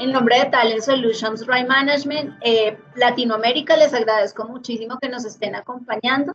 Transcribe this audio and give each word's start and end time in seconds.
En 0.00 0.12
nombre 0.12 0.38
de 0.38 0.46
Talent 0.46 0.80
Solutions 0.80 1.46
Right 1.46 1.68
Management 1.68 2.34
eh, 2.40 2.74
Latinoamérica, 2.96 3.76
les 3.76 3.92
agradezco 3.92 4.46
muchísimo 4.46 4.98
que 4.98 5.10
nos 5.10 5.26
estén 5.26 5.54
acompañando. 5.54 6.32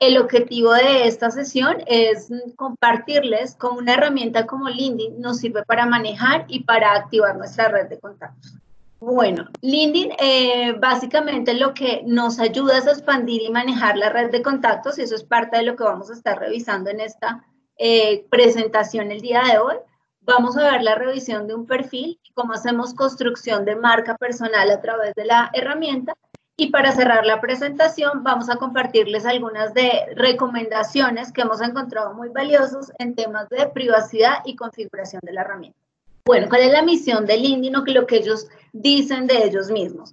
El 0.00 0.16
objetivo 0.16 0.72
de 0.72 1.06
esta 1.06 1.30
sesión 1.30 1.84
es 1.86 2.30
compartirles 2.56 3.54
cómo 3.56 3.80
una 3.80 3.92
herramienta 3.92 4.46
como 4.46 4.70
LinkedIn 4.70 5.20
nos 5.20 5.40
sirve 5.40 5.62
para 5.64 5.84
manejar 5.84 6.46
y 6.48 6.64
para 6.64 6.94
activar 6.94 7.36
nuestra 7.36 7.68
red 7.68 7.90
de 7.90 8.00
contactos. 8.00 8.54
Bueno, 8.98 9.44
LinkedIn 9.60 10.12
eh, 10.18 10.72
básicamente 10.78 11.52
lo 11.52 11.74
que 11.74 12.02
nos 12.06 12.38
ayuda 12.38 12.78
es 12.78 12.86
expandir 12.86 13.42
y 13.42 13.50
manejar 13.50 13.98
la 13.98 14.08
red 14.08 14.30
de 14.30 14.40
contactos 14.40 14.98
y 14.98 15.02
eso 15.02 15.16
es 15.16 15.22
parte 15.22 15.58
de 15.58 15.64
lo 15.64 15.76
que 15.76 15.84
vamos 15.84 16.08
a 16.08 16.14
estar 16.14 16.40
revisando 16.40 16.88
en 16.88 17.00
esta 17.00 17.44
eh, 17.76 18.24
presentación 18.30 19.12
el 19.12 19.20
día 19.20 19.42
de 19.42 19.58
hoy. 19.58 19.76
Vamos 20.24 20.56
a 20.56 20.70
ver 20.70 20.82
la 20.82 20.94
revisión 20.94 21.46
de 21.46 21.54
un 21.54 21.66
perfil 21.66 22.18
cómo 22.34 22.52
hacemos 22.52 22.94
construcción 22.94 23.64
de 23.64 23.76
marca 23.76 24.16
personal 24.16 24.70
a 24.70 24.80
través 24.80 25.14
de 25.14 25.24
la 25.24 25.50
herramienta. 25.52 26.14
Y 26.56 26.70
para 26.70 26.92
cerrar 26.92 27.24
la 27.24 27.40
presentación, 27.40 28.22
vamos 28.22 28.50
a 28.50 28.56
compartirles 28.56 29.26
algunas 29.26 29.72
de 29.74 30.14
recomendaciones 30.14 31.32
que 31.32 31.42
hemos 31.42 31.60
encontrado 31.60 32.14
muy 32.14 32.28
valiosos 32.28 32.92
en 32.98 33.14
temas 33.14 33.48
de 33.48 33.66
privacidad 33.68 34.42
y 34.44 34.54
configuración 34.54 35.20
de 35.24 35.32
la 35.32 35.40
herramienta. 35.40 35.78
Bueno, 36.24 36.48
¿cuál 36.48 36.62
es 36.62 36.72
la 36.72 36.82
misión 36.82 37.26
de 37.26 37.38
LinkedIn 37.38 37.76
o 37.76 37.84
lo 37.84 38.06
que 38.06 38.16
ellos 38.16 38.46
dicen 38.72 39.26
de 39.26 39.44
ellos 39.44 39.70
mismos? 39.70 40.12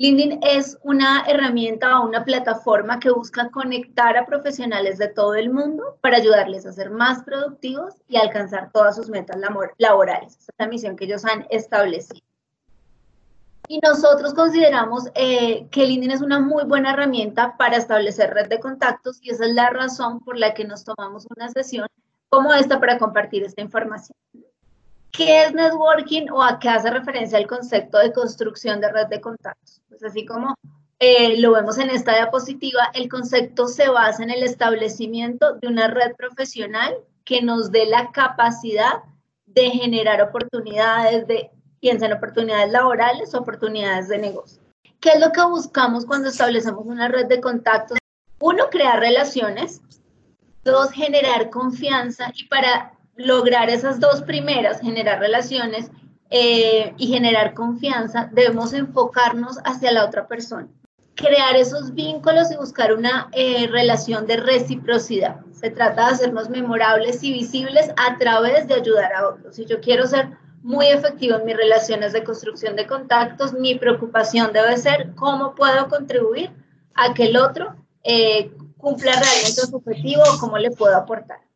LinkedIn 0.00 0.40
es 0.42 0.78
una 0.82 1.26
herramienta 1.28 2.00
o 2.00 2.08
una 2.08 2.24
plataforma 2.24 2.98
que 2.98 3.10
busca 3.10 3.50
conectar 3.50 4.16
a 4.16 4.24
profesionales 4.24 4.96
de 4.96 5.08
todo 5.08 5.34
el 5.34 5.50
mundo 5.50 5.98
para 6.00 6.16
ayudarles 6.16 6.64
a 6.64 6.72
ser 6.72 6.88
más 6.88 7.22
productivos 7.22 7.96
y 8.08 8.16
alcanzar 8.16 8.70
todas 8.72 8.96
sus 8.96 9.10
metas 9.10 9.36
laborales. 9.76 10.38
Esa 10.38 10.52
es 10.52 10.58
la 10.58 10.68
misión 10.68 10.96
que 10.96 11.04
ellos 11.04 11.26
han 11.26 11.46
establecido. 11.50 12.24
Y 13.68 13.78
nosotros 13.80 14.32
consideramos 14.32 15.04
eh, 15.14 15.68
que 15.70 15.84
LinkedIn 15.84 16.12
es 16.12 16.22
una 16.22 16.40
muy 16.40 16.64
buena 16.64 16.94
herramienta 16.94 17.58
para 17.58 17.76
establecer 17.76 18.32
red 18.32 18.48
de 18.48 18.58
contactos 18.58 19.18
y 19.20 19.32
esa 19.32 19.44
es 19.44 19.52
la 19.52 19.68
razón 19.68 20.20
por 20.20 20.38
la 20.38 20.54
que 20.54 20.64
nos 20.64 20.82
tomamos 20.82 21.26
una 21.36 21.50
sesión 21.50 21.86
como 22.30 22.54
esta 22.54 22.80
para 22.80 22.98
compartir 22.98 23.44
esta 23.44 23.60
información. 23.60 24.16
¿Qué 25.12 25.44
es 25.44 25.52
networking 25.52 26.30
o 26.30 26.42
a 26.42 26.58
qué 26.58 26.68
hace 26.68 26.90
referencia 26.90 27.38
el 27.38 27.46
concepto 27.46 27.98
de 27.98 28.12
construcción 28.12 28.80
de 28.80 28.90
red 28.90 29.06
de 29.08 29.20
contactos? 29.20 29.82
Pues 29.88 30.02
así 30.04 30.24
como 30.24 30.54
eh, 30.98 31.40
lo 31.40 31.52
vemos 31.52 31.78
en 31.78 31.90
esta 31.90 32.14
diapositiva, 32.14 32.90
el 32.94 33.08
concepto 33.08 33.66
se 33.66 33.88
basa 33.88 34.22
en 34.22 34.30
el 34.30 34.42
establecimiento 34.42 35.54
de 35.54 35.68
una 35.68 35.88
red 35.88 36.14
profesional 36.14 36.94
que 37.24 37.42
nos 37.42 37.70
dé 37.70 37.86
la 37.86 38.12
capacidad 38.12 39.02
de 39.46 39.70
generar 39.70 40.20
oportunidades, 40.22 41.26
de, 41.26 41.50
piensa 41.80 42.06
en 42.06 42.12
oportunidades 42.12 42.70
laborales, 42.70 43.34
oportunidades 43.34 44.08
de 44.08 44.18
negocio. 44.18 44.62
¿Qué 45.00 45.10
es 45.10 45.20
lo 45.20 45.32
que 45.32 45.42
buscamos 45.42 46.04
cuando 46.04 46.28
establecemos 46.28 46.84
una 46.84 47.08
red 47.08 47.26
de 47.26 47.40
contactos? 47.40 47.98
Uno, 48.38 48.64
crear 48.70 49.00
relaciones. 49.00 49.80
Dos, 50.62 50.90
generar 50.90 51.48
confianza. 51.48 52.30
Y 52.34 52.46
para 52.48 52.92
lograr 53.24 53.70
esas 53.70 54.00
dos 54.00 54.22
primeras, 54.22 54.80
generar 54.80 55.20
relaciones 55.20 55.90
eh, 56.30 56.94
y 56.96 57.08
generar 57.08 57.54
confianza, 57.54 58.28
debemos 58.32 58.72
enfocarnos 58.72 59.58
hacia 59.64 59.92
la 59.92 60.04
otra 60.04 60.26
persona. 60.26 60.68
Crear 61.16 61.56
esos 61.56 61.92
vínculos 61.92 62.50
y 62.50 62.56
buscar 62.56 62.94
una 62.94 63.28
eh, 63.32 63.66
relación 63.66 64.26
de 64.26 64.38
reciprocidad. 64.38 65.40
Se 65.52 65.70
trata 65.70 66.06
de 66.06 66.12
hacernos 66.14 66.48
memorables 66.48 67.22
y 67.22 67.32
visibles 67.32 67.90
a 67.96 68.16
través 68.16 68.66
de 68.68 68.74
ayudar 68.74 69.12
a 69.12 69.28
otros. 69.28 69.56
Si 69.56 69.66
yo 69.66 69.80
quiero 69.80 70.06
ser 70.06 70.30
muy 70.62 70.86
efectivo 70.86 71.36
en 71.36 71.44
mis 71.44 71.56
relaciones 71.56 72.12
de 72.12 72.24
construcción 72.24 72.76
de 72.76 72.86
contactos, 72.86 73.52
mi 73.52 73.74
preocupación 73.74 74.52
debe 74.52 74.76
ser 74.78 75.14
cómo 75.14 75.54
puedo 75.54 75.88
contribuir 75.88 76.50
a 76.94 77.12
que 77.12 77.24
el 77.24 77.36
otro 77.36 77.74
eh, 78.02 78.50
cumpla 78.78 79.12
realmente 79.12 79.60
su 79.68 79.76
objetivo 79.76 80.22
o 80.22 80.38
cómo 80.38 80.56
le 80.56 80.70
puedo 80.70 80.96
aportar. 80.96 81.49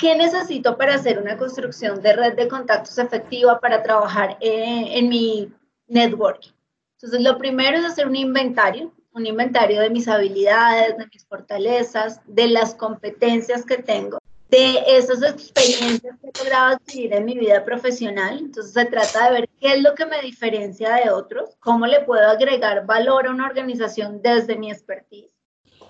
¿Qué 0.00 0.16
necesito 0.16 0.78
para 0.78 0.94
hacer 0.94 1.18
una 1.18 1.36
construcción 1.36 2.00
de 2.00 2.14
red 2.14 2.32
de 2.34 2.48
contactos 2.48 2.96
efectiva 2.96 3.60
para 3.60 3.82
trabajar 3.82 4.38
en, 4.40 5.10
mi 5.10 5.52
networking? 5.88 6.52
Entonces, 6.94 7.20
lo 7.20 7.36
primero 7.36 7.76
es 7.76 7.84
hacer 7.84 8.06
un 8.06 8.16
inventario, 8.16 8.94
un 9.12 9.26
inventario 9.26 9.82
de 9.82 9.90
mis 9.90 10.08
habilidades, 10.08 10.96
de 10.96 11.06
mis 11.12 11.26
fortalezas, 11.26 12.22
de 12.26 12.48
las 12.48 12.74
competencias 12.74 13.66
que 13.66 13.76
tengo, 13.76 14.16
de 14.48 14.82
esas 14.86 15.22
experiencias 15.22 16.16
que 16.18 16.30
he 16.32 16.44
logrado 16.44 16.76
adquirir 16.76 17.12
en 17.12 17.26
mi 17.26 17.38
vida 17.38 17.62
profesional. 17.62 18.38
Entonces, 18.38 18.72
se 18.72 18.86
trata 18.86 19.26
de 19.26 19.40
ver 19.40 19.48
qué 19.60 19.74
es 19.74 19.82
lo 19.82 19.94
que 19.94 20.06
me 20.06 20.22
diferencia 20.22 20.94
de 20.94 21.10
otros, 21.10 21.58
cómo 21.60 21.86
le 21.86 22.00
puedo 22.00 22.26
agregar 22.26 22.86
valor 22.86 23.26
a 23.26 23.32
una 23.32 23.44
organización 23.44 24.22
desde 24.22 24.56
mi 24.56 24.70
expertise 24.70 25.39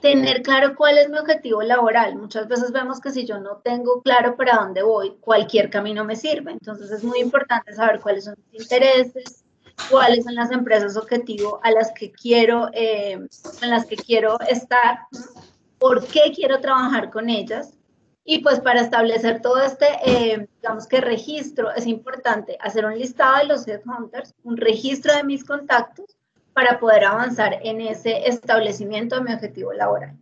tener 0.01 0.43
claro 0.43 0.75
cuál 0.77 0.99
es 0.99 1.09
mi 1.09 1.19
objetivo 1.19 1.63
laboral. 1.63 2.17
Muchas 2.17 2.49
veces 2.49 2.73
vemos 2.73 3.01
que 3.01 3.11
si 3.11 3.27
yo 3.27 3.39
no 3.39 3.59
tengo 3.59 4.03
claro 4.03 4.37
para 4.37 4.57
dónde 4.57 4.83
voy, 4.83 5.17
cualquier 5.21 5.71
camino 5.71 6.05
me 6.05 6.17
sirve. 6.17 6.53
Entonces 6.53 6.91
es 6.91 7.05
muy 7.05 7.21
importante 7.21 7.73
saber 7.75 8.01
cuáles 8.01 8.25
son 8.25 8.35
mis 8.53 8.63
intereses, 8.63 9.45
cuáles 9.91 10.25
son 10.25 10.35
las 10.35 10.51
empresas 10.51 10.97
objetivo 10.97 11.61
a 11.63 11.71
las 11.71 11.93
que 11.93 12.11
quiero, 12.11 12.69
eh, 12.73 13.13
en 13.13 13.71
las 13.71 13.87
que 13.87 13.97
quiero 13.97 14.39
estar, 14.41 15.01
por 15.79 16.07
qué 16.07 16.33
quiero 16.35 16.61
trabajar 16.61 17.11
con 17.11 17.29
ellas. 17.29 17.75
Y 18.25 18.41
pues 18.41 18.61
para 18.61 18.83
establecer 18.83 19.41
todo 19.41 19.61
este, 19.63 19.87
eh, 20.05 20.49
digamos 20.61 20.87
que 20.87 21.01
registro, 21.01 21.73
es 21.73 21.87
importante 21.87 22.57
hacer 22.61 22.85
un 22.85 22.99
listado 22.99 23.39
de 23.39 23.45
los 23.45 23.67
headhunters, 23.67 24.35
un 24.45 24.57
registro 24.57 25.15
de 25.15 25.25
mis 25.25 25.45
contactos 25.45 26.20
para 26.53 26.79
poder 26.79 27.05
avanzar 27.05 27.59
en 27.63 27.81
ese 27.81 28.29
establecimiento 28.29 29.17
de 29.17 29.23
mi 29.23 29.33
objetivo 29.33 29.73
laboral. 29.73 30.17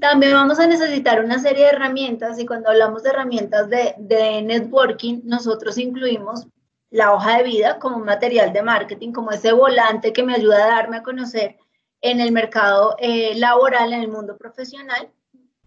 También 0.00 0.32
vamos 0.32 0.60
a 0.60 0.66
necesitar 0.66 1.24
una 1.24 1.40
serie 1.40 1.64
de 1.64 1.70
herramientas 1.70 2.38
y 2.38 2.46
cuando 2.46 2.70
hablamos 2.70 3.02
de 3.02 3.10
herramientas 3.10 3.68
de, 3.68 4.42
networking, 4.42 5.22
nosotros 5.24 5.76
incluimos 5.76 6.46
la 6.90 7.12
hoja 7.12 7.38
de 7.38 7.42
vida 7.44 7.78
como 7.80 7.96
un 7.96 8.04
material 8.04 8.52
de 8.52 8.62
marketing, 8.62 9.12
como 9.12 9.32
ese 9.32 9.52
volante 9.52 10.12
que 10.12 10.22
me 10.22 10.34
ayuda 10.34 10.64
a 10.64 10.68
darme 10.68 10.98
a 10.98 11.02
conocer 11.02 11.56
en 12.00 12.20
el 12.20 12.30
mercado 12.30 12.94
eh, 12.98 13.34
laboral, 13.34 13.92
en 13.92 14.02
el 14.02 14.08
mundo 14.08 14.36
profesional. 14.36 15.10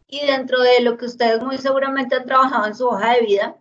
Y 0.07 0.25
dentro 0.25 0.61
de 0.61 0.81
lo 0.81 0.97
que 0.97 1.05
ustedes 1.05 1.41
muy 1.41 1.57
seguramente 1.57 2.15
han 2.15 2.25
trabajado 2.25 2.65
en 2.67 2.75
su 2.75 2.87
hoja 2.87 3.13
de 3.13 3.21
vida, 3.21 3.57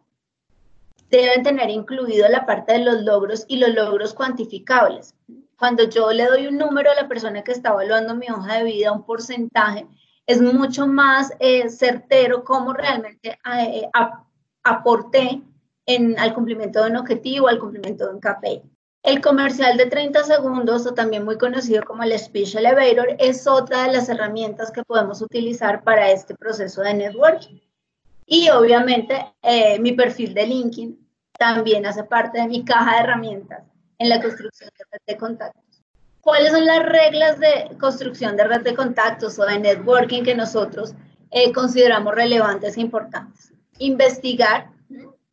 deben 1.11 1.43
tener 1.43 1.69
incluido 1.69 2.29
la 2.29 2.47
parte 2.47 2.75
de 2.75 2.85
los 2.85 3.03
logros 3.03 3.45
y 3.49 3.57
los 3.57 3.71
logros 3.71 4.15
cuantificables. 4.15 5.15
Cuando 5.61 5.87
yo 5.91 6.11
le 6.11 6.25
doy 6.25 6.47
un 6.47 6.57
número 6.57 6.91
a 6.91 6.95
la 6.95 7.07
persona 7.07 7.45
que 7.45 7.53
está 7.53 7.69
evaluando 7.69 8.15
mi 8.15 8.31
hoja 8.31 8.55
de 8.57 8.65
vida, 8.65 8.93
un 8.93 9.05
porcentaje, 9.05 9.87
es 10.25 10.41
mucho 10.41 10.87
más 10.87 11.35
eh, 11.39 11.69
certero 11.69 12.45
cómo 12.45 12.73
realmente 12.73 13.39
eh, 13.59 13.87
aporté 14.63 15.43
en, 15.85 16.19
al 16.19 16.33
cumplimiento 16.33 16.83
de 16.83 16.91
un 16.91 16.97
objetivo, 16.97 17.47
al 17.47 17.59
cumplimiento 17.59 18.07
de 18.07 18.15
un 18.15 18.21
KPI. 18.21 18.63
El 19.03 19.21
comercial 19.21 19.77
de 19.77 19.85
30 19.85 20.25
segundos, 20.25 20.87
o 20.87 20.95
también 20.95 21.27
muy 21.27 21.37
conocido 21.37 21.83
como 21.85 22.05
el 22.05 22.19
Speech 22.19 22.55
Elevator, 22.55 23.17
es 23.19 23.47
otra 23.47 23.83
de 23.83 23.93
las 23.93 24.09
herramientas 24.09 24.71
que 24.71 24.83
podemos 24.83 25.21
utilizar 25.21 25.85
para 25.85 26.11
este 26.11 26.35
proceso 26.37 26.81
de 26.81 26.95
networking. 26.95 27.61
Y 28.25 28.49
obviamente 28.49 29.35
eh, 29.43 29.79
mi 29.79 29.93
perfil 29.93 30.33
de 30.33 30.47
LinkedIn 30.47 31.07
también 31.39 31.85
hace 31.85 32.03
parte 32.05 32.41
de 32.41 32.49
mi 32.49 32.65
caja 32.65 32.93
de 32.93 33.01
herramientas 33.01 33.70
en 34.01 34.09
la 34.09 34.21
construcción 34.21 34.71
de 34.77 34.85
red 34.91 35.01
de 35.07 35.17
contactos. 35.17 35.83
¿Cuáles 36.23 36.53
son 36.53 36.67
las 36.67 36.83
reglas 36.85 37.39
de 37.39 37.77
construcción 37.79 38.37
de 38.37 38.45
red 38.45 38.63
de 38.63 38.75
contactos 38.75 39.39
o 39.39 39.45
de 39.45 39.59
networking 39.59 40.23
que 40.23 40.35
nosotros 40.35 40.95
eh, 41.31 41.53
consideramos 41.53 42.15
relevantes 42.15 42.77
e 42.77 42.81
importantes? 42.81 43.53
Investigar, 43.79 44.71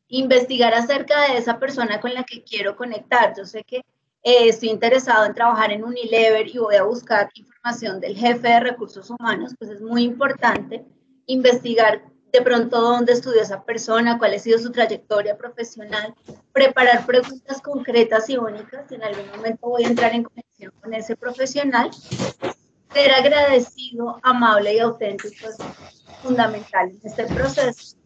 investigar 0.10 0.74
acerca 0.74 1.22
de 1.24 1.38
esa 1.38 1.58
persona 1.60 2.02
con 2.02 2.14
la 2.14 2.24
que 2.24 2.44
quiero 2.44 2.76
conectar. 2.76 3.34
Yo 3.38 3.46
sé 3.46 3.64
que 3.64 3.78
eh, 3.78 4.50
estoy 4.50 4.70
interesado 4.70 5.26
en 5.26 5.34
trabajar 5.34 5.72
en 5.72 5.86
Unilever 5.86 6.48
y 6.48 6.58
voy 6.58 6.76
a 6.76 6.84
buscar 6.84 7.30
información 7.36 8.02
del 8.02 8.18
jefe 8.18 8.50
de 8.50 8.60
recursos 8.60 9.10
humanos, 9.10 9.54
pues 9.58 9.72
es 9.72 9.82
muy 9.82 10.04
importante 10.04 10.84
investigar 11.26 12.02
de 12.38 12.44
pronto 12.44 12.80
dónde 12.80 13.14
estudió 13.14 13.42
esa 13.42 13.64
persona, 13.64 14.20
cuál 14.20 14.36
ha 14.36 14.40
sido 14.40 14.60
su 14.60 14.72
trayectoria 14.72 15.38
profesional, 15.38 16.14
preparar 16.54 17.06
preguntas 17.06 17.62
concretas 17.62 18.30
y 18.30 18.38
únicas, 18.38 18.92
en 18.92 19.04
algún 19.04 19.28
momento 19.36 19.68
voy 19.68 19.86
a 19.86 19.88
entrar 19.88 20.14
en 20.14 20.24
conexión 20.24 20.72
con 20.80 20.94
ese 20.94 21.16
profesional, 21.16 21.90
ser 22.94 23.12
agradecido, 23.12 24.20
amable 24.22 24.76
y 24.76 24.80
auténtico 24.80 25.48
es 25.48 25.58
fundamental 26.22 26.90
en 26.90 27.00
este 27.04 27.26
proceso. 27.26 27.98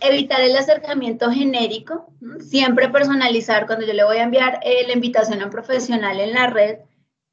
Evitar 0.00 0.40
el 0.40 0.56
acercamiento 0.56 1.30
genérico, 1.30 2.12
siempre 2.40 2.88
personalizar, 2.88 3.66
cuando 3.66 3.86
yo 3.86 3.92
le 3.92 4.04
voy 4.04 4.18
a 4.18 4.22
enviar 4.22 4.60
eh, 4.62 4.86
la 4.86 4.94
invitación 4.94 5.42
a 5.42 5.46
un 5.46 5.50
profesional 5.50 6.18
en 6.18 6.32
la 6.32 6.46
red, 6.46 6.78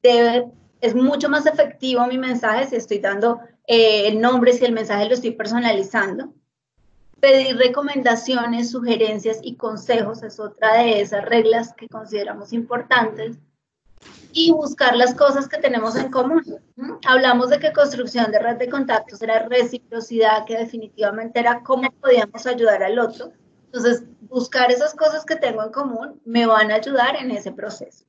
debe, 0.02 0.46
es 0.82 0.94
mucho 0.94 1.30
más 1.30 1.46
efectivo 1.46 2.06
mi 2.06 2.18
mensaje 2.18 2.66
si 2.66 2.76
estoy 2.76 2.98
dando 2.98 3.40
eh, 3.66 4.08
el 4.08 4.20
nombre, 4.20 4.52
si 4.52 4.64
el 4.64 4.72
mensaje 4.72 5.06
lo 5.06 5.14
estoy 5.14 5.32
personalizando. 5.32 6.32
Pedir 7.20 7.56
recomendaciones, 7.56 8.70
sugerencias 8.70 9.38
y 9.42 9.56
consejos 9.56 10.22
es 10.22 10.40
otra 10.40 10.74
de 10.78 11.00
esas 11.00 11.24
reglas 11.24 11.72
que 11.74 11.88
consideramos 11.88 12.52
importantes. 12.52 13.38
Y 14.32 14.50
buscar 14.50 14.96
las 14.96 15.14
cosas 15.14 15.46
que 15.46 15.58
tenemos 15.58 15.94
en 15.94 16.10
común. 16.10 16.42
Hablamos 17.06 17.50
de 17.50 17.60
que 17.60 17.72
construcción 17.72 18.32
de 18.32 18.40
red 18.40 18.56
de 18.56 18.68
contactos 18.68 19.22
era 19.22 19.46
reciprocidad, 19.46 20.44
que 20.44 20.56
definitivamente 20.56 21.38
era 21.38 21.62
cómo 21.62 21.88
podíamos 22.00 22.46
ayudar 22.46 22.82
al 22.82 22.98
otro. 22.98 23.32
Entonces, 23.66 24.04
buscar 24.22 24.72
esas 24.72 24.94
cosas 24.94 25.24
que 25.24 25.36
tengo 25.36 25.62
en 25.62 25.70
común 25.70 26.20
me 26.24 26.46
van 26.46 26.72
a 26.72 26.76
ayudar 26.76 27.16
en 27.16 27.30
ese 27.30 27.52
proceso. 27.52 28.04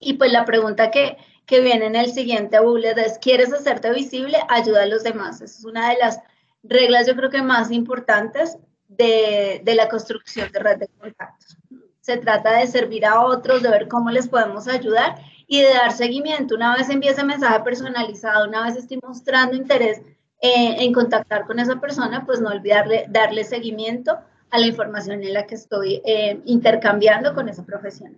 Y 0.00 0.14
pues 0.14 0.32
la 0.32 0.44
pregunta 0.44 0.90
que, 0.90 1.16
que 1.48 1.60
viene 1.60 1.86
en 1.86 1.96
el 1.96 2.12
siguiente 2.12 2.60
bullet 2.60 2.96
es, 2.98 3.18
¿quieres 3.18 3.52
hacerte 3.52 3.90
visible? 3.92 4.38
Ayuda 4.48 4.82
a 4.82 4.86
los 4.86 5.02
demás. 5.02 5.40
Esa 5.40 5.58
es 5.58 5.64
una 5.64 5.88
de 5.88 5.96
las 5.96 6.20
reglas 6.62 7.06
yo 7.06 7.16
creo 7.16 7.30
que 7.30 7.42
más 7.42 7.70
importantes 7.70 8.58
de, 8.86 9.62
de, 9.64 9.74
la 9.74 9.88
construcción 9.88 10.52
de 10.52 10.58
red 10.58 10.78
de 10.78 10.88
contactos. 10.88 11.56
Se 12.00 12.18
trata 12.18 12.58
de 12.58 12.66
servir 12.66 13.06
a 13.06 13.22
otros, 13.22 13.62
de 13.62 13.70
ver 13.70 13.88
cómo 13.88 14.10
les 14.10 14.28
podemos 14.28 14.68
ayudar 14.68 15.16
y 15.46 15.62
de 15.62 15.70
dar 15.70 15.92
seguimiento. 15.92 16.54
Una 16.54 16.76
vez 16.76 16.90
envíe 16.90 17.08
ese 17.08 17.24
mensaje 17.24 17.60
personalizado, 17.60 18.46
una 18.46 18.64
vez 18.64 18.76
estoy 18.76 19.00
mostrando 19.02 19.56
interés 19.56 20.02
en 20.40 20.92
contactar 20.92 21.46
con 21.46 21.58
esa 21.58 21.80
persona, 21.80 22.24
pues 22.24 22.40
no 22.40 22.50
olvidarle 22.50 23.06
darle 23.08 23.42
seguimiento 23.42 24.18
a 24.50 24.58
la 24.58 24.66
información 24.66 25.22
en 25.22 25.32
la 25.32 25.46
que 25.46 25.56
estoy 25.56 26.00
eh, 26.04 26.40
intercambiando 26.44 27.34
con 27.34 27.48
esa 27.48 27.64
profesional. 27.64 28.16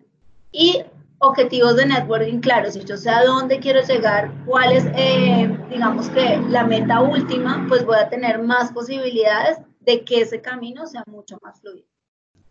Y 0.52 0.82
objetivos 1.20 1.76
de 1.76 1.86
networking 1.86 2.40
claros, 2.40 2.74
si 2.74 2.84
yo 2.84 2.96
sé 2.96 3.10
a 3.10 3.24
dónde 3.24 3.60
quiero 3.60 3.80
llegar, 3.82 4.32
cuál 4.46 4.72
es, 4.72 4.86
eh, 4.96 5.54
digamos 5.68 6.08
que 6.08 6.38
la 6.48 6.64
meta 6.64 7.00
última, 7.02 7.66
pues 7.68 7.84
voy 7.84 7.96
a 7.96 8.08
tener 8.08 8.42
más 8.42 8.72
posibilidades 8.72 9.58
de 9.80 10.02
que 10.02 10.22
ese 10.22 10.40
camino 10.40 10.86
sea 10.86 11.04
mucho 11.06 11.38
más 11.42 11.60
fluido. 11.60 11.86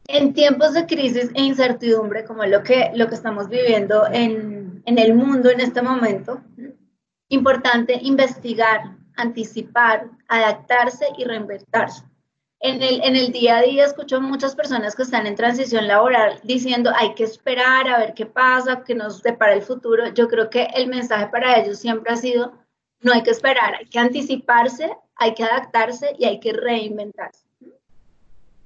En 0.07 0.33
tiempos 0.33 0.73
de 0.73 0.85
crisis 0.85 1.31
e 1.33 1.41
incertidumbre, 1.41 2.25
como 2.25 2.45
lo 2.45 2.63
que, 2.63 2.91
lo 2.95 3.07
que 3.07 3.15
estamos 3.15 3.49
viviendo 3.49 4.07
en, 4.11 4.81
en 4.85 4.97
el 4.97 5.13
mundo 5.13 5.49
en 5.49 5.61
este 5.61 5.81
momento, 5.81 6.41
importante 7.27 7.99
investigar, 8.01 8.97
anticipar, 9.15 10.09
adaptarse 10.27 11.05
y 11.17 11.25
reinventarse 11.25 12.08
en 12.61 12.81
el, 12.81 13.01
en 13.03 13.15
el 13.15 13.31
día 13.31 13.57
a 13.57 13.61
día 13.61 13.85
escucho 13.85 14.19
muchas 14.19 14.53
personas 14.53 14.95
que 14.95 15.03
están 15.03 15.25
en 15.25 15.35
transición 15.35 15.87
laboral 15.87 16.39
diciendo 16.43 16.91
hay 16.95 17.13
que 17.13 17.23
esperar 17.23 17.87
a 17.87 17.99
ver 17.99 18.13
qué 18.13 18.25
pasa, 18.25 18.83
que 18.83 18.95
nos 18.95 19.23
depara 19.23 19.53
el 19.53 19.61
futuro. 19.61 20.07
Yo 20.09 20.27
creo 20.27 20.49
que 20.49 20.63
el 20.75 20.87
mensaje 20.87 21.27
para 21.27 21.57
ellos 21.57 21.79
siempre 21.79 22.11
ha 22.11 22.17
sido 22.17 22.53
no 23.01 23.13
hay 23.13 23.23
que 23.23 23.31
esperar, 23.31 23.75
hay 23.75 23.85
que 23.85 23.99
anticiparse, 23.99 24.91
hay 25.15 25.33
que 25.33 25.43
adaptarse 25.43 26.15
y 26.17 26.25
hay 26.25 26.39
que 26.39 26.51
reinventarse. 26.53 27.45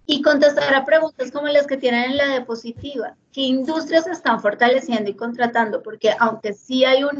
Y 0.05 0.21
contestar 0.21 0.73
a 0.73 0.85
preguntas 0.85 1.31
como 1.31 1.47
las 1.47 1.67
que 1.67 1.77
tienen 1.77 2.11
en 2.11 2.17
la 2.17 2.27
diapositiva. 2.27 3.15
¿Qué 3.31 3.41
industrias 3.41 4.07
están 4.07 4.41
fortaleciendo 4.41 5.09
y 5.09 5.15
contratando? 5.15 5.81
Porque 5.81 6.13
aunque 6.19 6.53
sí 6.53 6.83
hay 6.83 7.03
un 7.03 7.15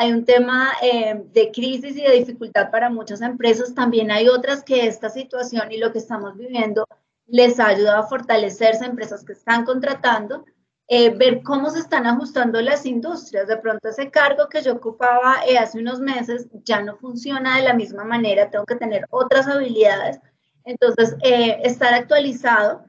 hay 0.00 0.12
un 0.12 0.24
tema 0.24 0.72
eh, 0.80 1.26
de 1.30 1.52
crisis 1.52 1.94
y 1.94 2.00
de 2.00 2.12
dificultad 2.12 2.70
para 2.70 2.88
muchas 2.88 3.20
empresas, 3.20 3.74
también 3.74 4.10
hay 4.10 4.28
otras 4.28 4.64
que 4.64 4.86
esta 4.86 5.10
situación 5.10 5.70
y 5.70 5.76
lo 5.76 5.92
que 5.92 5.98
estamos 5.98 6.38
viviendo 6.38 6.86
les 7.26 7.60
ha 7.60 7.66
ayudado 7.66 7.98
a 7.98 8.08
fortalecerse, 8.08 8.86
empresas 8.86 9.22
que 9.24 9.34
están 9.34 9.66
contratando, 9.66 10.46
eh, 10.88 11.10
ver 11.10 11.42
cómo 11.42 11.68
se 11.68 11.80
están 11.80 12.06
ajustando 12.06 12.62
las 12.62 12.86
industrias. 12.86 13.46
De 13.46 13.58
pronto 13.58 13.90
ese 13.90 14.10
cargo 14.10 14.48
que 14.48 14.62
yo 14.62 14.72
ocupaba 14.72 15.44
eh, 15.46 15.58
hace 15.58 15.78
unos 15.78 16.00
meses 16.00 16.48
ya 16.64 16.80
no 16.80 16.96
funciona 16.96 17.58
de 17.58 17.64
la 17.64 17.74
misma 17.74 18.04
manera, 18.04 18.48
tengo 18.48 18.64
que 18.64 18.76
tener 18.76 19.04
otras 19.10 19.48
habilidades. 19.48 20.18
Entonces, 20.64 21.14
estar 21.22 21.92
actualizado 21.92 22.86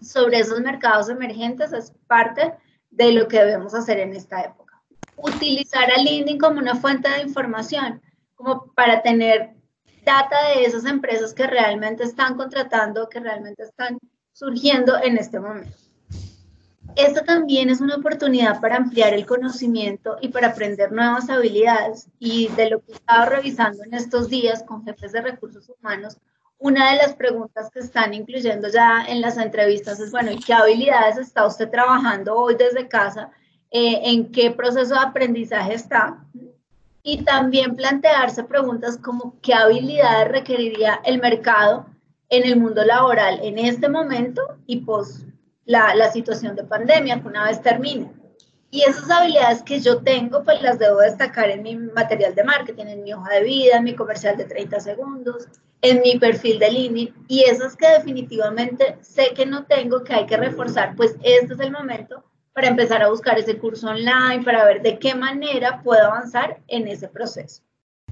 sobre 0.00 0.38
esos 0.38 0.60
mercados 0.60 1.08
emergentes 1.08 1.72
es 1.72 1.92
parte 2.06 2.54
de 2.90 3.10
lo 3.10 3.26
que 3.26 3.38
debemos 3.38 3.74
hacer 3.74 3.98
en 3.98 4.14
esta 4.14 4.42
época 4.42 4.69
utilizar 5.22 5.90
a 5.90 5.98
LinkedIn 5.98 6.38
como 6.38 6.58
una 6.58 6.76
fuente 6.76 7.08
de 7.08 7.22
información, 7.22 8.00
como 8.34 8.72
para 8.74 9.02
tener 9.02 9.54
data 10.04 10.36
de 10.48 10.64
esas 10.64 10.84
empresas 10.86 11.34
que 11.34 11.46
realmente 11.46 12.04
están 12.04 12.36
contratando, 12.36 13.08
que 13.08 13.20
realmente 13.20 13.62
están 13.62 13.98
surgiendo 14.32 14.98
en 15.02 15.18
este 15.18 15.38
momento. 15.38 15.76
Esta 16.96 17.24
también 17.24 17.70
es 17.70 17.80
una 17.80 17.96
oportunidad 17.96 18.60
para 18.60 18.76
ampliar 18.76 19.14
el 19.14 19.26
conocimiento 19.26 20.16
y 20.20 20.28
para 20.28 20.48
aprender 20.48 20.90
nuevas 20.90 21.30
habilidades. 21.30 22.08
Y 22.18 22.48
de 22.48 22.70
lo 22.70 22.80
que 22.80 22.92
he 22.92 22.94
estado 22.96 23.26
revisando 23.26 23.84
en 23.84 23.94
estos 23.94 24.28
días 24.28 24.64
con 24.64 24.84
jefes 24.84 25.12
de 25.12 25.20
recursos 25.20 25.70
humanos, 25.78 26.18
una 26.58 26.90
de 26.90 26.96
las 26.96 27.14
preguntas 27.14 27.70
que 27.70 27.80
están 27.80 28.12
incluyendo 28.12 28.68
ya 28.68 29.04
en 29.08 29.20
las 29.20 29.38
entrevistas 29.38 30.00
es, 30.00 30.10
bueno, 30.10 30.30
¿y 30.30 30.40
qué 30.40 30.52
habilidades 30.52 31.16
está 31.16 31.46
usted 31.46 31.70
trabajando 31.70 32.34
hoy 32.34 32.54
desde 32.54 32.88
casa 32.88 33.30
eh, 33.70 34.00
en 34.10 34.32
qué 34.32 34.50
proceso 34.50 34.94
de 34.94 35.00
aprendizaje 35.00 35.74
está 35.74 36.24
y 37.02 37.22
también 37.24 37.76
plantearse 37.76 38.44
preguntas 38.44 38.98
como 38.98 39.36
qué 39.40 39.54
habilidades 39.54 40.28
requeriría 40.28 41.00
el 41.04 41.20
mercado 41.20 41.86
en 42.28 42.44
el 42.44 42.56
mundo 42.58 42.84
laboral 42.84 43.40
en 43.42 43.58
este 43.58 43.88
momento 43.88 44.42
y 44.66 44.78
pues 44.78 45.24
la, 45.64 45.94
la 45.94 46.10
situación 46.10 46.56
de 46.56 46.64
pandemia 46.64 47.20
que 47.20 47.28
una 47.28 47.44
vez 47.44 47.62
termine. 47.62 48.10
Y 48.72 48.82
esas 48.82 49.10
habilidades 49.10 49.62
que 49.62 49.80
yo 49.80 50.02
tengo, 50.02 50.44
pues 50.44 50.62
las 50.62 50.78
debo 50.78 50.98
destacar 50.98 51.50
en 51.50 51.62
mi 51.62 51.76
material 51.76 52.34
de 52.36 52.44
marketing, 52.44 52.86
en 52.86 53.02
mi 53.02 53.12
hoja 53.12 53.34
de 53.34 53.42
vida, 53.42 53.76
en 53.76 53.84
mi 53.84 53.96
comercial 53.96 54.36
de 54.36 54.44
30 54.44 54.78
segundos, 54.78 55.48
en 55.82 56.00
mi 56.02 56.18
perfil 56.20 56.60
de 56.60 56.70
LinkedIn. 56.70 57.14
Y 57.26 57.42
esas 57.44 57.76
que 57.76 57.88
definitivamente 57.88 58.96
sé 59.00 59.32
que 59.34 59.44
no 59.44 59.64
tengo, 59.64 60.04
que 60.04 60.14
hay 60.14 60.26
que 60.26 60.36
reforzar, 60.36 60.94
pues 60.94 61.16
este 61.22 61.54
es 61.54 61.60
el 61.60 61.72
momento 61.72 62.22
para 62.52 62.68
empezar 62.68 63.02
a 63.02 63.08
buscar 63.08 63.38
ese 63.38 63.58
curso 63.58 63.88
online, 63.88 64.42
para 64.44 64.64
ver 64.64 64.82
de 64.82 64.98
qué 64.98 65.14
manera 65.14 65.80
puedo 65.82 66.04
avanzar 66.04 66.60
en 66.66 66.88
ese 66.88 67.08
proceso. 67.08 67.62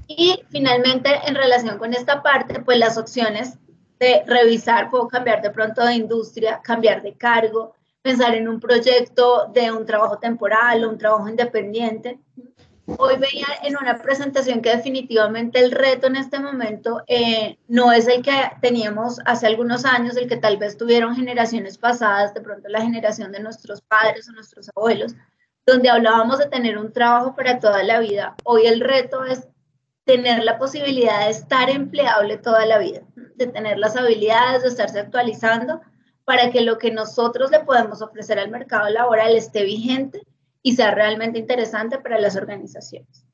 Y 0.07 0.43
finalmente, 0.49 1.09
en 1.25 1.35
relación 1.35 1.77
con 1.77 1.93
esta 1.93 2.23
parte, 2.23 2.61
pues 2.61 2.79
las 2.79 2.97
opciones 2.97 3.57
de 3.99 4.23
revisar, 4.25 4.89
puedo 4.89 5.07
cambiar 5.07 5.41
de 5.41 5.51
pronto 5.51 5.85
de 5.85 5.93
industria, 5.93 6.61
cambiar 6.63 7.01
de 7.01 7.13
cargo, 7.13 7.75
pensar 8.01 8.33
en 8.33 8.47
un 8.47 8.59
proyecto 8.59 9.51
de 9.53 9.71
un 9.71 9.85
trabajo 9.85 10.17
temporal 10.17 10.83
o 10.83 10.89
un 10.89 10.97
trabajo 10.97 11.27
independiente. 11.27 12.17
Hoy 12.97 13.17
veía 13.17 13.47
en 13.63 13.77
una 13.77 14.01
presentación 14.01 14.61
que 14.61 14.75
definitivamente 14.75 15.59
el 15.59 15.71
reto 15.71 16.07
en 16.07 16.15
este 16.15 16.39
momento 16.39 17.03
eh, 17.07 17.57
no 17.67 17.91
es 17.91 18.07
el 18.07 18.23
que 18.23 18.31
teníamos 18.61 19.19
hace 19.25 19.47
algunos 19.47 19.85
años, 19.85 20.17
el 20.17 20.27
que 20.27 20.37
tal 20.37 20.57
vez 20.57 20.77
tuvieron 20.77 21.15
generaciones 21.15 21.77
pasadas, 21.77 22.33
de 22.33 22.41
pronto 22.41 22.67
la 22.69 22.81
generación 22.81 23.31
de 23.31 23.41
nuestros 23.41 23.81
padres 23.81 24.27
o 24.27 24.31
nuestros 24.31 24.69
abuelos, 24.75 25.13
donde 25.65 25.89
hablábamos 25.89 26.39
de 26.39 26.47
tener 26.47 26.77
un 26.77 26.91
trabajo 26.91 27.35
para 27.35 27.59
toda 27.59 27.83
la 27.83 27.99
vida. 27.99 28.35
Hoy 28.43 28.65
el 28.65 28.79
reto 28.79 29.23
es 29.25 29.47
tener 30.05 30.43
la 30.43 30.57
posibilidad 30.57 31.25
de 31.25 31.31
estar 31.31 31.69
empleable 31.69 32.37
toda 32.37 32.65
la 32.65 32.79
vida, 32.79 33.01
de 33.35 33.47
tener 33.47 33.77
las 33.77 33.95
habilidades, 33.95 34.63
de 34.63 34.69
estarse 34.69 34.99
actualizando 34.99 35.81
para 36.25 36.49
que 36.49 36.61
lo 36.61 36.77
que 36.77 36.91
nosotros 36.91 37.51
le 37.51 37.59
podemos 37.59 38.01
ofrecer 38.01 38.39
al 38.39 38.49
mercado 38.49 38.89
laboral 38.89 39.35
esté 39.35 39.63
vigente 39.63 40.25
y 40.61 40.75
sea 40.75 40.91
realmente 40.91 41.39
interesante 41.39 41.99
para 41.99 42.19
las 42.19 42.35
organizaciones. 42.35 43.25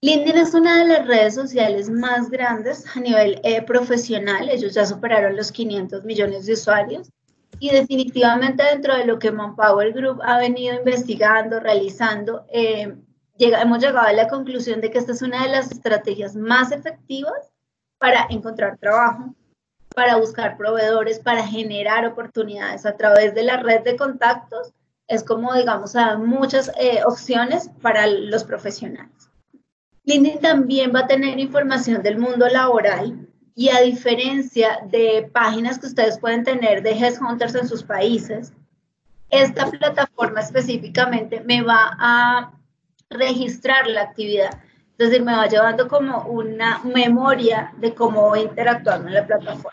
LinkedIn 0.00 0.36
es 0.36 0.52
una 0.52 0.80
de 0.80 0.88
las 0.88 1.06
redes 1.06 1.34
sociales 1.34 1.88
más 1.88 2.28
grandes 2.28 2.84
a 2.94 3.00
nivel 3.00 3.40
eh, 3.42 3.62
profesional. 3.62 4.50
Ellos 4.50 4.74
ya 4.74 4.84
superaron 4.84 5.34
los 5.34 5.50
500 5.50 6.04
millones 6.04 6.44
de 6.44 6.52
usuarios 6.52 7.10
y 7.58 7.70
definitivamente 7.70 8.62
dentro 8.64 8.94
de 8.94 9.06
lo 9.06 9.18
que 9.18 9.30
Manpower 9.30 9.92
Group 9.92 10.20
ha 10.22 10.38
venido 10.38 10.76
investigando, 10.76 11.60
realizando, 11.60 12.44
eh, 12.52 12.94
hemos 13.38 13.78
llegado 13.78 14.06
a 14.06 14.12
la 14.12 14.28
conclusión 14.28 14.80
de 14.80 14.90
que 14.90 14.98
esta 14.98 15.12
es 15.12 15.22
una 15.22 15.42
de 15.44 15.48
las 15.48 15.70
estrategias 15.70 16.36
más 16.36 16.72
efectivas 16.72 17.50
para 17.98 18.26
encontrar 18.28 18.76
trabajo, 18.76 19.34
para 19.94 20.16
buscar 20.16 20.56
proveedores, 20.56 21.18
para 21.20 21.46
generar 21.46 22.06
oportunidades 22.06 22.84
a 22.84 22.96
través 22.96 23.34
de 23.34 23.44
la 23.44 23.56
red 23.56 23.82
de 23.82 23.96
contactos 23.96 24.72
es 25.08 25.22
como, 25.22 25.54
digamos, 25.54 25.96
a 25.96 26.16
muchas 26.16 26.70
eh, 26.78 27.00
opciones 27.04 27.70
para 27.82 28.06
los 28.06 28.44
profesionales. 28.44 29.30
LinkedIn 30.04 30.40
también 30.40 30.92
va 30.94 31.00
a 31.00 31.06
tener 31.06 31.38
información 31.38 32.02
del 32.02 32.18
mundo 32.18 32.48
laboral 32.48 33.28
y 33.54 33.68
a 33.70 33.80
diferencia 33.80 34.80
de 34.90 35.30
páginas 35.32 35.78
que 35.78 35.86
ustedes 35.86 36.18
pueden 36.18 36.44
tener 36.44 36.82
de 36.82 36.92
headhunters 36.92 37.54
en 37.54 37.68
sus 37.68 37.82
países, 37.82 38.52
esta 39.30 39.70
plataforma 39.70 40.40
específicamente 40.40 41.40
me 41.40 41.62
va 41.62 41.96
a 41.98 42.52
registrar 43.10 43.86
la 43.86 44.02
actividad. 44.02 44.60
Es 44.98 45.10
decir, 45.10 45.24
me 45.24 45.34
va 45.34 45.46
llevando 45.46 45.88
como 45.88 46.24
una 46.26 46.80
memoria 46.84 47.72
de 47.78 47.94
cómo 47.94 48.28
voy 48.28 48.40
interactuando 48.40 49.08
en 49.08 49.14
la 49.14 49.26
plataforma 49.26 49.72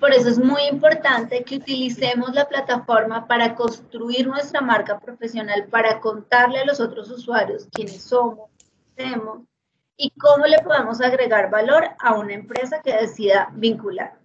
por 0.00 0.12
eso 0.12 0.28
es 0.28 0.38
muy 0.38 0.62
importante 0.64 1.44
que 1.44 1.56
utilicemos 1.56 2.34
la 2.34 2.48
plataforma 2.48 3.26
para 3.26 3.54
construir 3.54 4.26
nuestra 4.26 4.60
marca 4.60 4.98
profesional, 4.98 5.66
para 5.70 6.00
contarle 6.00 6.60
a 6.60 6.64
los 6.64 6.80
otros 6.80 7.10
usuarios 7.10 7.68
quiénes 7.72 8.02
somos, 8.02 8.50
qué 8.96 9.04
hacemos 9.04 9.40
y 9.96 10.10
cómo 10.10 10.46
le 10.46 10.60
podemos 10.60 11.00
agregar 11.00 11.50
valor 11.50 11.84
a 12.00 12.14
una 12.14 12.34
empresa 12.34 12.80
que 12.82 12.92
decida 12.92 13.50
vincular. 13.54 14.18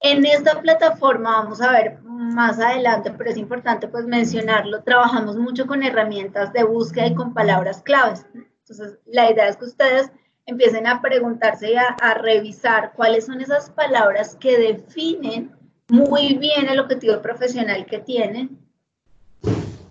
En 0.00 0.26
esta 0.26 0.60
plataforma, 0.60 1.42
vamos 1.42 1.60
a 1.60 1.72
ver 1.72 2.00
más 2.02 2.60
adelante, 2.60 3.10
pero 3.16 3.30
es 3.30 3.36
importante 3.36 3.88
pues 3.88 4.04
mencionarlo, 4.04 4.82
trabajamos 4.82 5.36
mucho 5.36 5.66
con 5.66 5.82
herramientas 5.82 6.52
de 6.52 6.64
búsqueda 6.64 7.06
y 7.06 7.14
con 7.14 7.32
palabras 7.32 7.82
claves. 7.82 8.26
Entonces, 8.34 8.98
la 9.06 9.30
idea 9.30 9.48
es 9.48 9.56
que 9.56 9.64
ustedes 9.64 10.10
empiecen 10.46 10.86
a 10.86 11.02
preguntarse 11.02 11.72
y 11.72 11.76
a, 11.76 12.14
revisar 12.14 12.92
cuáles 12.94 13.26
son 13.26 13.40
esas 13.40 13.70
palabras 13.70 14.36
que 14.36 14.56
definen 14.56 15.54
muy 15.88 16.34
bien 16.34 16.68
el 16.68 16.78
objetivo 16.78 17.20
profesional 17.20 17.84
que 17.86 17.98
tienen. 17.98 18.58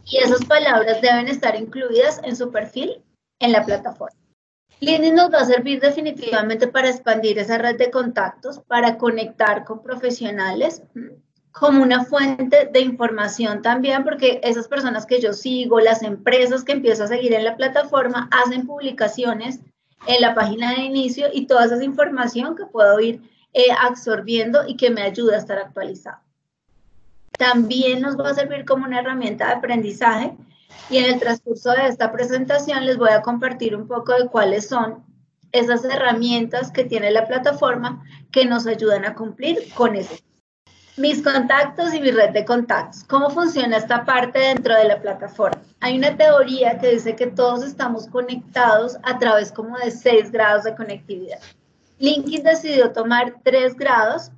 Y 0.05 0.17
esas 0.17 0.45
palabras 0.45 1.01
deben 1.01 1.27
estar 1.27 1.55
incluidas 1.55 2.21
en 2.24 2.35
su 2.35 2.51
perfil 2.51 3.03
en 3.39 3.51
la 3.51 3.65
plataforma. 3.65 4.17
LinkedIn 4.79 5.15
nos 5.15 5.31
va 5.33 5.39
a 5.39 5.45
servir 5.45 5.79
definitivamente 5.79 6.67
para 6.67 6.89
expandir 6.89 7.39
esa 7.39 7.57
red 7.57 7.77
de 7.77 7.91
contactos, 7.91 8.59
para 8.59 8.97
conectar 8.97 9.63
con 9.63 9.81
profesionales, 9.81 10.83
como 11.51 11.81
una 11.81 12.03
fuente 12.03 12.69
de 12.71 12.81
información 12.81 13.62
también, 13.62 14.03
porque 14.03 14.41
esas 14.43 14.67
personas 14.67 15.05
que 15.05 15.21
yo 15.21 15.31
sigo, 15.31 15.79
las 15.79 16.03
empresas 16.03 16.65
que 16.65 16.74
empiezo 16.74 17.05
a 17.05 17.07
seguir 17.07 17.33
en 17.33 17.45
la 17.45 17.55
plataforma, 17.55 18.29
hacen 18.31 18.67
publicaciones 18.67 19.62
en 20.07 20.21
la 20.21 20.35
página 20.35 20.74
de 20.74 20.81
inicio 20.81 21.27
y 21.33 21.47
toda 21.47 21.65
esa 21.65 21.83
información 21.83 22.55
que 22.55 22.65
puedo 22.65 23.00
ir 23.00 23.21
eh, 23.53 23.67
absorbiendo 23.81 24.67
y 24.67 24.75
que 24.77 24.89
me 24.89 25.01
ayuda 25.01 25.35
a 25.35 25.39
estar 25.39 25.57
actualizado. 25.57 26.19
También 27.38 28.01
nos 28.01 28.17
va 28.17 28.29
a 28.29 28.33
servir 28.33 28.65
como 28.65 28.85
una 28.85 29.00
herramienta 29.00 29.47
de 29.47 29.53
aprendizaje 29.53 30.35
y 30.89 30.97
en 30.97 31.05
el 31.05 31.19
transcurso 31.19 31.71
de 31.71 31.88
esta 31.88 32.12
presentación 32.12 32.85
les 32.85 32.97
voy 32.97 33.09
a 33.09 33.21
compartir 33.21 33.75
un 33.75 33.88
poco 33.88 34.13
de 34.13 34.27
cuáles 34.27 34.67
son 34.67 35.03
esas 35.51 35.83
herramientas 35.85 36.71
que 36.71 36.83
tiene 36.83 37.12
la 37.12 37.27
plataforma 37.27 38.03
que 38.31 38.45
nos 38.45 38.67
ayudan 38.67 39.05
a 39.05 39.15
cumplir 39.15 39.74
con 39.74 39.95
eso. 39.95 40.15
Mis 40.97 41.21
contactos 41.21 41.93
y 41.93 42.00
mi 42.00 42.12
red 42.12 42.31
de 42.31 42.45
contactos. 42.45 43.03
¿Cómo 43.03 43.29
funciona 43.29 43.77
esta 43.77 44.05
parte 44.05 44.39
dentro 44.39 44.75
de 44.75 44.85
la 44.85 45.01
plataforma? 45.01 45.62
Hay 45.82 45.98
una 45.98 46.15
teoría 46.15 46.77
que 46.79 46.91
dice 46.91 47.15
que 47.15 47.27
todos 47.27 47.63
estamos 47.63 48.08
conectados 48.08 48.98
a 49.03 49.20
través 49.20 49.51
como 49.51 49.77
de 49.77 49.91
seis 49.91 50.32
grados 50.32 50.63
de 50.63 50.75
conectividad. 50.75 51.39
LinkedIn 52.00 52.44
decidió 52.44 52.91
tomar 52.91 53.36
tres 53.44 53.75
grados 53.75 54.32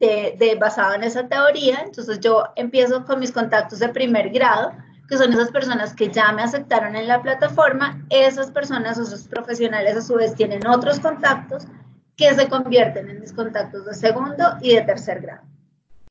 de, 0.00 0.56
basado 0.60 0.94
en 0.94 1.04
esa 1.04 1.26
teoría. 1.28 1.82
Entonces 1.84 2.20
yo 2.20 2.44
empiezo 2.56 3.04
con 3.04 3.20
mis 3.20 3.32
contactos 3.32 3.78
de 3.78 3.88
primer 3.88 4.30
grado, 4.30 4.72
que 5.08 5.16
son 5.16 5.32
esas 5.32 5.50
personas 5.50 5.94
que 5.94 6.10
ya 6.10 6.32
me 6.32 6.42
aceptaron 6.42 6.96
en 6.96 7.06
la 7.06 7.22
plataforma, 7.22 8.04
esas 8.10 8.50
personas 8.50 8.98
esos 8.98 9.28
profesionales 9.28 9.96
a 9.96 10.02
su 10.02 10.14
vez 10.14 10.34
tienen 10.34 10.66
otros 10.66 11.00
contactos 11.00 11.64
que 12.16 12.34
se 12.34 12.48
convierten 12.48 13.08
en 13.10 13.20
mis 13.20 13.32
contactos 13.32 13.84
de 13.84 13.94
segundo 13.94 14.56
y 14.60 14.74
de 14.74 14.82
tercer 14.82 15.20
grado. 15.20 15.51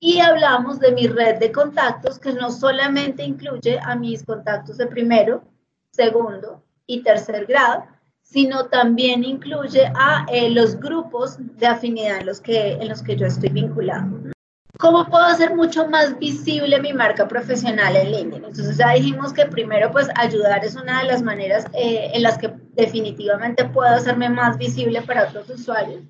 Y 0.03 0.19
hablamos 0.19 0.79
de 0.79 0.91
mi 0.93 1.05
red 1.05 1.37
de 1.37 1.51
contactos 1.51 2.17
que 2.17 2.33
no 2.33 2.51
solamente 2.51 3.23
incluye 3.23 3.79
a 3.79 3.95
mis 3.95 4.23
contactos 4.23 4.77
de 4.77 4.87
primero, 4.87 5.43
segundo 5.91 6.63
y 6.87 7.03
tercer 7.03 7.45
grado, 7.45 7.85
sino 8.23 8.65
también 8.65 9.23
incluye 9.23 9.91
a 9.93 10.25
eh, 10.27 10.49
los 10.49 10.79
grupos 10.79 11.37
de 11.37 11.67
afinidad 11.67 12.17
en 12.17 12.25
los, 12.25 12.41
que, 12.41 12.73
en 12.73 12.89
los 12.89 13.03
que 13.03 13.15
yo 13.15 13.27
estoy 13.27 13.49
vinculado. 13.49 14.31
¿Cómo 14.79 15.05
puedo 15.05 15.23
hacer 15.23 15.55
mucho 15.55 15.87
más 15.87 16.17
visible 16.17 16.81
mi 16.81 16.93
marca 16.93 17.27
profesional 17.27 17.95
en 17.95 18.11
LinkedIn? 18.11 18.45
Entonces 18.45 18.77
ya 18.77 18.93
dijimos 18.93 19.33
que 19.33 19.45
primero 19.45 19.91
pues 19.91 20.07
ayudar 20.15 20.65
es 20.65 20.75
una 20.75 21.01
de 21.01 21.09
las 21.09 21.21
maneras 21.21 21.65
eh, 21.73 22.09
en 22.15 22.23
las 22.23 22.39
que 22.39 22.51
definitivamente 22.73 23.65
puedo 23.65 23.93
hacerme 23.93 24.29
más 24.29 24.57
visible 24.57 25.03
para 25.03 25.27
otros 25.27 25.47
usuarios, 25.47 26.01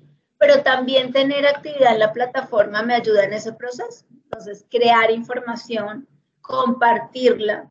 pero 0.42 0.64
también 0.64 1.12
tener 1.12 1.46
actividad 1.46 1.92
en 1.92 2.00
la 2.00 2.12
plataforma 2.12 2.82
me 2.82 2.94
ayuda 2.94 3.22
en 3.22 3.32
ese 3.32 3.52
proceso. 3.52 4.04
Entonces 4.10 4.66
crear 4.68 5.08
información, 5.12 6.08
compartirla, 6.40 7.68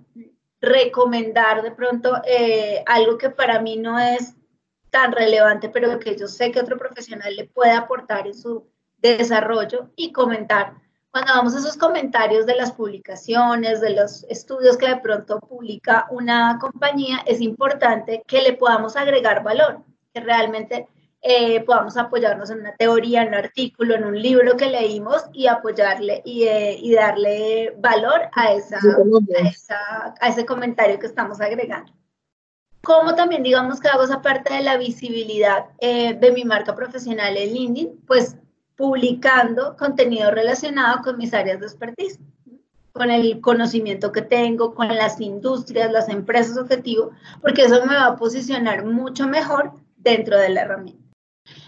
recomendar 0.61 1.63
de 1.63 1.71
pronto 1.71 2.21
eh, 2.25 2.81
algo 2.87 3.17
que 3.17 3.29
para 3.29 3.59
mí 3.59 3.75
no 3.75 3.99
es 3.99 4.35
tan 4.89 5.11
relevante, 5.11 5.67
pero 5.67 5.99
que 5.99 6.15
yo 6.15 6.29
sé 6.29 6.49
que 6.53 6.61
otro 6.61 6.77
profesional 6.77 7.35
le 7.35 7.43
puede 7.43 7.73
aportar 7.73 8.25
en 8.25 8.35
su 8.35 8.65
desarrollo 8.99 9.89
y 9.97 10.13
comentar 10.13 10.75
cuando 11.11 11.33
vamos 11.33 11.53
a 11.53 11.59
esos 11.59 11.75
comentarios 11.75 12.45
de 12.45 12.55
las 12.55 12.71
publicaciones, 12.71 13.81
de 13.81 13.89
los 13.89 14.23
estudios 14.29 14.77
que 14.77 14.87
de 14.87 15.01
pronto 15.01 15.41
publica 15.41 16.07
una 16.09 16.57
compañía, 16.57 17.17
es 17.25 17.41
importante 17.41 18.23
que 18.25 18.41
le 18.41 18.53
podamos 18.53 18.95
agregar 18.95 19.43
valor, 19.43 19.83
que 20.13 20.21
realmente 20.21 20.87
eh, 21.21 21.63
podamos 21.63 21.97
apoyarnos 21.97 22.49
en 22.49 22.61
una 22.61 22.75
teoría, 22.75 23.21
en 23.21 23.29
un 23.29 23.35
artículo, 23.35 23.95
en 23.95 24.05
un 24.05 24.19
libro 24.19 24.57
que 24.57 24.65
leímos 24.65 25.23
y 25.33 25.45
apoyarle 25.47 26.21
y, 26.25 26.43
eh, 26.43 26.77
y 26.81 26.93
darle 26.93 27.75
valor 27.77 28.21
a, 28.33 28.53
esa, 28.53 28.77
a, 28.77 29.47
esa, 29.47 30.15
a 30.19 30.29
ese 30.29 30.45
comentario 30.45 30.97
que 30.97 31.05
estamos 31.05 31.39
agregando. 31.39 31.93
Como 32.83 33.13
también 33.13 33.43
digamos 33.43 33.79
que 33.79 33.87
hago 33.87 34.03
esa 34.03 34.23
parte 34.23 34.51
de 34.51 34.61
la 34.61 34.77
visibilidad 34.77 35.65
eh, 35.79 36.15
de 36.15 36.31
mi 36.31 36.43
marca 36.43 36.75
profesional 36.75 37.37
en 37.37 37.53
LinkedIn, 37.53 38.01
pues 38.07 38.35
publicando 38.75 39.77
contenido 39.77 40.31
relacionado 40.31 41.03
con 41.03 41.19
mis 41.19 41.35
áreas 41.35 41.59
de 41.59 41.67
expertise, 41.67 42.19
con 42.93 43.11
el 43.11 43.39
conocimiento 43.41 44.11
que 44.11 44.23
tengo, 44.23 44.73
con 44.73 44.87
las 44.87 45.21
industrias, 45.21 45.91
las 45.91 46.09
empresas 46.09 46.57
objetivo, 46.57 47.11
porque 47.41 47.65
eso 47.65 47.85
me 47.85 47.93
va 47.93 48.07
a 48.07 48.15
posicionar 48.15 48.83
mucho 48.85 49.27
mejor 49.27 49.73
dentro 49.97 50.39
de 50.39 50.49
la 50.49 50.61
herramienta. 50.61 51.10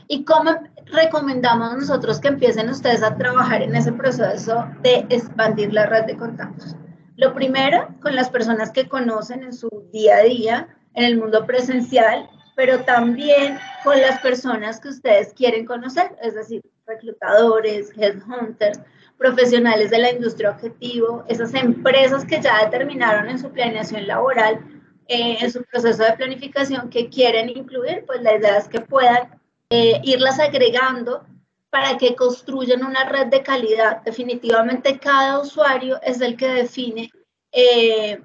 ¿Y 0.07 0.25
cómo 0.25 0.51
recomendamos 0.85 1.75
nosotros 1.75 2.19
que 2.19 2.27
empiecen 2.27 2.69
ustedes 2.69 3.03
a 3.03 3.15
trabajar 3.15 3.61
en 3.61 3.75
ese 3.75 3.91
proceso 3.91 4.65
de 4.81 5.05
expandir 5.09 5.73
la 5.73 5.85
red 5.85 6.05
de 6.05 6.17
contactos? 6.17 6.75
Lo 7.15 7.33
primero, 7.33 7.87
con 8.01 8.15
las 8.15 8.29
personas 8.29 8.71
que 8.71 8.87
conocen 8.87 9.43
en 9.43 9.53
su 9.53 9.69
día 9.91 10.17
a 10.17 10.23
día, 10.23 10.67
en 10.95 11.05
el 11.05 11.17
mundo 11.17 11.45
presencial, 11.45 12.29
pero 12.55 12.83
también 12.83 13.57
con 13.83 13.99
las 13.99 14.19
personas 14.19 14.79
que 14.79 14.89
ustedes 14.89 15.33
quieren 15.33 15.65
conocer, 15.65 16.15
es 16.21 16.35
decir, 16.35 16.61
reclutadores, 16.85 17.91
headhunters, 17.97 18.79
profesionales 19.17 19.89
de 19.89 19.99
la 19.99 20.11
industria 20.11 20.51
objetivo, 20.51 21.23
esas 21.27 21.53
empresas 21.53 22.25
que 22.25 22.41
ya 22.41 22.65
determinaron 22.65 23.29
en 23.29 23.39
su 23.39 23.49
planeación 23.51 24.05
laboral, 24.07 24.59
eh, 25.07 25.37
en 25.39 25.51
su 25.51 25.63
proceso 25.63 26.03
de 26.03 26.13
planificación 26.13 26.89
que 26.89 27.09
quieren 27.09 27.49
incluir, 27.49 28.03
pues 28.05 28.21
la 28.21 28.35
idea 28.35 28.57
es 28.57 28.67
que 28.67 28.81
puedan 28.81 29.29
eh, 29.75 29.99
irlas 30.03 30.39
agregando 30.39 31.25
para 31.71 31.97
que 31.97 32.15
construyan 32.15 32.85
una 32.85 33.05
red 33.05 33.27
de 33.27 33.41
calidad. 33.41 34.03
Definitivamente 34.03 34.99
cada 34.99 35.39
usuario 35.39 35.99
es 36.03 36.21
el 36.21 36.37
que 36.37 36.47
define 36.47 37.11
eh, 37.51 38.21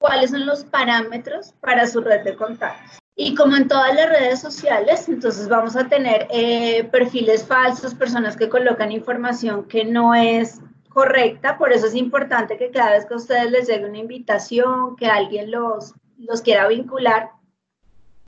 cuáles 0.00 0.32
son 0.32 0.44
los 0.44 0.64
parámetros 0.64 1.52
para 1.60 1.86
su 1.86 2.00
red 2.00 2.24
de 2.24 2.34
contactos. 2.34 2.98
Y 3.14 3.36
como 3.36 3.54
en 3.54 3.68
todas 3.68 3.94
las 3.94 4.08
redes 4.08 4.40
sociales, 4.40 5.08
entonces 5.08 5.48
vamos 5.48 5.76
a 5.76 5.86
tener 5.86 6.26
eh, 6.30 6.82
perfiles 6.90 7.46
falsos, 7.46 7.94
personas 7.94 8.36
que 8.36 8.48
colocan 8.48 8.90
información 8.90 9.68
que 9.68 9.84
no 9.84 10.16
es 10.16 10.60
correcta, 10.88 11.56
por 11.58 11.72
eso 11.72 11.86
es 11.86 11.94
importante 11.94 12.56
que 12.56 12.72
cada 12.72 12.90
vez 12.90 13.06
que 13.06 13.14
a 13.14 13.18
ustedes 13.18 13.52
les 13.52 13.68
llegue 13.68 13.88
una 13.88 13.98
invitación, 13.98 14.96
que 14.96 15.06
alguien 15.06 15.52
los, 15.52 15.94
los 16.18 16.42
quiera 16.42 16.66
vincular, 16.66 17.30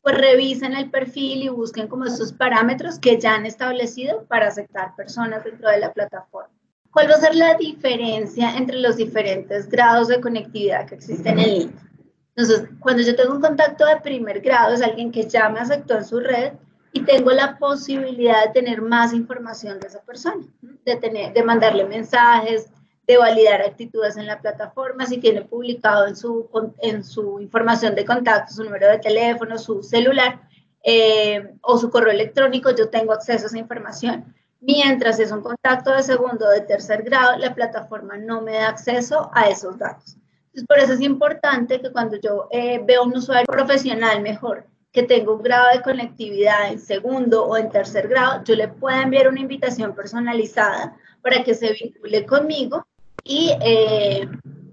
pues 0.07 0.19
revisen 0.19 0.73
el 0.73 0.89
perfil 0.89 1.43
y 1.43 1.49
busquen 1.49 1.89
como 1.89 2.05
esos 2.05 2.31
parámetros 2.31 2.97
que 2.97 3.19
ya 3.19 3.35
han 3.35 3.45
establecido 3.45 4.23
para 4.23 4.47
aceptar 4.47 4.95
personas 4.95 5.43
dentro 5.43 5.69
de 5.69 5.79
la 5.79 5.91
plataforma. 5.91 6.49
¿Cuál 6.91 7.09
va 7.09 7.15
a 7.15 7.19
ser 7.19 7.35
la 7.35 7.55
diferencia 7.55 8.55
entre 8.55 8.79
los 8.79 8.95
diferentes 8.95 9.67
grados 9.67 10.07
de 10.07 10.21
conectividad 10.21 10.87
que 10.87 10.95
existen 10.95 11.39
en 11.39 11.49
línea? 11.49 11.89
Entonces, 12.37 12.69
cuando 12.79 13.03
yo 13.03 13.17
tengo 13.17 13.35
un 13.35 13.41
contacto 13.41 13.85
de 13.85 13.97
primer 13.97 14.39
grado, 14.39 14.75
es 14.75 14.81
alguien 14.81 15.11
que 15.11 15.27
ya 15.27 15.49
me 15.49 15.59
aceptó 15.59 15.97
en 15.97 16.05
su 16.05 16.21
red 16.21 16.53
y 16.93 17.01
tengo 17.01 17.31
la 17.31 17.57
posibilidad 17.57 18.45
de 18.45 18.53
tener 18.53 18.81
más 18.81 19.11
información 19.11 19.77
de 19.81 19.87
esa 19.87 20.01
persona, 20.03 20.47
de, 20.85 20.95
tener, 20.95 21.33
de 21.33 21.43
mandarle 21.43 21.83
mensajes, 21.83 22.69
de 23.07 23.17
validar 23.17 23.61
actitudes 23.61 24.17
en 24.17 24.27
la 24.27 24.41
plataforma, 24.41 25.05
si 25.05 25.17
tiene 25.17 25.43
publicado 25.43 26.07
en 26.07 26.15
su, 26.15 26.49
en 26.79 27.03
su 27.03 27.39
información 27.39 27.95
de 27.95 28.05
contacto 28.05 28.53
su 28.53 28.63
número 28.63 28.89
de 28.89 28.99
teléfono, 28.99 29.57
su 29.57 29.81
celular 29.81 30.41
eh, 30.83 31.53
o 31.61 31.77
su 31.77 31.89
correo 31.89 32.11
electrónico, 32.11 32.71
yo 32.75 32.89
tengo 32.89 33.13
acceso 33.13 33.45
a 33.45 33.47
esa 33.47 33.57
información. 33.57 34.35
Mientras 34.59 35.19
es 35.19 35.31
un 35.31 35.41
contacto 35.41 35.93
de 35.93 36.03
segundo 36.03 36.47
o 36.47 36.51
de 36.51 36.61
tercer 36.61 37.03
grado, 37.03 37.37
la 37.37 37.55
plataforma 37.55 38.17
no 38.17 38.41
me 38.41 38.53
da 38.53 38.69
acceso 38.69 39.31
a 39.33 39.47
esos 39.47 39.77
datos 39.77 40.17
por 40.65 40.79
eso 40.79 40.93
es 40.93 41.01
importante 41.01 41.81
que 41.81 41.91
cuando 41.91 42.17
yo 42.17 42.47
eh, 42.51 42.81
veo 42.83 43.03
un 43.03 43.15
usuario 43.15 43.45
profesional 43.45 44.21
mejor, 44.21 44.65
que 44.91 45.03
tengo 45.03 45.35
un 45.35 45.43
grado 45.43 45.67
de 45.73 45.81
conectividad 45.81 46.71
en 46.71 46.79
segundo 46.79 47.45
o 47.45 47.57
en 47.57 47.69
tercer 47.69 48.07
grado, 48.07 48.43
yo 48.43 48.55
le 48.55 48.67
pueda 48.67 49.03
enviar 49.03 49.27
una 49.27 49.41
invitación 49.41 49.93
personalizada 49.93 50.97
para 51.21 51.43
que 51.43 51.53
se 51.53 51.73
vincule 51.73 52.25
conmigo 52.25 52.86
y 53.27 53.51
eh, 53.61 54.27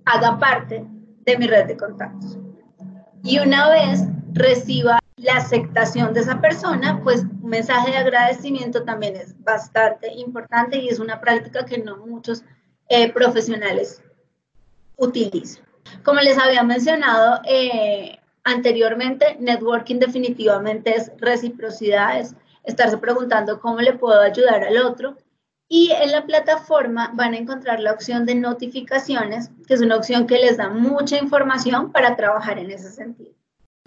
haga 0.05 0.39
parte 0.39 0.85
de 1.25 1.39
mi 1.39 1.47
red 1.47 1.67
de 1.67 1.77
contactos. 1.77 2.39
Y 3.23 3.39
una 3.39 3.71
vez 3.71 4.03
reciba 4.33 4.99
la 5.17 5.37
aceptación 5.37 6.13
de 6.13 6.21
esa 6.21 6.41
persona, 6.41 7.01
pues 7.03 7.23
un 7.23 7.49
mensaje 7.49 7.93
de 7.93 7.97
agradecimiento 7.97 8.85
también 8.85 9.17
es 9.17 9.35
bastante 9.43 10.13
importante 10.13 10.79
y 10.79 10.89
es 10.89 10.99
una 10.99 11.21
práctica 11.21 11.65
que 11.65 11.79
no 11.79 11.97
muchos 11.99 12.45
eh, 12.89 13.13
profesionales 13.13 14.03
utilizan. 14.97 15.65
Como 16.03 16.21
les 16.21 16.39
había 16.39 16.63
mencionado 16.63 17.41
eh, 17.47 18.19
anteriormente, 18.43 19.37
networking 19.41 19.99
definitivamente 19.99 20.95
es 20.95 21.11
reciprocidad, 21.19 22.19
es 22.19 22.35
estarse 22.65 22.99
preguntando 22.99 23.61
cómo 23.61 23.81
le 23.81 23.95
puedo 23.95 24.21
ayudar 24.21 24.65
al 24.65 24.79
otro. 24.79 25.17
Y 25.77 25.91
en 25.91 26.13
la 26.13 26.25
plataforma 26.25 27.11
van 27.15 27.35
a 27.35 27.37
encontrar 27.37 27.81
la 27.81 27.91
opción 27.91 28.27
de 28.27 28.37
notificaciones, 28.37 29.51
que 29.67 29.75
es 29.75 29.81
una 29.81 29.97
opción 29.97 30.25
que 30.29 30.39
les 30.39 30.57
da 30.57 30.69
mucha 30.69 31.19
información 31.19 31.91
para 31.91 32.15
trabajar 32.15 32.61
en 32.61 32.71
ese 32.71 32.93
sentido. 32.93 33.33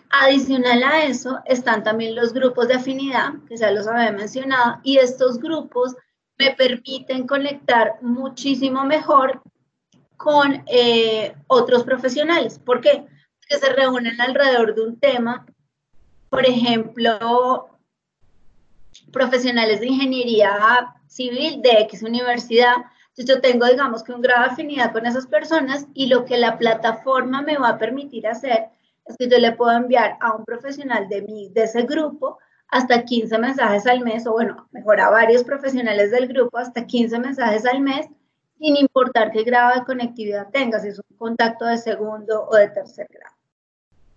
Adicional 0.09 0.83
a 0.83 1.05
eso 1.05 1.39
están 1.45 1.85
también 1.85 2.13
los 2.13 2.33
grupos 2.33 2.67
de 2.67 2.73
afinidad, 2.73 3.35
que 3.47 3.55
ya 3.55 3.71
los 3.71 3.87
había 3.87 4.11
mencionado, 4.11 4.81
y 4.83 4.97
estos 4.97 5.39
grupos 5.39 5.95
me 6.37 6.53
permiten 6.55 7.25
conectar 7.25 7.93
muchísimo 8.01 8.83
mejor 8.83 9.41
con 10.17 10.65
eh, 10.65 11.37
otros 11.47 11.85
profesionales. 11.85 12.59
¿Por 12.59 12.81
qué? 12.81 13.05
Porque 13.39 13.65
se 13.65 13.73
reúnen 13.73 14.19
alrededor 14.19 14.75
de 14.75 14.81
un 14.81 14.99
tema, 14.99 15.45
por 16.29 16.45
ejemplo, 16.45 17.69
profesionales 19.13 19.79
de 19.79 19.87
ingeniería 19.87 20.96
civil 21.07 21.61
de 21.61 21.71
X 21.81 22.03
universidad. 22.03 22.75
Entonces 23.09 23.35
yo 23.35 23.41
tengo, 23.41 23.65
digamos, 23.65 24.03
que 24.03 24.13
un 24.13 24.21
grado 24.21 24.43
de 24.43 24.51
afinidad 24.51 24.91
con 24.91 25.05
esas 25.05 25.27
personas 25.27 25.87
y 25.93 26.07
lo 26.07 26.25
que 26.25 26.37
la 26.37 26.57
plataforma 26.57 27.41
me 27.41 27.57
va 27.57 27.69
a 27.69 27.77
permitir 27.77 28.27
hacer 28.27 28.67
es 29.05 29.17
que 29.17 29.29
yo 29.29 29.37
le 29.37 29.53
puedo 29.53 29.71
enviar 29.71 30.17
a 30.19 30.35
un 30.35 30.45
profesional 30.45 31.07
de, 31.09 31.21
mi, 31.21 31.49
de 31.49 31.63
ese 31.63 31.83
grupo 31.83 32.37
hasta 32.69 33.05
15 33.05 33.37
mensajes 33.37 33.87
al 33.87 34.01
mes, 34.01 34.27
o 34.27 34.33
bueno, 34.33 34.67
mejor 34.71 34.99
a 34.99 35.09
varios 35.09 35.43
profesionales 35.43 36.11
del 36.11 36.27
grupo, 36.27 36.57
hasta 36.57 36.85
15 36.85 37.17
mensajes 37.19 37.65
al 37.65 37.79
mes, 37.79 38.07
sin 38.59 38.75
importar 38.75 39.31
qué 39.31 39.43
grado 39.43 39.79
de 39.79 39.85
conectividad 39.85 40.49
tengas, 40.51 40.81
si 40.81 40.89
es 40.89 40.99
un 40.99 41.17
contacto 41.17 41.65
de 41.65 41.77
segundo 41.77 42.47
o 42.49 42.55
de 42.55 42.67
tercer 42.69 43.07
grado. 43.09 43.35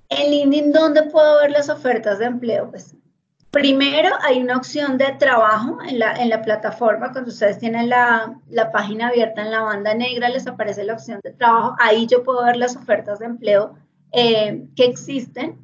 En 0.09 0.31
LinkedIn, 0.31 0.73
¿dónde 0.73 1.05
puedo 1.05 1.39
ver 1.41 1.53
las 1.53 1.69
ofertas 1.69 2.19
de 2.19 2.25
empleo? 2.25 2.69
Pues 2.69 2.97
primero 3.50 4.11
hay 4.23 4.40
una 4.40 4.57
opción 4.57 4.97
de 4.97 5.12
trabajo 5.19 5.78
en 5.87 5.99
la, 5.99 6.42
plataforma, 6.42 7.12
cuando 7.12 7.30
ustedes 7.30 7.59
tienen 7.59 7.88
la, 7.88 8.35
la 8.49 8.71
página 8.71 9.09
abierta 9.09 9.42
en 9.42 9.50
la 9.50 9.62
banda 9.62 9.95
negra, 9.95 10.28
les 10.28 10.47
aparece 10.47 10.85
la 10.85 10.95
opción 10.95 11.21
de 11.23 11.33
trabajo, 11.33 11.75
ahí 11.78 12.07
yo 12.07 12.23
puedo 12.23 12.45
ver 12.45 12.57
las 12.57 12.76
ofertas 12.76 13.19
de 13.19 13.26
empleo 13.26 13.75
eh, 14.12 14.66
que 14.76 14.85
existen. 14.85 15.59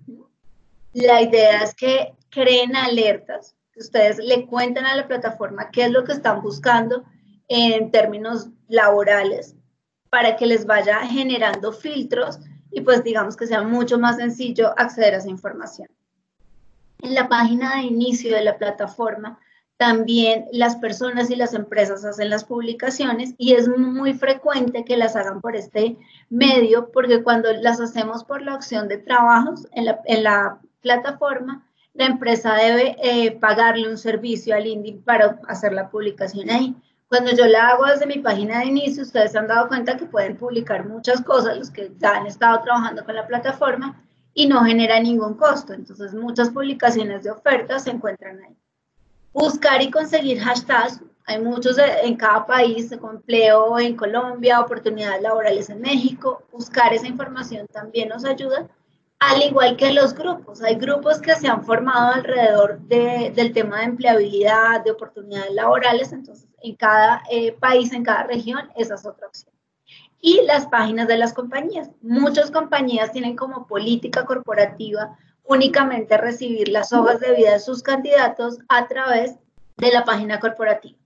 La 0.93 1.23
idea 1.23 1.63
es 1.63 1.75
que 1.75 2.15
creen 2.31 2.75
alertas, 2.75 3.55
ustedes 3.77 4.19
le 4.19 4.47
cuenten 4.47 4.87
a 4.87 4.97
la 4.97 5.07
plataforma 5.07 5.71
qué 5.71 5.85
es 5.85 5.91
lo 5.91 6.05
que 6.05 6.13
están 6.13 6.43
buscando 6.43 7.05
en 7.49 7.91
términos 7.91 8.49
laborales 8.69 9.55
para 10.11 10.37
que 10.37 10.47
les 10.47 10.67
vaya 10.67 11.01
generando 11.01 11.73
filtros 11.73 12.39
y 12.71 12.81
pues 12.81 13.05
digamos 13.05 13.37
que 13.37 13.47
sea 13.47 13.63
mucho 13.63 13.99
más 13.99 14.17
sencillo 14.17 14.73
acceder 14.77 15.15
a 15.15 15.19
esa 15.19 15.29
información. 15.29 15.89
En 17.01 17.15
la 17.15 17.29
página 17.29 17.77
de 17.77 17.83
inicio 17.83 18.35
de 18.35 18.43
la 18.43 18.59
plataforma 18.59 19.39
también 19.77 20.47
las 20.53 20.77
personas 20.77 21.31
y 21.31 21.37
las 21.37 21.53
empresas 21.53 22.05
hacen 22.05 22.31
las 22.31 22.45
publicaciones 22.45 23.35
y 23.37 23.53
es 23.53 23.69
muy 23.69 24.15
frecuente 24.15 24.85
que 24.85 24.97
las 24.97 25.17
hagan 25.17 25.41
por 25.41 25.55
este 25.55 25.99
medio 26.31 26.91
porque 26.93 27.23
cuando 27.23 27.53
las 27.53 27.81
hacemos 27.81 28.25
por 28.25 28.41
la 28.43 28.55
opción 28.55 28.89
de 28.89 28.99
trabajos 28.99 29.69
en 29.73 29.85
la, 30.23 30.59
plataforma, 30.81 31.67
la 31.95 32.07
empresa 32.07 32.55
debe 32.55 32.97
eh, 33.03 33.33
pagarle 33.33 33.89
un 33.89 33.99
servicio 33.99 34.55
al 34.55 34.67
INDI 34.67 34.93
para 34.93 35.41
hacer 35.49 35.73
la 35.73 35.91
publicación 35.91 36.49
ahí. 36.49 36.77
Cuando 37.09 37.33
yo 37.33 37.45
la 37.47 37.71
hago 37.71 37.87
desde 37.87 38.07
mi 38.07 38.19
página 38.19 38.61
de 38.61 38.67
inicio, 38.67 39.03
ustedes 39.03 39.33
se 39.33 39.39
han 39.39 39.49
dado 39.49 39.67
cuenta 39.67 39.97
que 39.97 40.07
pueden 40.07 40.37
publicar 40.37 40.87
muchas 40.87 41.23
cosas, 41.23 41.59
los 41.59 41.71
que 41.71 41.91
ya 41.99 42.17
han 42.17 42.27
estado 42.27 42.61
trabajando 42.63 43.05
con 43.05 43.17
la 43.17 43.27
plataforma, 43.27 44.01
y 44.37 44.47
no 44.47 44.63
genera 44.65 45.01
ningún 45.01 45.35
costo. 45.35 45.73
Entonces, 45.73 46.13
muchas 46.13 46.51
publicaciones 46.51 47.25
de 47.25 47.31
ofertas 47.31 47.85
se 47.85 47.91
encuentran 47.91 48.39
ahí. 48.45 48.55
Buscar 49.33 49.81
y 49.81 49.91
conseguir 49.91 50.39
hashtags. 50.41 51.01
Hay 51.25 51.41
muchos 51.41 51.79
en 51.79 52.17
cada 52.17 52.45
país, 52.47 52.93
empleo 52.93 53.79
en 53.79 53.97
Colombia, 53.97 54.61
oportunidades 54.61 55.23
laborales 55.23 55.71
en 55.71 55.81
México. 55.81 56.43
Buscar 56.53 56.93
esa 56.93 57.09
información 57.09 57.67
también 57.69 58.11
nos 58.11 58.27
ayuda, 58.27 58.69
al 59.21 59.43
igual 59.43 59.75
que 59.79 59.91
los 59.95 60.15
grupos. 60.15 60.63
Hay 60.63 60.75
grupos 60.75 61.19
que 61.19 61.35
se 61.35 61.49
han 61.49 61.65
formado 61.65 62.13
alrededor 62.13 62.79
del 62.81 63.53
tema 63.55 63.79
de 63.79 63.85
empleabilidad, 63.87 64.85
de 64.85 64.91
oportunidades 64.91 65.55
laborales. 65.55 66.13
Entonces, 66.13 66.47
en 66.63 66.77
cada 66.77 67.23
eh, 67.31 67.53
país, 67.53 67.91
en 67.95 68.05
cada 68.05 68.25
región, 68.25 68.69
esa 68.77 68.97
es 68.97 69.07
otra 69.07 69.29
opción. 69.29 69.56
Y 70.27 70.43
las 70.45 70.67
páginas 70.67 71.07
de 71.07 71.19
las 71.19 71.33
compañías. 71.33 71.89
Muchas 72.03 72.51
compañías 72.51 73.13
tienen 73.13 73.37
como 73.37 73.69
política 73.69 74.25
corporativa 74.25 75.17
únicamente 75.45 76.17
recibir 76.17 76.67
las 76.67 76.93
hojas 76.93 77.21
de 77.21 77.37
vida 77.37 77.53
de 77.53 77.61
sus 77.61 77.81
candidatos 77.81 78.59
a 78.69 78.89
través 78.89 79.37
de 79.77 79.93
la 79.93 80.05
página 80.05 80.41
corporativa. 80.41 80.99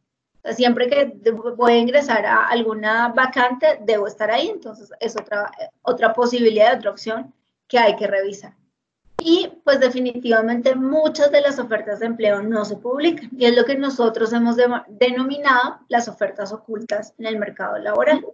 siempre 0.57 0.89
que 0.89 1.33
voy 1.55 1.73
a 1.73 1.77
ingresar 1.77 2.25
a 2.25 2.47
alguna 2.47 3.09
vacante, 3.09 3.79
debo 3.83 4.07
estar 4.07 4.31
ahí, 4.31 4.49
entonces 4.49 4.91
es 5.01 5.15
otra, 5.21 5.51
otra 5.83 6.15
posibilidad, 6.15 6.79
otra 6.79 6.91
opción 6.91 7.35
que 7.69 7.79
hay 7.79 7.97
que 7.97 8.07
revisar. 8.07 8.55
Y 9.23 9.53
pues 9.65 9.81
definitivamente 9.81 10.75
muchas 10.75 11.31
de 11.31 11.43
las 11.43 11.59
ofertas 11.59 12.01
de 12.01 12.07
empleo 12.07 12.43
no 12.43 12.65
se 12.65 12.77
publican 12.77 13.29
y 13.37 13.45
es 13.45 13.55
lo 13.55 13.67
que 13.67 13.77
nosotros 13.77 14.33
hemos 14.33 14.57
denominado 14.89 15.81
las 15.89 16.09
ofertas 16.09 16.55
ocultas 16.55 17.13
en 17.19 17.27
el 17.27 17.39
mercado 17.39 17.77
laboral. 17.77 18.25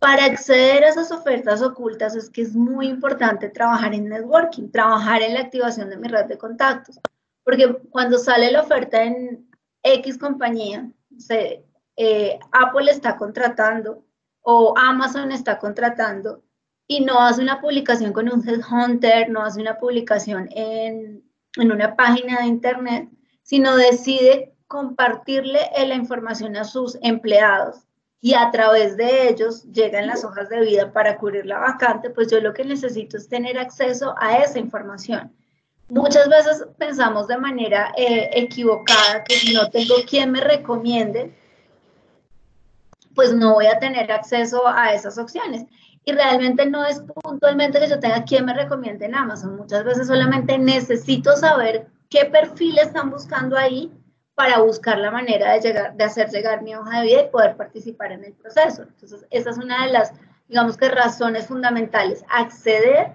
Para 0.00 0.26
acceder 0.26 0.84
a 0.84 0.88
esas 0.88 1.10
ofertas 1.10 1.62
ocultas 1.62 2.14
es 2.14 2.28
que 2.28 2.42
es 2.42 2.54
muy 2.54 2.86
importante 2.86 3.48
trabajar 3.48 3.94
en 3.94 4.08
networking, 4.08 4.70
trabajar 4.70 5.22
en 5.22 5.34
la 5.34 5.40
activación 5.40 5.88
de 5.88 5.96
mi 5.96 6.08
red 6.08 6.26
de 6.26 6.36
contactos, 6.36 7.00
porque 7.42 7.78
cuando 7.90 8.18
sale 8.18 8.50
la 8.50 8.60
oferta 8.60 9.02
en 9.02 9.48
X 9.82 10.18
compañía, 10.18 10.90
eh, 11.96 12.38
Apple 12.52 12.90
está 12.90 13.16
contratando 13.16 14.04
o 14.42 14.76
Amazon 14.76 15.32
está 15.32 15.58
contratando 15.58 16.42
y 16.86 17.00
no 17.00 17.18
hace 17.20 17.40
una 17.40 17.60
publicación 17.60 18.12
con 18.12 18.30
un 18.30 18.46
headhunter, 18.46 19.30
no 19.30 19.42
hace 19.42 19.60
una 19.60 19.78
publicación 19.78 20.48
en, 20.52 21.24
en 21.56 21.72
una 21.72 21.96
página 21.96 22.40
de 22.40 22.46
internet, 22.46 23.08
sino 23.42 23.74
decide 23.76 24.54
compartirle 24.66 25.60
la 25.86 25.94
información 25.94 26.56
a 26.56 26.64
sus 26.64 26.98
empleados 27.00 27.85
y 28.20 28.34
a 28.34 28.50
través 28.50 28.96
de 28.96 29.28
ellos 29.28 29.64
llegan 29.72 30.06
las 30.06 30.24
hojas 30.24 30.48
de 30.48 30.60
vida 30.60 30.92
para 30.92 31.16
cubrir 31.16 31.46
la 31.46 31.58
vacante, 31.58 32.10
pues 32.10 32.30
yo 32.30 32.40
lo 32.40 32.54
que 32.54 32.64
necesito 32.64 33.16
es 33.16 33.28
tener 33.28 33.58
acceso 33.58 34.14
a 34.18 34.38
esa 34.38 34.58
información. 34.58 35.32
Muchas 35.88 36.28
veces 36.28 36.66
pensamos 36.78 37.28
de 37.28 37.38
manera 37.38 37.92
eh, 37.96 38.30
equivocada 38.32 39.22
que 39.22 39.36
si 39.36 39.54
no 39.54 39.70
tengo 39.70 39.94
quien 40.08 40.32
me 40.32 40.40
recomiende, 40.40 41.32
pues 43.14 43.32
no 43.32 43.54
voy 43.54 43.66
a 43.66 43.78
tener 43.78 44.10
acceso 44.10 44.66
a 44.66 44.92
esas 44.92 45.18
opciones. 45.18 45.64
Y 46.04 46.12
realmente 46.12 46.66
no 46.66 46.84
es 46.84 47.02
puntualmente 47.22 47.80
que 47.80 47.88
yo 47.88 47.98
tenga 48.00 48.24
quien 48.24 48.44
me 48.44 48.54
recomiende 48.54 49.06
en 49.06 49.14
Amazon. 49.14 49.56
Muchas 49.56 49.84
veces 49.84 50.06
solamente 50.06 50.58
necesito 50.58 51.36
saber 51.36 51.86
qué 52.08 52.24
perfil 52.26 52.78
están 52.78 53.10
buscando 53.10 53.56
ahí 53.56 53.92
para 54.36 54.60
buscar 54.60 54.98
la 54.98 55.10
manera 55.10 55.54
de, 55.54 55.60
llegar, 55.60 55.96
de 55.96 56.04
hacer 56.04 56.28
llegar 56.28 56.62
mi 56.62 56.74
hoja 56.76 57.00
de 57.00 57.06
vida 57.06 57.22
y 57.22 57.30
poder 57.30 57.56
participar 57.56 58.12
en 58.12 58.22
el 58.22 58.34
proceso. 58.34 58.82
Entonces, 58.82 59.26
esa 59.30 59.50
es 59.50 59.56
una 59.56 59.86
de 59.86 59.92
las, 59.92 60.12
digamos 60.46 60.76
que, 60.76 60.90
razones 60.90 61.46
fundamentales, 61.46 62.22
acceder 62.28 63.14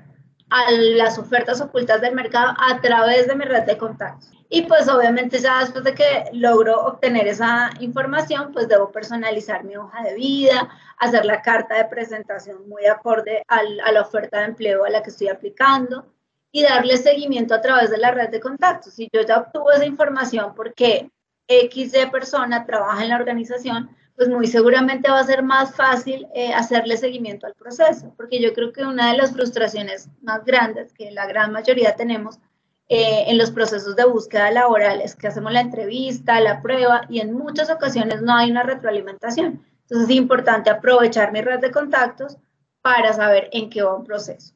a 0.49 0.71
las 0.71 1.19
ofertas 1.19 1.61
ocultas 1.61 2.01
del 2.01 2.15
mercado 2.15 2.55
a 2.57 2.81
través 2.81 3.27
de 3.27 3.35
mi 3.35 3.45
red 3.45 3.63
de 3.63 3.77
contactos. 3.77 4.31
Y 4.49 4.63
pues 4.63 4.89
obviamente 4.89 5.37
ya 5.37 5.59
después 5.59 5.83
de 5.83 5.93
que 5.93 6.25
logro 6.33 6.85
obtener 6.85 7.27
esa 7.27 7.69
información, 7.79 8.51
pues 8.51 8.67
debo 8.67 8.91
personalizar 8.91 9.63
mi 9.63 9.77
hoja 9.77 10.01
de 10.01 10.15
vida, 10.15 10.69
hacer 10.97 11.23
la 11.23 11.41
carta 11.43 11.75
de 11.75 11.85
presentación 11.85 12.67
muy 12.67 12.85
acorde 12.87 13.43
al, 13.47 13.79
a 13.81 13.91
la 13.91 14.01
oferta 14.01 14.39
de 14.39 14.45
empleo 14.45 14.83
a 14.85 14.89
la 14.89 15.03
que 15.03 15.11
estoy 15.11 15.29
aplicando, 15.29 16.05
y 16.51 16.63
darle 16.63 16.97
seguimiento 16.97 17.53
a 17.53 17.61
través 17.61 17.89
de 17.89 17.97
la 17.97 18.11
red 18.11 18.29
de 18.29 18.39
contactos. 18.39 18.93
Si 18.93 19.09
yo 19.13 19.21
ya 19.21 19.39
obtuve 19.39 19.75
esa 19.75 19.85
información 19.85 20.53
porque 20.55 21.09
X 21.47 21.91
de 21.91 22.07
persona 22.07 22.65
trabaja 22.65 23.03
en 23.03 23.09
la 23.09 23.15
organización, 23.15 23.89
pues 24.15 24.29
muy 24.29 24.47
seguramente 24.47 25.09
va 25.09 25.19
a 25.19 25.25
ser 25.25 25.41
más 25.41 25.75
fácil 25.75 26.27
eh, 26.35 26.53
hacerle 26.53 26.97
seguimiento 26.97 27.47
al 27.47 27.55
proceso, 27.55 28.13
porque 28.17 28.41
yo 28.41 28.53
creo 28.53 28.71
que 28.71 28.83
una 28.83 29.11
de 29.11 29.17
las 29.17 29.31
frustraciones 29.31 30.09
más 30.21 30.45
grandes 30.45 30.93
que 30.93 31.11
la 31.11 31.25
gran 31.25 31.51
mayoría 31.51 31.95
tenemos 31.95 32.39
eh, 32.87 33.23
en 33.27 33.37
los 33.37 33.51
procesos 33.51 33.95
de 33.95 34.05
búsqueda 34.05 34.51
laboral 34.51 35.01
es 35.01 35.15
que 35.15 35.27
hacemos 35.27 35.53
la 35.53 35.61
entrevista, 35.61 36.39
la 36.41 36.61
prueba 36.61 37.05
y 37.09 37.21
en 37.21 37.33
muchas 37.33 37.69
ocasiones 37.69 38.21
no 38.21 38.35
hay 38.35 38.51
una 38.51 38.63
retroalimentación. 38.63 39.65
Entonces 39.83 40.09
es 40.09 40.15
importante 40.15 40.69
aprovechar 40.69 41.31
mi 41.31 41.41
red 41.41 41.59
de 41.59 41.71
contactos 41.71 42.37
para 42.81 43.13
saber 43.13 43.49
en 43.53 43.69
qué 43.69 43.81
va 43.81 43.95
un 43.95 44.03
proceso. 44.03 44.53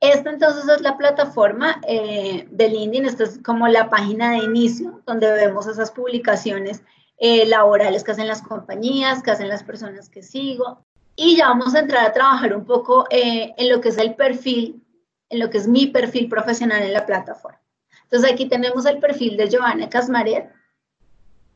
Esta 0.00 0.30
entonces 0.30 0.68
es 0.68 0.80
la 0.80 0.96
plataforma 0.96 1.80
eh, 1.86 2.46
de 2.50 2.68
LinkedIn, 2.68 3.06
esta 3.06 3.24
es 3.24 3.40
como 3.42 3.66
la 3.66 3.90
página 3.90 4.32
de 4.32 4.38
inicio 4.38 5.02
donde 5.06 5.30
vemos 5.32 5.66
esas 5.66 5.90
publicaciones 5.90 6.82
eh, 7.18 7.46
laborales 7.46 8.04
que 8.04 8.12
hacen 8.12 8.28
las 8.28 8.42
compañías, 8.42 9.22
que 9.22 9.32
hacen 9.32 9.48
las 9.48 9.64
personas 9.64 10.08
que 10.08 10.22
sigo. 10.22 10.84
Y 11.16 11.36
ya 11.36 11.48
vamos 11.48 11.74
a 11.74 11.80
entrar 11.80 12.06
a 12.06 12.12
trabajar 12.12 12.54
un 12.54 12.64
poco 12.64 13.06
eh, 13.10 13.52
en 13.56 13.68
lo 13.68 13.80
que 13.80 13.88
es 13.88 13.98
el 13.98 14.14
perfil, 14.14 14.84
en 15.30 15.40
lo 15.40 15.50
que 15.50 15.58
es 15.58 15.66
mi 15.66 15.88
perfil 15.88 16.28
profesional 16.28 16.82
en 16.82 16.92
la 16.92 17.04
plataforma. 17.04 17.60
Entonces 18.04 18.32
aquí 18.32 18.48
tenemos 18.48 18.86
el 18.86 19.00
perfil 19.00 19.36
de 19.36 19.48
Giovanna 19.48 19.88
Casmaret 19.88 20.48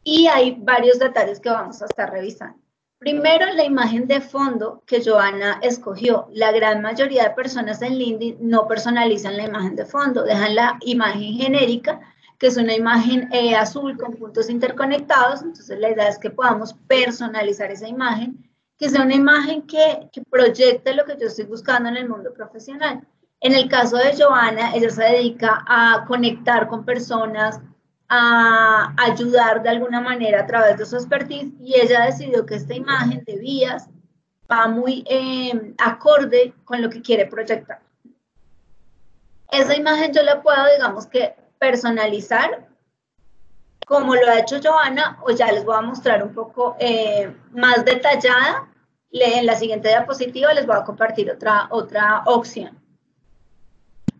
y 0.03 0.27
hay 0.27 0.57
varios 0.59 0.99
detalles 0.99 1.39
que 1.39 1.49
vamos 1.49 1.81
a 1.81 1.87
estar 1.87 2.11
revisando. 2.11 2.62
Primero, 3.03 3.53
la 3.55 3.65
imagen 3.65 4.07
de 4.07 4.21
fondo 4.21 4.85
que 4.87 5.03
Joana 5.05 5.59
escogió. 5.61 6.29
La 6.31 6.53
gran 6.53 6.83
mayoría 6.83 7.25
de 7.25 7.31
personas 7.31 7.83
en 7.83 7.99
LinkedIn 7.99 8.37
no 8.41 8.69
personalizan 8.69 9.37
la 9.37 9.43
imagen 9.43 9.75
de 9.75 9.85
fondo, 9.85 10.23
dejan 10.23 10.55
la 10.55 10.79
imagen 10.83 11.35
genérica, 11.35 11.99
que 12.39 12.47
es 12.47 12.57
una 12.57 12.77
imagen 12.77 13.29
eh, 13.33 13.57
azul 13.57 13.97
con 13.97 14.15
puntos 14.15 14.49
interconectados. 14.49 15.43
Entonces, 15.43 15.81
la 15.81 15.91
idea 15.91 16.07
es 16.07 16.17
que 16.17 16.31
podamos 16.31 16.75
personalizar 16.87 17.73
esa 17.73 17.89
imagen, 17.89 18.49
que 18.79 18.89
sea 18.89 19.03
una 19.03 19.17
imagen 19.17 19.63
que, 19.63 20.09
que 20.13 20.23
proyecte 20.23 20.95
lo 20.95 21.05
que 21.05 21.17
yo 21.21 21.27
estoy 21.27 21.47
buscando 21.47 21.89
en 21.89 21.97
el 21.97 22.09
mundo 22.09 22.33
profesional. 22.33 23.05
En 23.41 23.53
el 23.53 23.69
caso 23.69 23.97
de 23.97 24.15
Joana, 24.17 24.77
ella 24.77 24.91
se 24.91 25.03
dedica 25.03 25.65
a 25.67 26.05
conectar 26.07 26.69
con 26.69 26.85
personas, 26.85 27.61
a 28.15 28.93
ayudar 28.99 29.63
de 29.63 29.71
alguna 29.71 30.03
manera 30.03 30.41
a 30.41 30.47
través 30.47 30.77
de 30.77 30.85
su 30.85 30.97
expertise 30.97 31.51
y 31.59 31.81
ella 31.81 32.05
decidió 32.05 32.45
que 32.45 32.57
esta 32.57 32.75
imagen 32.75 33.25
de 33.25 33.39
vías 33.39 33.89
va 34.51 34.69
muy 34.69 35.03
em, 35.07 35.75
acorde 35.79 36.53
con 36.65 36.83
lo 36.83 36.91
que 36.91 37.01
quiere 37.01 37.25
proyectar. 37.25 37.81
Esa 39.51 39.75
imagen 39.75 40.13
yo 40.13 40.23
la 40.23 40.43
puedo, 40.43 40.63
digamos 40.77 41.07
que, 41.07 41.35
personalizar 41.59 42.69
como 43.87 44.15
lo 44.15 44.29
ha 44.29 44.41
hecho 44.41 44.61
Joana, 44.63 45.19
o 45.23 45.31
ya 45.31 45.51
les 45.51 45.65
voy 45.65 45.77
a 45.77 45.81
mostrar 45.81 46.23
un 46.23 46.35
poco 46.35 46.77
eh, 46.79 47.35
más 47.53 47.83
detallada. 47.83 48.69
En 49.11 49.47
la 49.47 49.57
siguiente 49.57 49.89
diapositiva 49.89 50.53
les 50.53 50.67
voy 50.67 50.77
a 50.77 50.85
compartir 50.85 51.31
otra, 51.31 51.67
otra 51.71 52.25
opción. 52.27 52.79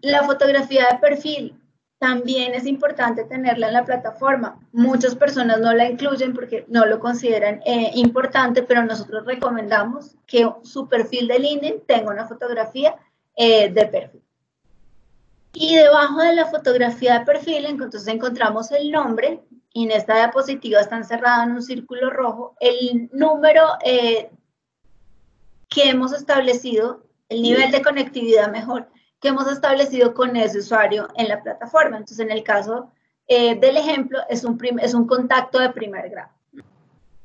La 0.01 0.23
fotografía 0.25 0.89
de 0.91 0.99
perfil 0.99 1.62
también 2.03 2.53
es 2.53 2.67
importante 2.67 3.23
tenerla 3.23 3.69
en 3.69 3.75
la 3.75 3.85
plataforma. 3.85 4.59
Muchas 4.73 5.15
personas 5.15 5.61
no 5.61 5.73
la 5.73 5.89
incluyen 5.89 6.35
porque 6.35 6.65
no 6.67 6.85
lo 6.85 6.99
consideran 6.99 7.63
eh, 7.65 7.93
importante, 7.95 8.65
pero 8.65 8.85
nosotros 8.85 9.25
recomendamos 9.25 10.17
que 10.27 10.51
su 10.65 10.89
perfil 10.89 11.29
de 11.29 11.39
LinkedIn 11.39 11.83
tenga 11.87 12.11
una 12.11 12.27
fotografía 12.27 12.97
eh, 13.37 13.73
de 13.73 13.87
perfil. 13.87 14.21
Y 15.53 15.77
debajo 15.77 16.21
de 16.23 16.35
la 16.35 16.47
fotografía 16.47 17.21
de 17.21 17.25
perfil, 17.25 17.67
entonces 17.67 18.09
encontramos 18.09 18.73
el 18.73 18.91
nombre, 18.91 19.41
y 19.73 19.85
en 19.85 19.93
esta 19.93 20.17
diapositiva 20.17 20.81
está 20.81 20.97
encerrado 20.97 21.45
en 21.45 21.53
un 21.53 21.63
círculo 21.63 22.11
rojo, 22.11 22.57
el 22.59 23.11
número 23.13 23.63
eh, 23.85 24.29
que 25.69 25.91
hemos 25.91 26.13
establecido, 26.13 27.05
el 27.29 27.43
nivel 27.43 27.71
de 27.71 27.81
conectividad 27.81 28.51
mejor, 28.51 28.89
que 29.23 29.29
hemos 29.29 29.51
establecido 29.51 30.13
con 30.13 30.37
ese 30.37 30.59
usuario 30.59 31.09
en 31.15 31.29
la 31.29 31.41
plataforma. 31.43 31.97
Entonces, 31.97 32.19
en 32.19 32.33
el 32.33 32.43
caso 32.43 32.91
eh, 33.29 33.55
del 33.55 33.77
ejemplo, 33.77 34.19
es 34.29 34.43
un, 34.45 34.59
es 34.81 34.95
un 34.95 35.07
contacto 35.07 35.61
de 35.61 35.71
primer 35.71 36.11
grado. 36.11 36.33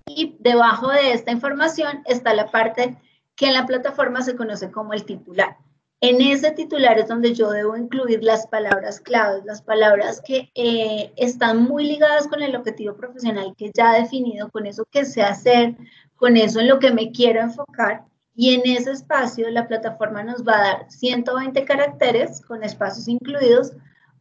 Y 0.06 0.38
debajo 0.40 0.90
de 0.90 1.12
esta 1.12 1.32
información 1.32 2.04
está 2.06 2.34
la 2.36 2.52
parte 2.52 2.96
que 3.36 3.48
en 3.48 3.56
la 3.56 3.66
plataforma 3.66 4.22
se 4.22 4.36
conoce 4.36 4.72
como 4.72 4.94
el 4.94 5.06
titular. 5.06 5.58
En 6.00 6.22
ese 6.22 6.52
titular 6.52 7.00
es 7.00 7.08
donde 7.08 7.34
yo 7.34 7.50
debo 7.50 7.76
incluir 7.76 8.24
las 8.24 8.46
palabras 8.46 9.00
claves, 9.00 9.44
las 9.46 9.64
palabras 9.64 10.22
que 10.22 10.52
eh, 10.54 11.12
están 11.16 11.64
muy 11.64 11.84
ligadas 11.86 12.28
con 12.28 12.44
el 12.44 12.56
objetivo 12.56 12.96
profesional 12.96 13.56
que 13.58 13.72
ya 13.74 13.98
he 13.98 14.04
definido, 14.04 14.52
con 14.52 14.68
eso 14.68 14.86
que 14.92 15.06
sé 15.06 15.24
hacer, 15.24 15.76
con 16.16 16.38
eso 16.38 16.60
en 16.60 16.68
lo 16.68 16.78
que 16.78 16.92
me 16.92 17.12
quiero 17.12 17.42
enfocar 17.42 18.04
y 18.38 18.54
en 18.54 18.62
ese 18.66 18.92
espacio 18.92 19.50
la 19.50 19.68
plataforma 19.68 20.24
nos 20.24 20.48
va 20.48 20.58
a 20.58 20.62
dar 20.62 20.92
120 20.92 21.66
caracteres 21.66 22.40
con 22.42 22.64
espacios 22.64 23.08
incluidos 23.08 23.74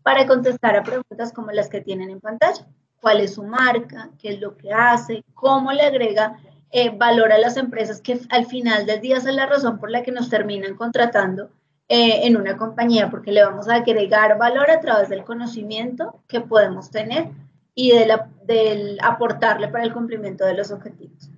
para 0.02 0.26
contestar 0.26 0.74
a 0.74 0.83
preguntas 0.83 1.35
como 1.35 1.52
las 1.52 1.68
que 1.68 1.83
tienen 1.83 2.09
en 2.09 2.20
pantalla. 2.20 2.66
¿Cuál 3.02 3.20
es 3.20 3.35
su 3.35 3.42
marca? 3.42 4.09
¿Qué 4.18 4.31
es 4.31 4.40
lo 4.40 4.57
que 4.57 4.72
hace? 4.72 5.22
¿Cómo 5.35 5.70
le 5.70 5.83
agrega 5.83 6.38
eh, 6.70 6.96
valor 6.96 7.31
a 7.31 7.38
las 7.38 7.59
empresas 7.59 8.00
que 8.00 8.18
al 8.31 8.46
final 8.46 8.87
del 8.87 9.02
día 9.02 9.18
es 9.18 9.24
la 9.24 9.44
razón 9.44 9.79
por 9.79 9.90
la 9.90 10.02
que 10.02 10.12
nos 10.12 10.31
terminan 10.31 10.76
contratando 10.76 11.50
eh, 11.87 12.26
en 12.26 12.38
una 12.38 12.57
compañía? 12.57 13.11
Porque 13.11 13.33
le 13.33 13.44
vamos 13.44 13.68
a 13.68 13.74
agregar 13.74 14.38
valor 14.38 14.70
a 14.70 14.81
través 14.81 15.11
del 15.11 15.24
conocimiento 15.24 16.22
que 16.26 16.40
podemos 16.40 16.90
tener 16.90 17.29
y 17.74 17.90
de 17.90 18.07
la, 18.07 18.31
del 18.46 18.98
aportarle 19.02 19.68
para 19.68 19.85
el 19.85 19.92
cumplimiento 19.92 20.46
de 20.46 20.55
los 20.55 20.70
objetivos. 20.70 21.29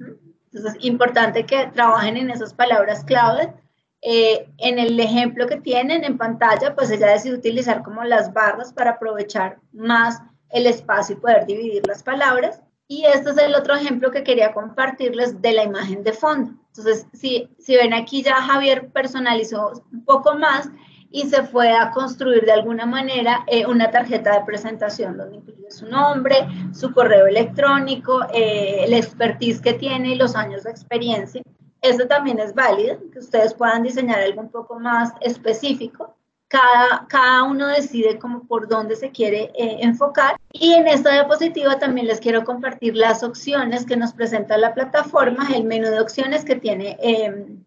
Entonces, 0.59 0.81
es 0.81 0.87
importante 0.87 1.47
que 1.47 1.69
trabajen 1.69 2.17
en 2.17 2.31
esas 2.31 2.53
palabras 2.53 3.05
claves. 3.05 3.49
Eh, 4.03 4.49
en 4.59 4.79
el 4.79 4.99
ejemplo 4.99 5.47
que 5.47 5.61
tienen 5.61 6.05
en 6.05 6.19
pantalla, 6.19 6.75
pues 6.75 6.91
ella 6.91 7.09
decide 7.09 7.35
utilizar 7.35 7.83
como 7.83 8.05
las 8.05 8.33
barras 8.33 8.73
para 8.73 8.93
aprovechar 8.93 9.59
más 9.73 10.21
el 10.51 10.67
espacio 10.67 11.17
y 11.17 11.21
poder 11.21 11.47
dividir 11.47 11.87
las 11.87 12.03
palabras. 12.03 12.61
Y 12.87 13.05
este 13.05 13.31
es 13.31 13.39
el 13.39 13.55
otro 13.55 13.75
ejemplo 13.75 14.11
que 14.11 14.25
quería 14.25 14.53
compartirles 14.53 15.41
de 15.43 15.53
la 15.53 15.65
imagen 15.65 16.03
de 16.03 16.13
fondo. 16.13 16.53
Entonces, 16.69 17.07
si, 17.13 17.49
si 17.59 17.77
ven 17.77 17.93
aquí 17.93 18.23
ya 18.23 18.37
Javier 18.37 18.89
personalizó 18.89 19.85
un 19.93 20.05
poco 20.05 20.35
más 20.35 20.69
y 21.11 21.29
se 21.29 21.43
fue 21.45 21.73
a 21.73 21.91
construir 21.91 22.45
de 22.45 22.53
alguna 22.53 22.87
manera 22.87 23.45
eh, 23.47 23.67
una 23.67 23.91
tarjeta 23.91 24.39
de 24.39 24.45
presentación 24.45 25.17
donde 25.17 25.37
incluye 25.37 25.71
su 25.71 25.87
nombre, 25.87 26.47
su 26.73 26.93
correo 26.93 27.27
electrónico, 27.27 28.27
eh, 28.33 28.85
el 28.85 28.95
expertise 28.95 29.61
que 29.61 29.75
tiene 29.75 30.13
y 30.13 30.17
los 30.17 30.37
años 30.37 30.65
de 30.65 30.71
experiencia. 30.71 31.43
Esto 31.81 32.07
también 32.07 32.39
es 32.41 32.55
válido, 32.55 32.99
que 33.13 33.21
ustedes 33.21 33.55
puedan 33.55 33.85
diseñar 33.85 34.21
algo 34.21 34.41
un 34.41 34.51
poco 34.51 34.79
más 34.79 35.13
específico. 35.21 36.15
Cada, 36.49 37.07
cada 37.09 37.45
uno 37.45 37.69
decide 37.69 38.19
como 38.19 38.45
por 38.45 38.69
dónde 38.69 38.97
se 38.97 39.11
quiere 39.11 39.53
eh, 39.55 39.79
enfocar. 39.81 40.37
Y 40.51 40.73
en 40.73 40.89
esta 40.89 41.13
diapositiva 41.13 41.79
también 41.79 42.07
les 42.07 42.21
quiero 42.21 42.45
compartir 42.45 42.97
las 42.97 43.23
opciones 43.23 43.85
que 43.85 43.97
nos 43.97 44.13
presenta 44.15 44.57
la 44.57 44.75
plataforma, 44.75 45.47
el 45.55 45.65
menú 45.65 45.89
de 45.89 46.01
opciones 46.01 46.45
que 46.45 46.57
tiene 46.57 46.97
em, 47.01 47.63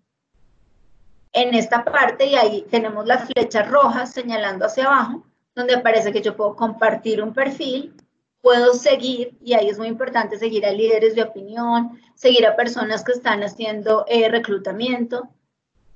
en 1.33 1.53
esta 1.53 1.83
parte 1.83 2.25
y 2.25 2.35
ahí 2.35 2.65
tenemos 2.69 3.05
las 3.05 3.25
flechas 3.25 3.69
rojas 3.69 4.11
señalando 4.11 4.65
hacia 4.65 4.85
abajo, 4.85 5.23
donde 5.55 5.75
aparece 5.75 6.11
que 6.11 6.21
yo 6.21 6.35
puedo 6.35 6.55
compartir 6.55 7.21
un 7.21 7.33
perfil, 7.33 7.93
puedo 8.41 8.73
seguir, 8.73 9.37
y 9.41 9.53
ahí 9.53 9.69
es 9.69 9.77
muy 9.77 9.87
importante 9.87 10.37
seguir 10.37 10.65
a 10.65 10.71
líderes 10.71 11.15
de 11.15 11.23
opinión, 11.23 11.99
seguir 12.15 12.45
a 12.45 12.55
personas 12.55 13.03
que 13.03 13.13
están 13.13 13.43
haciendo 13.43 14.05
eh, 14.07 14.29
reclutamiento, 14.29 15.29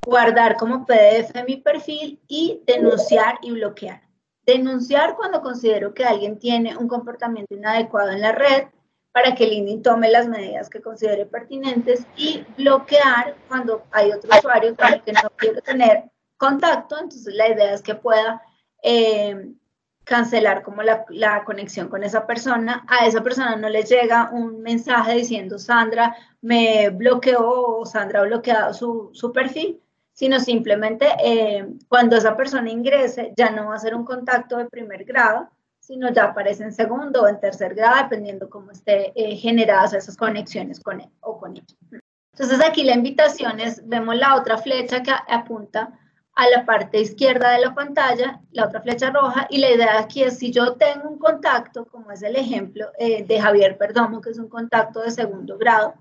guardar 0.01 0.55
como 0.55 0.85
PDF 0.85 1.33
mi 1.47 1.57
perfil 1.57 2.19
y 2.27 2.61
denunciar 2.65 3.39
y 3.41 3.51
bloquear. 3.51 4.01
Denunciar 4.45 5.15
cuando 5.15 5.41
considero 5.41 5.93
que 5.93 6.05
alguien 6.05 6.37
tiene 6.37 6.77
un 6.77 6.87
comportamiento 6.87 7.55
inadecuado 7.55 8.11
en 8.11 8.21
la 8.21 8.31
red, 8.31 8.65
para 9.15 9.33
que 9.33 9.47
LinkedIn 9.47 9.81
tome 9.81 10.09
las 10.11 10.27
medidas 10.27 10.69
que 10.69 10.81
considere 10.81 11.25
pertinentes 11.25 12.05
y 12.17 12.43
bloquear 12.57 13.37
cuando 13.47 13.85
hay 13.91 14.11
otro 14.11 14.29
usuario 14.29 14.75
con 14.75 14.91
el 14.91 15.01
que 15.03 15.13
no 15.13 15.21
quiero 15.37 15.61
tener 15.61 16.11
contacto. 16.35 16.97
Entonces 16.99 17.33
la 17.33 17.47
idea 17.47 17.73
es 17.73 17.81
que 17.81 17.95
pueda 17.95 18.41
eh, 18.83 19.53
cancelar 20.03 20.63
como 20.63 20.81
la, 20.81 21.05
la, 21.07 21.45
conexión 21.45 21.87
con 21.87 22.03
esa 22.03 22.27
persona. 22.27 22.85
A 22.89 23.05
esa 23.05 23.23
persona 23.23 23.55
no 23.55 23.69
le 23.69 23.83
llega 23.83 24.31
un 24.33 24.61
mensaje 24.61 25.13
diciendo 25.13 25.59
Sandra 25.59 26.13
me 26.41 26.89
bloqueó 26.89 27.77
o 27.77 27.85
Sandra 27.85 28.19
ha 28.19 28.23
bloqueado 28.23 28.73
su, 28.73 29.11
su 29.13 29.31
perfil, 29.31 29.81
sino 30.11 30.41
simplemente 30.41 31.07
eh, 31.23 31.65
cuando 31.87 32.17
esa 32.17 32.35
persona 32.35 32.69
ingrese 32.69 33.33
ya 33.37 33.49
no 33.49 33.67
va 33.67 33.75
a 33.75 33.79
ser 33.79 33.95
un 33.95 34.03
contacto 34.03 34.57
de 34.57 34.65
primer 34.65 35.05
grado, 35.05 35.49
sino 35.85 36.11
ya 36.11 36.25
aparece 36.25 36.63
en 36.63 36.73
segundo 36.73 37.21
o 37.21 37.27
en 37.27 37.39
tercer 37.39 37.75
grado, 37.75 38.03
dependiendo 38.03 38.49
cómo 38.49 38.71
esté 38.71 39.13
eh, 39.15 39.35
generadas 39.35 39.93
esas 39.93 40.17
conexiones 40.17 40.79
con 40.79 41.01
él 41.01 41.09
o 41.21 41.37
con 41.37 41.51
ella. 41.51 42.01
Entonces 42.33 42.59
aquí 42.67 42.83
la 42.83 42.95
invitación 42.95 43.59
es, 43.59 43.87
vemos 43.87 44.15
la 44.15 44.35
otra 44.35 44.57
flecha 44.57 45.03
que 45.03 45.11
apunta 45.11 45.97
a 46.33 46.49
la 46.49 46.65
parte 46.65 46.99
izquierda 46.99 47.51
de 47.51 47.59
la 47.59 47.73
pantalla, 47.73 48.41
la 48.51 48.65
otra 48.65 48.81
flecha 48.81 49.09
roja, 49.09 49.47
y 49.49 49.59
la 49.59 49.71
idea 49.71 49.99
aquí 49.99 50.23
es 50.23 50.37
si 50.37 50.51
yo 50.51 50.73
tengo 50.73 51.07
un 51.07 51.17
contacto, 51.17 51.85
como 51.85 52.11
es 52.11 52.23
el 52.23 52.35
ejemplo 52.35 52.87
eh, 52.97 53.23
de 53.23 53.39
Javier 53.39 53.77
Perdomo, 53.77 54.19
que 54.19 54.31
es 54.31 54.39
un 54.39 54.49
contacto 54.49 55.01
de 55.01 55.11
segundo 55.11 55.57
grado, 55.57 55.93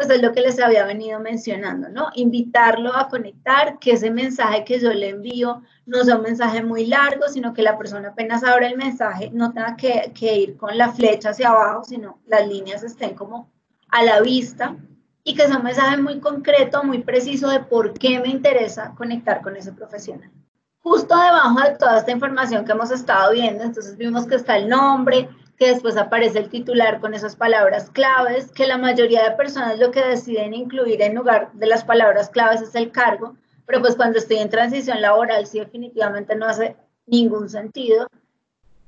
pues 0.00 0.08
es 0.08 0.22
lo 0.22 0.32
que 0.32 0.40
les 0.40 0.58
había 0.58 0.86
venido 0.86 1.20
mencionando, 1.20 1.90
¿no? 1.90 2.08
Invitarlo 2.14 2.96
a 2.96 3.08
conectar, 3.08 3.78
que 3.78 3.92
ese 3.92 4.10
mensaje 4.10 4.64
que 4.64 4.80
yo 4.80 4.94
le 4.94 5.10
envío 5.10 5.60
no 5.84 6.02
sea 6.04 6.16
un 6.16 6.22
mensaje 6.22 6.62
muy 6.62 6.86
largo, 6.86 7.28
sino 7.28 7.52
que 7.52 7.60
la 7.60 7.76
persona 7.76 8.08
apenas 8.08 8.42
abra 8.42 8.66
el 8.66 8.78
mensaje 8.78 9.28
no 9.30 9.52
tenga 9.52 9.76
que, 9.76 10.10
que 10.18 10.38
ir 10.38 10.56
con 10.56 10.78
la 10.78 10.90
flecha 10.90 11.30
hacia 11.30 11.50
abajo, 11.50 11.84
sino 11.84 12.18
las 12.26 12.48
líneas 12.48 12.82
estén 12.82 13.14
como 13.14 13.50
a 13.90 14.02
la 14.02 14.22
vista 14.22 14.74
y 15.22 15.34
que 15.34 15.46
sea 15.46 15.58
un 15.58 15.64
mensaje 15.64 15.98
muy 15.98 16.18
concreto, 16.18 16.82
muy 16.82 17.02
preciso 17.02 17.50
de 17.50 17.60
por 17.60 17.92
qué 17.92 18.20
me 18.20 18.28
interesa 18.28 18.94
conectar 18.96 19.42
con 19.42 19.54
ese 19.54 19.72
profesional. 19.72 20.30
Justo 20.78 21.14
debajo 21.14 21.60
de 21.60 21.76
toda 21.76 21.98
esta 21.98 22.10
información 22.10 22.64
que 22.64 22.72
hemos 22.72 22.90
estado 22.90 23.32
viendo, 23.32 23.64
entonces 23.64 23.98
vimos 23.98 24.26
que 24.26 24.36
está 24.36 24.56
el 24.56 24.66
nombre, 24.66 25.28
que 25.60 25.74
después 25.74 25.98
aparece 25.98 26.38
el 26.38 26.48
titular 26.48 27.00
con 27.00 27.12
esas 27.12 27.36
palabras 27.36 27.90
claves, 27.90 28.50
que 28.50 28.66
la 28.66 28.78
mayoría 28.78 29.22
de 29.22 29.36
personas 29.36 29.78
lo 29.78 29.90
que 29.90 30.02
deciden 30.02 30.54
incluir 30.54 31.02
en 31.02 31.14
lugar 31.14 31.52
de 31.52 31.66
las 31.66 31.84
palabras 31.84 32.30
claves 32.30 32.62
es 32.62 32.74
el 32.74 32.90
cargo, 32.90 33.36
pero 33.66 33.82
pues 33.82 33.94
cuando 33.94 34.18
estoy 34.18 34.38
en 34.38 34.48
transición 34.48 35.02
laboral 35.02 35.46
sí 35.46 35.60
definitivamente 35.60 36.34
no 36.34 36.46
hace 36.46 36.76
ningún 37.04 37.50
sentido. 37.50 38.08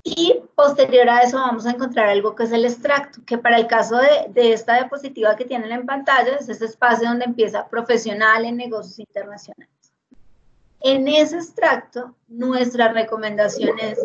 Y 0.03 0.41
posterior 0.55 1.07
a 1.11 1.21
eso 1.21 1.37
vamos 1.37 1.67
a 1.67 1.71
encontrar 1.73 2.09
algo 2.09 2.33
que 2.33 2.45
es 2.45 2.51
el 2.51 2.65
extracto, 2.65 3.21
que 3.23 3.37
para 3.37 3.57
el 3.57 3.67
caso 3.67 3.97
de, 3.97 4.29
de 4.29 4.53
esta 4.53 4.73
diapositiva 4.73 5.35
que 5.35 5.45
tienen 5.45 5.71
en 5.71 5.85
pantalla 5.85 6.37
es 6.37 6.49
ese 6.49 6.65
espacio 6.65 7.07
donde 7.07 7.25
empieza 7.25 7.67
profesional 7.67 8.45
en 8.45 8.57
negocios 8.57 8.97
internacionales. 8.97 9.69
En 10.79 11.07
ese 11.07 11.35
extracto, 11.35 12.15
nuestra 12.27 12.91
recomendación 12.91 13.79
es, 13.79 14.03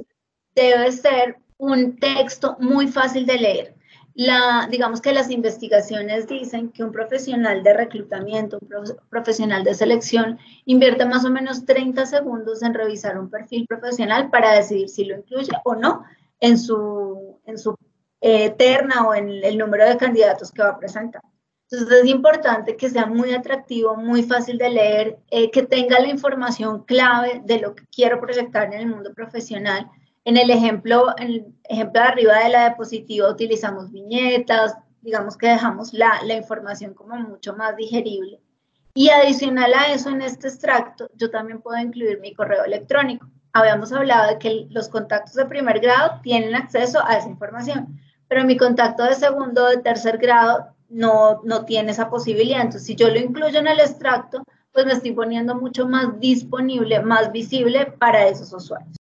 debe 0.54 0.92
ser 0.92 1.38
un 1.58 1.96
texto 1.96 2.56
muy 2.60 2.88
fácil 2.88 3.26
de 3.26 3.38
leer. 3.38 3.74
La, 4.14 4.66
digamos 4.68 5.00
que 5.00 5.12
las 5.12 5.30
investigaciones 5.30 6.26
dicen 6.26 6.70
que 6.70 6.82
un 6.82 6.90
profesional 6.90 7.62
de 7.62 7.72
reclutamiento, 7.72 8.58
un 8.60 8.96
profesional 9.10 9.62
de 9.62 9.74
selección, 9.74 10.38
invierte 10.64 11.04
más 11.04 11.24
o 11.24 11.30
menos 11.30 11.64
30 11.66 12.04
segundos 12.06 12.62
en 12.62 12.74
revisar 12.74 13.18
un 13.18 13.30
perfil 13.30 13.66
profesional 13.68 14.30
para 14.30 14.54
decidir 14.54 14.88
si 14.88 15.04
lo 15.04 15.18
incluye 15.18 15.52
o 15.64 15.76
no 15.76 16.04
en 16.40 16.58
su, 16.58 17.38
en 17.46 17.58
su 17.58 17.76
eh, 18.20 18.50
terna 18.50 19.06
o 19.06 19.14
en 19.14 19.28
el 19.28 19.56
número 19.56 19.88
de 19.88 19.96
candidatos 19.96 20.50
que 20.50 20.62
va 20.62 20.70
a 20.70 20.78
presentar. 20.78 21.22
Entonces 21.70 22.02
es 22.02 22.06
importante 22.06 22.76
que 22.76 22.88
sea 22.88 23.06
muy 23.06 23.32
atractivo, 23.32 23.94
muy 23.94 24.22
fácil 24.22 24.56
de 24.58 24.70
leer, 24.70 25.18
eh, 25.30 25.50
que 25.50 25.62
tenga 25.62 26.00
la 26.00 26.08
información 26.08 26.84
clave 26.84 27.42
de 27.44 27.60
lo 27.60 27.74
que 27.74 27.84
quiero 27.94 28.20
proyectar 28.20 28.72
en 28.72 28.80
el 28.80 28.86
mundo 28.86 29.12
profesional. 29.14 29.88
En 30.28 30.36
el 30.36 30.50
ejemplo, 30.50 31.06
en 31.16 31.26
el 31.28 31.54
ejemplo 31.64 32.02
de 32.02 32.06
arriba 32.06 32.38
de 32.40 32.50
la 32.50 32.66
diapositiva 32.66 33.30
utilizamos 33.30 33.90
viñetas, 33.90 34.76
digamos 35.00 35.38
que 35.38 35.48
dejamos 35.48 35.94
la, 35.94 36.20
la 36.22 36.34
información 36.34 36.92
como 36.92 37.16
mucho 37.16 37.56
más 37.56 37.74
digerible. 37.76 38.38
Y 38.92 39.08
adicional 39.08 39.72
a 39.72 39.90
eso, 39.90 40.10
en 40.10 40.20
este 40.20 40.48
extracto, 40.48 41.08
yo 41.14 41.30
también 41.30 41.62
puedo 41.62 41.78
incluir 41.78 42.20
mi 42.20 42.34
correo 42.34 42.62
electrónico. 42.62 43.26
Habíamos 43.54 43.90
hablado 43.90 44.28
de 44.28 44.38
que 44.38 44.66
los 44.68 44.90
contactos 44.90 45.32
de 45.32 45.46
primer 45.46 45.80
grado 45.80 46.20
tienen 46.22 46.54
acceso 46.54 47.02
a 47.06 47.16
esa 47.16 47.30
información, 47.30 47.98
pero 48.28 48.44
mi 48.44 48.58
contacto 48.58 49.04
de 49.04 49.14
segundo 49.14 49.64
de 49.68 49.78
tercer 49.78 50.18
grado 50.18 50.74
no, 50.90 51.40
no 51.44 51.64
tiene 51.64 51.92
esa 51.92 52.10
posibilidad. 52.10 52.60
Entonces, 52.60 52.84
si 52.84 52.96
yo 52.96 53.08
lo 53.08 53.18
incluyo 53.18 53.60
en 53.60 53.68
el 53.68 53.80
extracto, 53.80 54.42
pues 54.72 54.84
me 54.84 54.92
estoy 54.92 55.12
poniendo 55.12 55.54
mucho 55.54 55.88
más 55.88 56.20
disponible, 56.20 57.00
más 57.00 57.32
visible 57.32 57.86
para 57.98 58.28
esos 58.28 58.52
usuarios. 58.52 58.97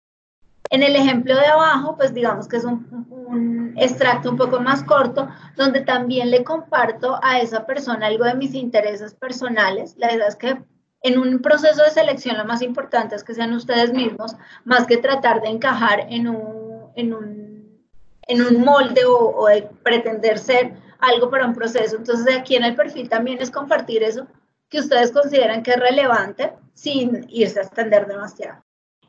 En 0.69 0.83
el 0.83 0.95
ejemplo 0.95 1.35
de 1.35 1.45
abajo, 1.45 1.95
pues 1.95 2.13
digamos 2.13 2.47
que 2.47 2.57
es 2.57 2.65
un, 2.65 3.73
extracto 3.77 4.31
un 4.31 4.37
poco 4.37 4.59
más 4.59 4.83
corto, 4.83 5.29
donde 5.55 5.81
también 5.81 6.31
le 6.31 6.43
comparto 6.43 7.19
a 7.21 7.39
esa 7.39 7.65
persona 7.65 8.07
algo 8.07 8.25
de 8.25 8.35
mis 8.35 8.53
intereses 8.53 9.13
personales. 9.13 9.95
La 9.97 10.07
verdad 10.07 10.27
es 10.29 10.35
que 10.35 10.57
en 11.01 11.19
un 11.19 11.39
proceso 11.39 11.83
de 11.83 11.91
selección 11.91 12.37
lo 12.37 12.45
más 12.45 12.61
importante 12.61 13.15
es 13.15 13.23
que 13.23 13.33
sean 13.33 13.53
ustedes 13.53 13.93
mismos, 13.93 14.35
más 14.65 14.87
que 14.87 14.97
tratar 14.97 15.41
de 15.41 15.49
encajar 15.49 16.07
en 16.09 16.27
un, 16.27 16.91
en 16.95 17.13
un, 17.13 17.81
en 18.23 18.41
un 18.41 18.63
molde 18.63 19.05
o, 19.05 19.15
o 19.15 19.47
de 19.47 19.69
pretender 19.83 20.39
ser 20.39 20.73
algo 20.99 21.29
para 21.29 21.45
un 21.45 21.53
proceso. 21.53 21.97
Entonces, 21.97 22.35
aquí 22.35 22.55
en 22.55 22.63
el 22.63 22.75
perfil 22.75 23.07
también 23.07 23.37
es 23.41 23.51
compartir 23.51 24.03
eso 24.03 24.27
que 24.69 24.79
ustedes 24.79 25.11
consideran 25.11 25.63
que 25.63 25.71
es 25.71 25.79
relevante 25.79 26.53
sin 26.73 27.25
irse 27.29 27.59
a 27.59 27.63
extender 27.63 28.07
demasiado. 28.07 28.66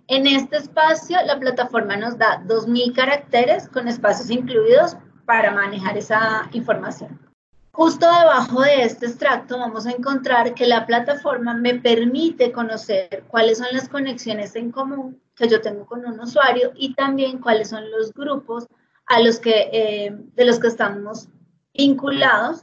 En 0.09 0.27
este 0.27 0.57
espacio, 0.57 1.19
la 1.27 1.39
plataforma 1.39 1.95
nos 1.97 2.17
da 2.17 2.43
2.000 2.47 2.95
caracteres 2.95 3.69
con 3.69 3.89
espacios 3.89 4.31
incluidos 4.31 4.97
para 5.27 5.53
manejar 5.53 5.99
esa 5.99 6.49
información. 6.53 7.21
Justo 7.73 8.07
debajo 8.07 8.63
de 8.63 8.85
este 8.85 9.05
extracto 9.05 9.59
vamos 9.59 9.87
a 9.87 9.91
encontrar 9.91 10.55
que 10.55 10.67
la 10.67 10.87
plataforma 10.87 11.53
me 11.53 11.75
permite 11.75 12.51
conocer 12.53 13.25
cuáles 13.29 13.59
son 13.59 13.69
las 13.71 13.91
conexiones 13.91 14.57
en 14.57 14.73
común 14.73 15.21
que 15.37 15.47
yo 15.47 15.61
tengo 15.61 15.85
con 15.85 16.05
un 16.07 16.19
usuario 16.19 16.73
y 16.75 16.95
también 16.95 17.39
cuáles 17.39 17.69
son 17.69 17.89
los 17.91 18.13
grupos 18.15 18.67
a 19.05 19.21
los 19.21 19.39
que, 19.39 19.69
eh, 19.73 20.17
de 20.35 20.45
los 20.47 20.59
que 20.59 20.69
estamos 20.69 21.29
vinculados 21.75 22.63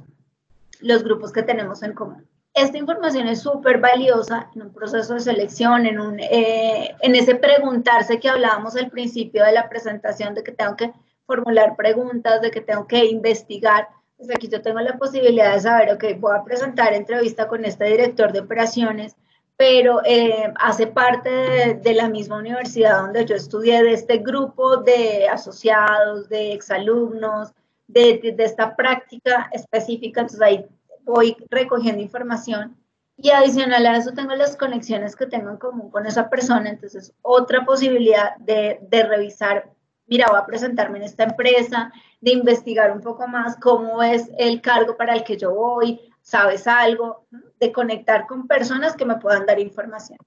los 0.82 1.04
grupos 1.04 1.32
que 1.32 1.44
tenemos 1.44 1.84
en 1.84 1.94
común. 1.94 2.28
Esta 2.56 2.78
información 2.78 3.28
es 3.28 3.42
súper 3.42 3.80
valiosa 3.80 4.50
en 4.56 4.62
un 4.64 4.74
proceso 4.74 5.14
de 5.14 5.20
selección, 5.20 5.86
en, 5.86 6.00
un, 6.00 6.20
eh, 6.22 6.96
en 7.02 7.16
ese 7.16 7.36
preguntarse 7.36 8.18
que 8.18 8.30
hablábamos 8.30 8.78
al 8.78 8.90
principio 8.90 9.44
de 9.44 9.52
la 9.52 9.68
presentación, 9.68 10.34
de 10.34 10.42
que 10.42 10.54
tengo 10.54 10.78
que 10.78 10.94
formular 11.26 11.76
preguntas, 11.76 12.42
de 12.42 12.52
que 12.52 12.62
tengo 12.62 12.88
que 12.88 13.06
investigar. 13.06 13.90
Pues 14.16 14.32
aquí 14.32 14.48
yo 14.48 14.62
tengo 14.62 14.80
la 14.80 14.98
posibilidad 14.98 15.54
de 15.54 15.60
saber, 15.60 15.94
ok, 15.94 16.18
voy 16.18 16.34
a 16.34 16.46
presentar 16.46 16.94
entrevista 16.94 17.50
con 17.50 17.66
este 17.66 17.86
director 17.86 18.32
de 18.32 18.40
operaciones, 18.40 19.18
pero 19.58 20.02
eh, 20.06 20.54
hace 20.56 20.88
parte 20.88 21.30
de, 21.30 21.74
de, 21.74 21.94
la 21.94 22.08
misma 22.08 22.38
universidad 22.38 23.02
donde 23.02 23.26
yo 23.26 23.36
estudié, 23.36 23.84
de 23.84 23.92
este 23.92 24.20
grupo 24.20 24.78
de 24.78 25.28
asociados, 25.28 26.30
de 26.30 26.54
exalumnos, 26.54 27.54
de, 27.88 28.36
esta 28.40 28.76
práctica 28.76 29.50
específica, 29.52 30.22
entonces 30.22 30.42
ahí 30.42 30.66
voy 31.06 31.38
recogiendo 31.50 32.02
información 32.02 32.76
y 33.18 33.30
adicional 33.30 33.86
a 33.86 33.98
eso 33.98 34.12
tengo 34.12 34.36
las 34.36 34.58
conexiones 34.58 35.16
que 35.16 35.26
tengo 35.26 35.50
en 35.50 35.58
común 35.58 35.90
con 35.90 36.06
esa 36.06 36.30
persona, 36.30 36.70
entonces 36.70 37.14
otra 37.22 37.64
posibilidad 37.66 38.36
de, 38.38 38.80
de 38.82 39.04
revisar, 39.04 39.72
mira, 40.08 40.28
voy 40.30 40.40
a 40.40 40.46
presentarme 40.46 40.98
en 40.98 41.06
esta 41.06 41.24
empresa, 41.24 41.94
de 42.20 42.32
investigar 42.32 42.92
un 42.92 43.02
poco 43.02 43.28
más 43.28 43.56
cómo 43.58 44.04
es 44.04 44.30
el 44.38 44.62
cargo 44.62 44.98
para 44.98 45.14
el 45.14 45.24
que 45.24 45.38
yo 45.38 45.54
voy, 45.54 46.02
sabes 46.22 46.68
algo, 46.68 47.26
de 47.60 47.72
conectar 47.72 48.28
con 48.28 48.48
personas 48.48 48.96
que 48.96 49.06
me 49.06 49.16
puedan 49.16 49.46
dar 49.46 49.60
información. 49.60 50.20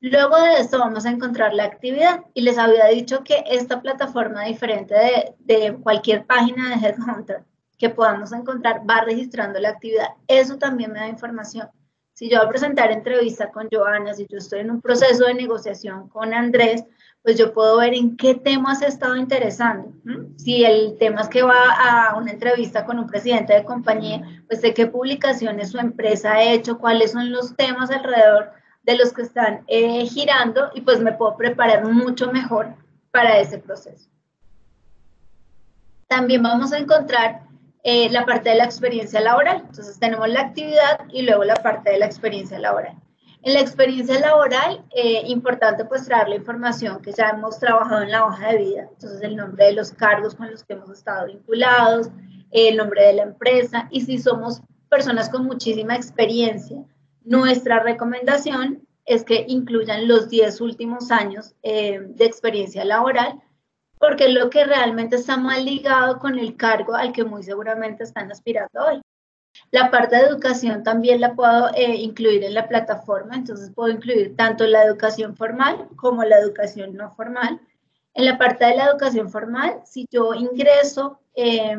Luego 0.00 0.40
de 0.40 0.60
esto 0.60 0.78
vamos 0.78 1.04
a 1.04 1.10
encontrar 1.10 1.52
la 1.52 1.64
actividad 1.64 2.24
y 2.32 2.40
les 2.40 2.56
había 2.56 2.86
dicho 2.86 3.22
que 3.22 3.44
esta 3.46 3.82
plataforma, 3.82 4.44
diferente 4.44 4.94
de, 4.94 5.34
de, 5.40 5.74
cualquier 5.74 6.24
página 6.24 6.70
de 6.70 6.86
Headhunter 6.86 7.44
que 7.80 7.88
podamos 7.88 8.30
encontrar, 8.32 8.82
va 8.88 9.00
registrando 9.00 9.58
la 9.58 9.70
actividad. 9.70 10.10
Eso 10.28 10.58
también 10.58 10.92
me 10.92 11.00
da 11.00 11.08
información. 11.08 11.68
Si 12.12 12.28
yo 12.28 12.36
voy 12.36 12.46
a 12.46 12.50
presentar 12.50 12.92
entrevista 12.92 13.50
con 13.50 13.68
Joana, 13.72 14.12
si 14.12 14.26
yo 14.28 14.36
estoy 14.36 14.60
en 14.60 14.70
un 14.70 14.82
proceso 14.82 15.24
de 15.24 15.32
negociación 15.32 16.06
con 16.10 16.34
Andrés, 16.34 16.84
pues 17.22 17.38
yo 17.38 17.54
puedo 17.54 17.78
ver 17.78 17.94
en 17.94 18.18
qué 18.18 18.34
temas 18.34 18.82
he 18.82 18.86
estado 18.86 19.16
interesando. 19.16 19.94
Si 20.36 20.62
el 20.62 20.98
tema 20.98 21.22
es 21.22 21.28
que 21.28 21.42
va 21.42 22.10
a 22.10 22.16
una 22.16 22.32
entrevista 22.32 22.84
con 22.84 22.98
un 22.98 23.06
presidente 23.06 23.54
de 23.54 23.64
compañía, 23.64 24.22
pues 24.46 24.60
sé 24.60 24.74
qué 24.74 24.86
publicaciones 24.86 25.70
su 25.70 25.78
empresa 25.78 26.32
ha 26.32 26.42
hecho, 26.42 26.78
cuáles 26.78 27.12
son 27.12 27.32
los 27.32 27.56
temas 27.56 27.90
alrededor 27.90 28.50
de 28.82 28.98
los 28.98 29.14
que 29.14 29.22
están 29.22 29.62
eh, 29.68 30.04
girando 30.04 30.70
y 30.74 30.82
pues 30.82 31.00
me 31.00 31.12
puedo 31.12 31.36
preparar 31.36 31.86
mucho 31.86 32.30
mejor 32.30 32.74
para 33.10 33.38
ese 33.38 33.58
proceso. 33.58 34.10
También 36.08 36.42
vamos 36.42 36.72
a 36.72 36.78
encontrar 36.78 37.49
eh, 37.82 38.10
la 38.10 38.26
parte 38.26 38.50
de 38.50 38.56
la 38.56 38.64
experiencia 38.64 39.20
laboral. 39.20 39.64
Entonces 39.66 39.98
tenemos 39.98 40.28
la 40.28 40.40
actividad 40.40 41.00
y 41.12 41.22
luego 41.22 41.44
la 41.44 41.56
parte 41.56 41.90
de 41.90 41.98
la 41.98 42.06
experiencia 42.06 42.58
laboral. 42.58 42.96
En 43.42 43.54
la 43.54 43.60
experiencia 43.60 44.20
laboral, 44.20 44.84
eh, 44.94 45.22
importante 45.26 45.86
pues 45.86 46.04
traer 46.04 46.28
la 46.28 46.36
información 46.36 47.00
que 47.00 47.12
ya 47.12 47.30
hemos 47.30 47.58
trabajado 47.58 48.02
en 48.02 48.10
la 48.10 48.26
hoja 48.26 48.48
de 48.48 48.58
vida, 48.58 48.88
entonces 48.90 49.22
el 49.22 49.34
nombre 49.34 49.64
de 49.64 49.72
los 49.72 49.92
cargos 49.92 50.34
con 50.34 50.50
los 50.50 50.62
que 50.62 50.74
hemos 50.74 50.90
estado 50.90 51.26
vinculados, 51.26 52.10
el 52.50 52.76
nombre 52.76 53.02
de 53.02 53.14
la 53.14 53.22
empresa 53.22 53.88
y 53.90 54.02
si 54.02 54.18
somos 54.18 54.60
personas 54.90 55.30
con 55.30 55.46
muchísima 55.46 55.96
experiencia, 55.96 56.84
nuestra 57.24 57.80
recomendación 57.80 58.86
es 59.06 59.24
que 59.24 59.46
incluyan 59.48 60.06
los 60.06 60.28
10 60.28 60.60
últimos 60.60 61.10
años 61.10 61.54
eh, 61.62 61.98
de 62.00 62.24
experiencia 62.26 62.84
laboral, 62.84 63.40
porque 64.00 64.24
es 64.24 64.34
lo 64.34 64.48
que 64.48 64.64
realmente 64.64 65.16
está 65.16 65.36
mal 65.36 65.64
ligado 65.64 66.18
con 66.18 66.38
el 66.38 66.56
cargo 66.56 66.94
al 66.94 67.12
que 67.12 67.22
muy 67.22 67.42
seguramente 67.42 68.02
están 68.02 68.32
aspirando 68.32 68.80
hoy. 68.82 69.02
La 69.70 69.90
parte 69.90 70.16
de 70.16 70.22
educación 70.22 70.82
también 70.82 71.20
la 71.20 71.34
puedo 71.34 71.68
eh, 71.74 71.96
incluir 71.96 72.42
en 72.44 72.54
la 72.54 72.66
plataforma, 72.66 73.34
entonces 73.34 73.70
puedo 73.74 73.90
incluir 73.90 74.34
tanto 74.36 74.66
la 74.66 74.84
educación 74.84 75.36
formal 75.36 75.86
como 75.96 76.24
la 76.24 76.38
educación 76.38 76.96
no 76.96 77.10
formal. 77.10 77.60
En 78.14 78.24
la 78.24 78.38
parte 78.38 78.64
de 78.64 78.76
la 78.76 78.86
educación 78.86 79.30
formal, 79.30 79.82
si 79.84 80.06
yo 80.10 80.32
ingreso 80.32 81.20
eh, 81.34 81.76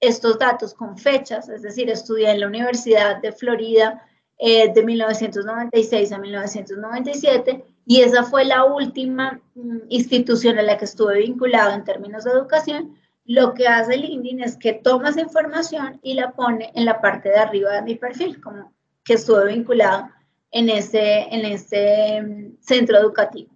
estos 0.00 0.38
datos 0.38 0.72
con 0.72 0.96
fechas, 0.96 1.50
es 1.50 1.60
decir, 1.60 1.90
estudié 1.90 2.30
en 2.30 2.40
la 2.40 2.46
Universidad 2.46 3.20
de 3.20 3.32
Florida 3.32 4.02
eh, 4.38 4.72
de 4.72 4.82
1996 4.82 6.12
a 6.12 6.18
1997 6.18 7.64
y 7.90 8.02
esa 8.02 8.22
fue 8.22 8.44
la 8.44 8.66
última 8.66 9.40
mm, 9.54 9.78
institución 9.88 10.58
a 10.58 10.62
la 10.62 10.76
que 10.76 10.84
estuve 10.84 11.20
vinculado 11.20 11.72
en 11.72 11.84
términos 11.84 12.22
de 12.22 12.32
educación. 12.32 12.98
Lo 13.24 13.54
que 13.54 13.66
hace 13.66 13.96
LinkedIn 13.96 14.42
es 14.42 14.58
que 14.58 14.74
toma 14.74 15.08
esa 15.08 15.22
información 15.22 15.98
y 16.02 16.12
la 16.12 16.32
pone 16.32 16.70
en 16.74 16.84
la 16.84 17.00
parte 17.00 17.30
de 17.30 17.38
arriba 17.38 17.72
de 17.72 17.82
mi 17.82 17.94
perfil, 17.94 18.42
como 18.42 18.74
que 19.02 19.14
estuve 19.14 19.54
vinculado 19.54 20.10
en 20.50 20.68
ese, 20.68 21.34
en 21.34 21.46
ese 21.46 22.20
mm, 22.20 22.58
centro 22.60 22.98
educativo. 22.98 23.50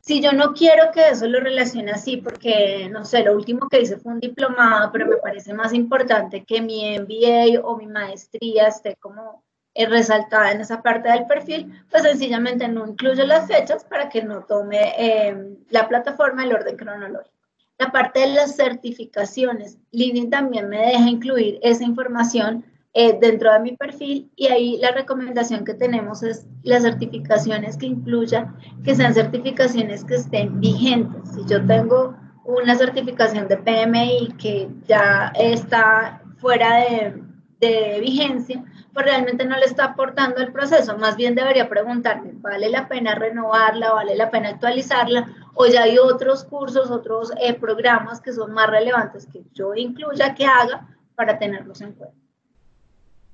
Si 0.00 0.20
yo 0.20 0.32
no 0.32 0.52
quiero 0.52 0.92
que 0.92 1.08
eso 1.08 1.26
lo 1.26 1.40
relacione 1.40 1.90
así, 1.90 2.18
porque, 2.18 2.90
no 2.90 3.06
sé, 3.06 3.22
lo 3.22 3.34
último 3.34 3.66
que 3.70 3.80
hice 3.80 3.96
fue 3.96 4.12
un 4.12 4.20
diplomado, 4.20 4.92
pero 4.92 5.06
me 5.06 5.16
parece 5.16 5.54
más 5.54 5.72
importante 5.72 6.44
que 6.44 6.60
mi 6.60 6.98
MBA 6.98 7.62
o 7.62 7.78
mi 7.78 7.86
maestría 7.86 8.68
esté 8.68 8.96
como 8.96 9.42
eh, 9.74 9.86
resaltada 9.86 10.52
en 10.52 10.60
esa 10.60 10.82
parte 10.82 11.08
del 11.08 11.26
perfil, 11.26 11.72
pues 11.90 12.04
sencillamente 12.04 12.68
no 12.68 12.86
incluyo 12.86 13.26
las 13.26 13.48
fechas 13.48 13.84
para 13.84 14.08
que 14.08 14.22
no 14.22 14.44
tome 14.44 14.94
eh, 14.96 15.56
la 15.70 15.88
plataforma 15.88 16.44
el 16.44 16.54
orden 16.54 16.76
cronológico. 16.76 17.34
La 17.78 17.90
parte 17.90 18.20
de 18.20 18.28
las 18.28 18.54
certificaciones, 18.54 19.78
LinkedIn 19.90 20.30
también 20.30 20.68
me 20.68 20.78
deja 20.78 21.08
incluir 21.08 21.58
esa 21.60 21.82
información 21.82 22.64
eh, 22.96 23.18
dentro 23.20 23.52
de 23.52 23.58
mi 23.58 23.76
perfil 23.76 24.30
y 24.36 24.46
ahí 24.46 24.78
la 24.78 24.92
recomendación 24.92 25.64
que 25.64 25.74
tenemos 25.74 26.22
es 26.22 26.46
las 26.62 26.84
certificaciones 26.84 27.76
que 27.76 27.86
incluya, 27.86 28.54
que 28.84 28.94
sean 28.94 29.12
certificaciones 29.12 30.04
que 30.04 30.14
estén 30.14 30.60
vigentes. 30.60 31.30
Si 31.34 31.44
yo 31.46 31.66
tengo 31.66 32.16
una 32.44 32.76
certificación 32.76 33.48
de 33.48 33.56
PMI 33.56 34.34
que 34.38 34.68
ya 34.86 35.32
está 35.34 36.22
fuera 36.36 36.76
de, 36.76 37.23
de 37.64 38.00
vigencia, 38.00 38.64
pues 38.92 39.06
realmente 39.06 39.44
no 39.44 39.56
le 39.56 39.66
está 39.66 39.84
aportando 39.86 40.40
el 40.40 40.52
proceso. 40.52 40.96
Más 40.98 41.16
bien 41.16 41.34
debería 41.34 41.68
preguntarme, 41.68 42.32
¿vale 42.34 42.70
la 42.70 42.88
pena 42.88 43.14
renovarla? 43.14 43.92
¿Vale 43.92 44.14
la 44.14 44.30
pena 44.30 44.50
actualizarla? 44.50 45.28
O 45.54 45.66
ya 45.66 45.82
hay 45.82 45.98
otros 45.98 46.44
cursos, 46.44 46.90
otros 46.90 47.32
eh, 47.40 47.54
programas 47.54 48.20
que 48.20 48.32
son 48.32 48.52
más 48.52 48.68
relevantes 48.68 49.26
que 49.26 49.42
yo 49.52 49.74
incluya, 49.74 50.34
que 50.34 50.46
haga 50.46 50.88
para 51.14 51.38
tenerlos 51.38 51.80
en 51.80 51.92
cuenta. 51.92 52.16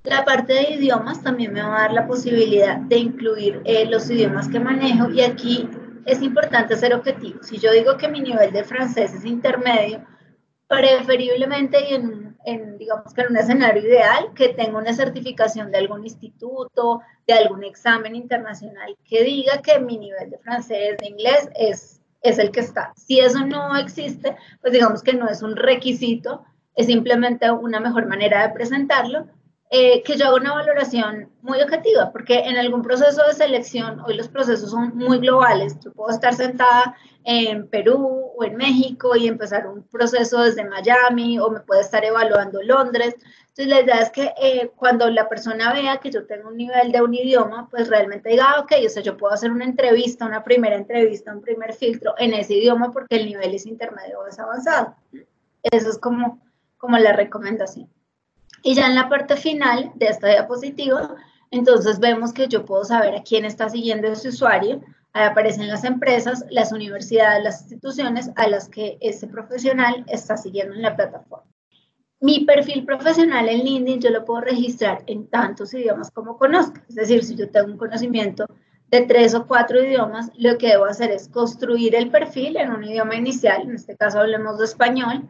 La 0.05 0.25
parte 0.25 0.55
de 0.55 0.71
idiomas 0.71 1.23
también 1.23 1.53
me 1.53 1.63
va 1.63 1.77
a 1.77 1.81
dar 1.83 1.93
la 1.93 2.07
posibilidad 2.07 2.79
de 2.79 2.97
incluir 2.97 3.61
eh, 3.65 3.85
los 3.85 4.09
idiomas 4.09 4.49
que 4.49 4.59
manejo 4.59 5.11
y 5.11 5.21
aquí 5.21 5.69
es 6.07 6.23
importante 6.23 6.75
ser 6.77 6.95
objetivo. 6.95 7.43
Si 7.43 7.59
yo 7.59 7.71
digo 7.73 7.99
que 7.99 8.09
mi 8.09 8.21
nivel 8.21 8.51
de 8.51 8.65
francés 8.65 9.13
es 9.13 9.27
intermedio, 9.27 10.03
preferiblemente 10.69 11.91
y 11.91 11.95
en, 11.95 12.30
en, 12.45 12.79
digamos 12.79 13.13
que 13.13 13.23
en 13.23 13.29
un 13.31 13.37
escenario 13.37 13.83
ideal, 13.83 14.33
que 14.35 14.51
tenga 14.51 14.79
una 14.79 14.93
certificación 14.93 15.71
de 15.71 15.79
algún 15.79 16.05
instituto, 16.05 17.01
de 17.27 17.35
algún 17.35 17.65
examen 17.65 18.17
internacional 18.17 18.97
que 19.05 19.23
diga 19.25 19.63
que 19.63 19.79
mi 19.79 19.99
nivel 19.99 20.31
de 20.31 20.39
francés, 20.39 20.99
de 20.99 21.09
inglés 21.09 21.49
es, 21.55 22.01
es 22.23 22.39
el 22.39 22.51
que 22.51 22.61
está. 22.61 22.93
Si 22.97 23.21
eso 23.21 23.45
no 23.47 23.77
existe, 23.77 24.37
pues 24.61 24.73
digamos 24.73 25.03
que 25.03 25.15
no 25.15 25.29
es 25.29 25.43
un 25.43 25.57
requisito, 25.57 26.45
es 26.75 26.87
simplemente 26.87 27.51
una 27.51 27.81
mejor 27.81 28.07
manera 28.07 28.47
de 28.47 28.55
presentarlo 28.55 29.27
eh, 29.73 30.03
que 30.03 30.17
yo 30.17 30.27
hago 30.27 30.37
una 30.37 30.53
valoración 30.53 31.31
muy 31.43 31.63
objetiva, 31.63 32.11
porque 32.11 32.41
en 32.41 32.57
algún 32.57 32.83
proceso 32.83 33.23
de 33.25 33.35
selección, 33.35 34.01
hoy 34.01 34.15
los 34.15 34.27
procesos 34.27 34.73
son 34.73 34.97
muy 34.97 35.19
globales, 35.19 35.79
yo 35.79 35.93
puedo 35.93 36.11
estar 36.11 36.35
sentada 36.35 36.97
en 37.23 37.69
Perú 37.69 38.33
o 38.37 38.43
en 38.43 38.57
México 38.57 39.15
y 39.15 39.29
empezar 39.29 39.69
un 39.69 39.85
proceso 39.85 40.43
desde 40.43 40.65
Miami 40.65 41.39
o 41.39 41.51
me 41.51 41.61
puede 41.61 41.83
estar 41.83 42.05
evaluando 42.05 42.61
Londres. 42.63 43.15
Entonces 43.51 43.69
la 43.69 43.81
idea 43.81 44.01
es 44.01 44.11
que 44.11 44.33
eh, 44.43 44.73
cuando 44.75 45.09
la 45.09 45.29
persona 45.29 45.73
vea 45.73 45.99
que 45.99 46.11
yo 46.11 46.27
tengo 46.27 46.49
un 46.49 46.57
nivel 46.57 46.91
de 46.91 47.03
un 47.03 47.15
idioma, 47.15 47.69
pues 47.71 47.89
realmente 47.89 48.31
diga, 48.31 48.47
ah, 48.49 48.61
ok, 48.63 48.73
o 48.85 48.89
sea, 48.89 49.05
yo 49.05 49.17
puedo 49.17 49.33
hacer 49.33 49.53
una 49.53 49.67
entrevista, 49.67 50.27
una 50.27 50.43
primera 50.43 50.75
entrevista, 50.75 51.33
un 51.33 51.43
primer 51.43 51.75
filtro 51.75 52.15
en 52.19 52.35
ese 52.35 52.55
idioma 52.55 52.91
porque 52.91 53.15
el 53.17 53.27
nivel 53.27 53.55
es 53.55 53.67
intermedio 53.67 54.19
o 54.19 54.27
es 54.27 54.39
avanzado. 54.41 54.97
Eso 55.63 55.91
es 55.91 55.99
como, 55.99 56.41
como 56.77 56.99
la 56.99 57.13
recomendación. 57.13 57.89
Y 58.63 58.75
ya 58.75 58.87
en 58.87 58.95
la 58.95 59.09
parte 59.09 59.37
final 59.37 59.93
de 59.95 60.07
esta 60.07 60.29
diapositiva, 60.29 61.17
entonces 61.51 61.99
vemos 61.99 62.33
que 62.33 62.49
yo 62.49 62.65
puedo 62.65 62.85
saber 62.85 63.17
a 63.17 63.23
quién 63.23 63.45
está 63.45 63.69
siguiendo 63.69 64.09
ese 64.09 64.29
usuario. 64.29 64.83
Ahí 65.13 65.25
aparecen 65.27 65.69
las 65.69 65.85
empresas, 65.85 66.45
las 66.51 66.71
universidades, 66.73 67.43
las 67.43 67.63
instituciones 67.63 68.31
a 68.37 68.47
las 68.49 68.69
que 68.69 68.99
ese 69.01 69.27
profesional 69.27 70.05
está 70.07 70.37
siguiendo 70.37 70.75
en 70.75 70.83
la 70.83 70.95
plataforma. 70.95 71.45
Mi 72.21 72.45
perfil 72.45 72.85
profesional 72.85 73.49
en 73.49 73.65
LinkedIn 73.65 74.01
yo 74.01 74.11
lo 74.11 74.27
puedo 74.27 74.43
registrar 74.43 75.03
en 75.07 75.27
tantos 75.29 75.73
idiomas 75.73 76.11
como 76.11 76.37
conozca. 76.37 76.85
Es 76.89 76.95
decir, 76.95 77.25
si 77.25 77.35
yo 77.35 77.51
tengo 77.51 77.69
un 77.69 77.79
conocimiento 77.79 78.47
de 78.89 79.01
tres 79.03 79.35
o 79.35 79.47
cuatro 79.47 79.83
idiomas, 79.83 80.31
lo 80.37 80.59
que 80.59 80.69
debo 80.69 80.85
hacer 80.85 81.11
es 81.11 81.29
construir 81.29 81.95
el 81.95 82.11
perfil 82.11 82.57
en 82.57 82.73
un 82.73 82.85
idioma 82.85 83.15
inicial, 83.15 83.63
en 83.63 83.75
este 83.75 83.97
caso 83.97 84.21
hablemos 84.21 84.59
de 84.59 84.65
español, 84.65 85.29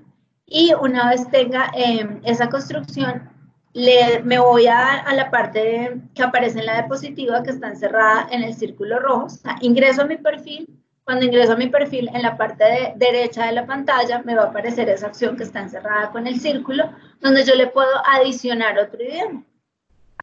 y 0.50 0.74
una 0.74 1.08
vez 1.10 1.30
tenga 1.30 1.70
em, 1.74 2.20
esa 2.24 2.48
construcción, 2.50 3.30
le, 3.72 4.20
me 4.24 4.40
voy 4.40 4.66
a, 4.66 4.98
a, 4.98 5.14
la 5.14 5.30
parte 5.30 6.02
que 6.12 6.22
aparece 6.24 6.58
en 6.58 6.66
la 6.66 6.74
diapositiva 6.74 7.42
que 7.44 7.50
está 7.50 7.68
encerrada 7.68 8.26
en 8.32 8.42
el 8.42 8.54
círculo 8.54 8.98
rojo. 8.98 9.28
ingreso 9.60 10.02
a 10.02 10.06
mi 10.06 10.16
perfil. 10.16 10.68
Cuando 11.04 11.24
ingreso 11.24 11.52
a 11.52 11.56
mi 11.56 11.68
perfil, 11.68 12.10
en 12.12 12.22
la 12.22 12.36
parte 12.36 12.64
de, 12.64 12.92
derecha 12.96 13.46
de 13.46 13.52
la 13.52 13.64
pantalla 13.64 14.22
me 14.24 14.34
va 14.34 14.42
a 14.42 14.46
aparecer 14.46 14.88
esa 14.88 15.06
opción 15.06 15.36
que 15.36 15.44
está 15.44 15.60
encerrada 15.60 16.10
con 16.10 16.26
el 16.26 16.40
círculo, 16.40 16.90
donde 17.20 17.44
yo 17.44 17.54
le 17.54 17.68
puedo 17.68 17.90
adicionar 18.04 18.76
otro 18.76 19.00
idioma. 19.02 19.44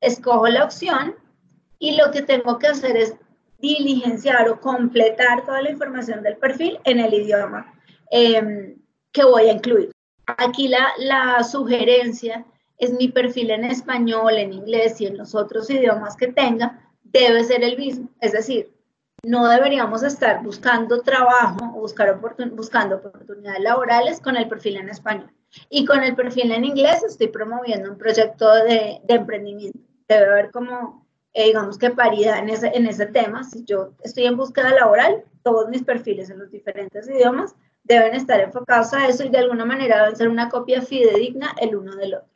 Escojo 0.02 0.48
la 0.48 0.66
opción 0.66 1.16
y 1.80 1.96
lo 1.96 2.12
que 2.12 2.22
tengo 2.22 2.60
que 2.60 2.68
hacer 2.68 2.98
es 2.98 3.16
diligenciar 3.60 4.50
o 4.50 4.60
completar 4.60 5.46
toda 5.46 5.62
la 5.62 5.72
información 5.72 6.22
del 6.22 6.36
perfil 6.36 6.80
en 6.84 7.00
el 7.00 7.14
idioma 7.14 7.74
eh, 8.12 8.76
que 9.14 9.24
voy 9.24 9.50
a 9.50 9.54
incluir. 9.54 9.97
Aquí 10.28 10.68
la, 10.68 10.90
la 10.98 11.44
sugerencia 11.44 12.46
es 12.78 12.92
mi 12.92 13.08
perfil 13.08 13.52
en 13.52 13.66
español, 13.66 14.38
en 14.38 14.54
inglés 14.54 15.00
y 15.02 15.08
en 15.08 15.18
los 15.18 15.34
otros 15.34 15.70
idiomas 15.70 16.16
que 16.16 16.28
tenga, 16.28 16.80
debe 17.04 17.44
ser 17.44 17.64
el 17.64 17.78
mismo. 17.78 18.10
Es 18.20 18.34
decir, 18.34 18.74
no 19.24 19.48
deberíamos 19.48 20.04
estar 20.04 20.44
buscando 20.44 21.02
trabajo 21.02 21.74
o 21.76 21.80
buscar 21.80 22.20
buscando 22.52 22.98
oportunidades 22.98 23.62
laborales 23.62 24.22
con 24.22 24.38
el 24.38 24.48
perfil 24.48 24.78
en 24.78 24.90
español. 24.90 25.32
Y 25.70 25.86
con 25.86 26.04
el 26.04 26.16
perfil 26.16 26.52
en 26.52 26.66
inglés 26.66 27.04
estoy 27.04 27.28
promoviendo 27.28 27.90
un 27.90 27.98
proyecto 27.98 28.54
de, 28.54 29.00
de 29.04 29.14
emprendimiento. 29.14 29.80
Debe 30.08 30.26
haber 30.26 30.52
como, 30.52 31.08
eh, 31.34 31.46
digamos 31.46 31.78
que 31.78 31.90
paridad 31.90 32.40
en 32.40 32.50
ese, 32.50 32.68
en 32.76 32.86
ese 32.86 33.08
tema. 33.08 33.44
Si 33.44 33.64
yo 33.64 33.94
estoy 34.04 34.26
en 34.26 34.38
búsqueda 34.38 34.72
laboral, 34.72 35.24
todos 35.42 35.70
mis 35.70 35.84
perfiles 35.84 36.30
en 36.30 36.40
los 36.40 36.52
diferentes 36.52 37.08
idiomas 37.10 37.56
deben 37.88 38.14
estar 38.14 38.40
enfocados 38.40 38.94
a 38.94 39.08
eso 39.08 39.24
y 39.24 39.30
de 39.30 39.40
alguna 39.40 39.66
manera 39.66 40.02
deben 40.02 40.16
ser 40.16 40.28
una 40.28 40.50
copia 40.50 40.82
fidedigna 40.82 41.56
el 41.60 41.76
uno 41.76 41.96
del 41.96 42.16
otro. 42.16 42.30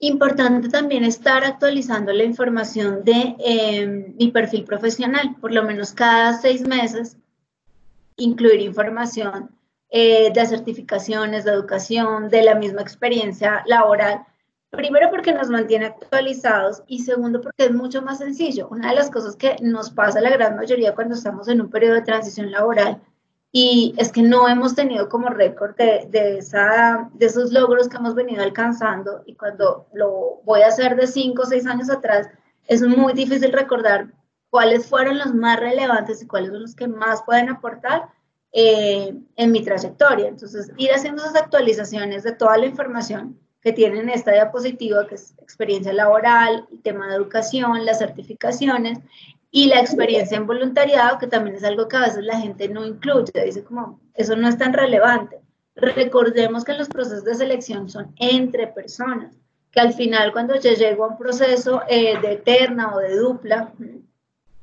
Importante 0.00 0.68
también 0.68 1.04
estar 1.04 1.44
actualizando 1.44 2.12
la 2.12 2.22
información 2.22 3.02
de 3.04 3.34
em, 3.38 4.14
mi 4.16 4.30
perfil 4.30 4.64
profesional, 4.64 5.34
por 5.40 5.52
lo 5.52 5.64
menos 5.64 5.92
cada 5.92 6.34
seis 6.34 6.66
meses, 6.66 7.16
incluir 8.16 8.60
información 8.60 9.50
eh, 9.90 10.30
de 10.32 10.46
certificaciones, 10.46 11.44
de 11.44 11.52
educación, 11.52 12.28
de 12.28 12.42
la 12.42 12.54
misma 12.54 12.82
experiencia 12.82 13.64
laboral. 13.66 14.24
Primero 14.70 15.08
porque 15.10 15.32
nos 15.32 15.48
mantiene 15.48 15.86
actualizados 15.86 16.82
y 16.86 17.00
segundo 17.00 17.40
porque 17.40 17.64
es 17.64 17.72
mucho 17.72 18.02
más 18.02 18.18
sencillo. 18.18 18.68
Una 18.70 18.90
de 18.90 18.96
las 18.96 19.10
cosas 19.10 19.34
que 19.34 19.56
nos 19.62 19.90
pasa 19.90 20.20
la 20.20 20.30
gran 20.30 20.56
mayoría 20.56 20.94
cuando 20.94 21.14
estamos 21.14 21.48
en 21.48 21.60
un 21.60 21.70
periodo 21.70 21.94
de 21.94 22.02
transición 22.02 22.50
laboral 22.50 23.00
y 23.50 23.94
es 23.96 24.12
que 24.12 24.22
no 24.22 24.48
hemos 24.48 24.74
tenido 24.74 25.08
como 25.08 25.28
récord 25.28 25.74
de, 25.76 26.06
de, 26.10 26.44
de 27.14 27.26
esos 27.26 27.52
logros 27.52 27.88
que 27.88 27.96
hemos 27.96 28.14
venido 28.14 28.42
alcanzando 28.42 29.22
y 29.24 29.34
cuando 29.34 29.86
lo 29.92 30.40
voy 30.44 30.62
a 30.62 30.68
hacer 30.68 30.96
de 30.96 31.06
cinco 31.06 31.42
o 31.42 31.46
seis 31.46 31.66
años 31.66 31.88
atrás, 31.88 32.28
es 32.66 32.82
muy 32.82 33.14
difícil 33.14 33.52
recordar 33.52 34.12
cuáles 34.50 34.86
fueron 34.86 35.18
los 35.18 35.34
más 35.34 35.58
relevantes 35.58 36.22
y 36.22 36.26
cuáles 36.26 36.50
son 36.50 36.62
los 36.62 36.74
que 36.74 36.88
más 36.88 37.22
pueden 37.22 37.48
aportar 37.48 38.08
eh, 38.52 39.14
en 39.36 39.52
mi 39.52 39.62
trayectoria. 39.62 40.28
Entonces, 40.28 40.70
ir 40.76 40.90
haciendo 40.90 41.22
esas 41.22 41.36
actualizaciones 41.36 42.22
de 42.22 42.32
toda 42.32 42.56
la 42.58 42.66
información 42.66 43.38
que 43.60 43.72
tienen 43.72 44.08
esta 44.08 44.32
diapositiva, 44.32 45.06
que 45.06 45.16
es 45.16 45.34
experiencia 45.38 45.92
laboral, 45.92 46.66
tema 46.82 47.08
de 47.08 47.16
educación, 47.16 47.84
las 47.84 47.98
certificaciones, 47.98 48.98
y 49.50 49.66
la 49.66 49.80
experiencia 49.80 50.36
en 50.36 50.46
voluntariado, 50.46 51.18
que 51.18 51.26
también 51.26 51.56
es 51.56 51.64
algo 51.64 51.88
que 51.88 51.96
a 51.96 52.02
veces 52.02 52.24
la 52.24 52.38
gente 52.38 52.68
no 52.68 52.84
incluye, 52.84 53.32
dice 53.44 53.64
como, 53.64 54.00
eso 54.14 54.36
no 54.36 54.48
es 54.48 54.58
tan 54.58 54.72
relevante. 54.72 55.40
Recordemos 55.74 56.64
que 56.64 56.74
los 56.74 56.88
procesos 56.88 57.24
de 57.24 57.34
selección 57.34 57.88
son 57.88 58.12
entre 58.16 58.66
personas, 58.66 59.34
que 59.70 59.80
al 59.80 59.94
final 59.94 60.32
cuando 60.32 60.58
yo 60.60 60.72
llego 60.72 61.04
a 61.04 61.08
un 61.08 61.18
proceso 61.18 61.82
eh, 61.88 62.18
de 62.20 62.32
eterna 62.32 62.94
o 62.94 62.98
de 62.98 63.16
dupla, 63.16 63.72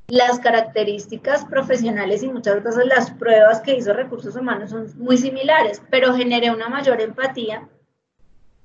las 0.08 0.38
características 0.38 1.44
profesionales 1.46 2.22
y 2.22 2.28
muchas 2.28 2.62
veces 2.62 2.86
las 2.86 3.10
pruebas 3.10 3.60
que 3.60 3.76
hizo 3.76 3.92
recursos 3.92 4.36
humanos 4.36 4.70
son 4.70 4.86
muy 4.98 5.18
similares, 5.18 5.82
pero 5.90 6.14
generé 6.14 6.50
una 6.50 6.68
mayor 6.68 7.00
empatía 7.00 7.68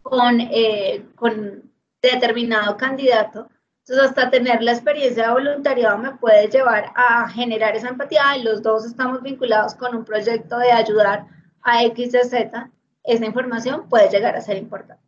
con, 0.03 0.39
eh, 0.39 1.03
con 1.15 1.63
determinado 2.01 2.78
candidato 2.78 3.49
entonces, 3.82 4.09
hasta 4.09 4.29
tener 4.29 4.61
la 4.61 4.73
experiencia 4.73 5.27
de 5.27 5.34
voluntariado 5.34 5.97
me 5.97 6.15
puede 6.15 6.47
llevar 6.47 6.91
a 6.95 7.27
generar 7.29 7.75
esa 7.75 7.89
empatía 7.89 8.38
los 8.38 8.61
dos 8.61 8.86
estamos 8.86 9.23
vinculados 9.23 9.73
con 9.73 9.95
un 9.95 10.05
proyecto 10.05 10.57
de 10.59 10.71
ayudar 10.71 11.25
a 11.63 11.84
X 11.86 12.11
Z. 12.11 12.69
Esa 13.03 13.25
información 13.25 13.89
puede 13.89 14.09
llegar 14.09 14.36
a 14.36 14.41
ser 14.41 14.57
importante. 14.57 15.03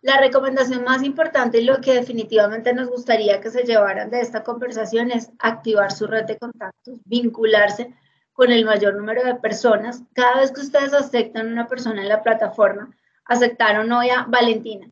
La 0.00 0.18
recomendación 0.18 0.84
más 0.84 1.02
importante 1.02 1.60
y 1.60 1.64
lo 1.64 1.80
que 1.82 1.92
definitivamente 1.92 2.72
nos 2.72 2.88
gustaría 2.88 3.40
que 3.40 3.50
se 3.50 3.64
llevaran 3.64 4.10
de 4.10 4.20
esta 4.20 4.42
conversación 4.42 5.10
es 5.10 5.30
activar 5.38 5.92
su 5.92 6.06
red 6.06 6.24
de 6.24 6.38
contactos, 6.38 6.94
vincularse 7.04 7.94
con 8.32 8.50
el 8.52 8.64
mayor 8.64 8.94
número 8.94 9.22
de 9.22 9.34
personas. 9.34 10.02
Cada 10.14 10.40
vez 10.40 10.52
que 10.52 10.62
ustedes 10.62 10.94
aceptan 10.94 11.52
una 11.52 11.66
persona 11.66 12.00
en 12.00 12.08
la 12.08 12.22
plataforma, 12.22 12.96
aceptaron 13.26 13.92
hoy 13.92 14.08
a 14.10 14.24
Valentina. 14.28 14.88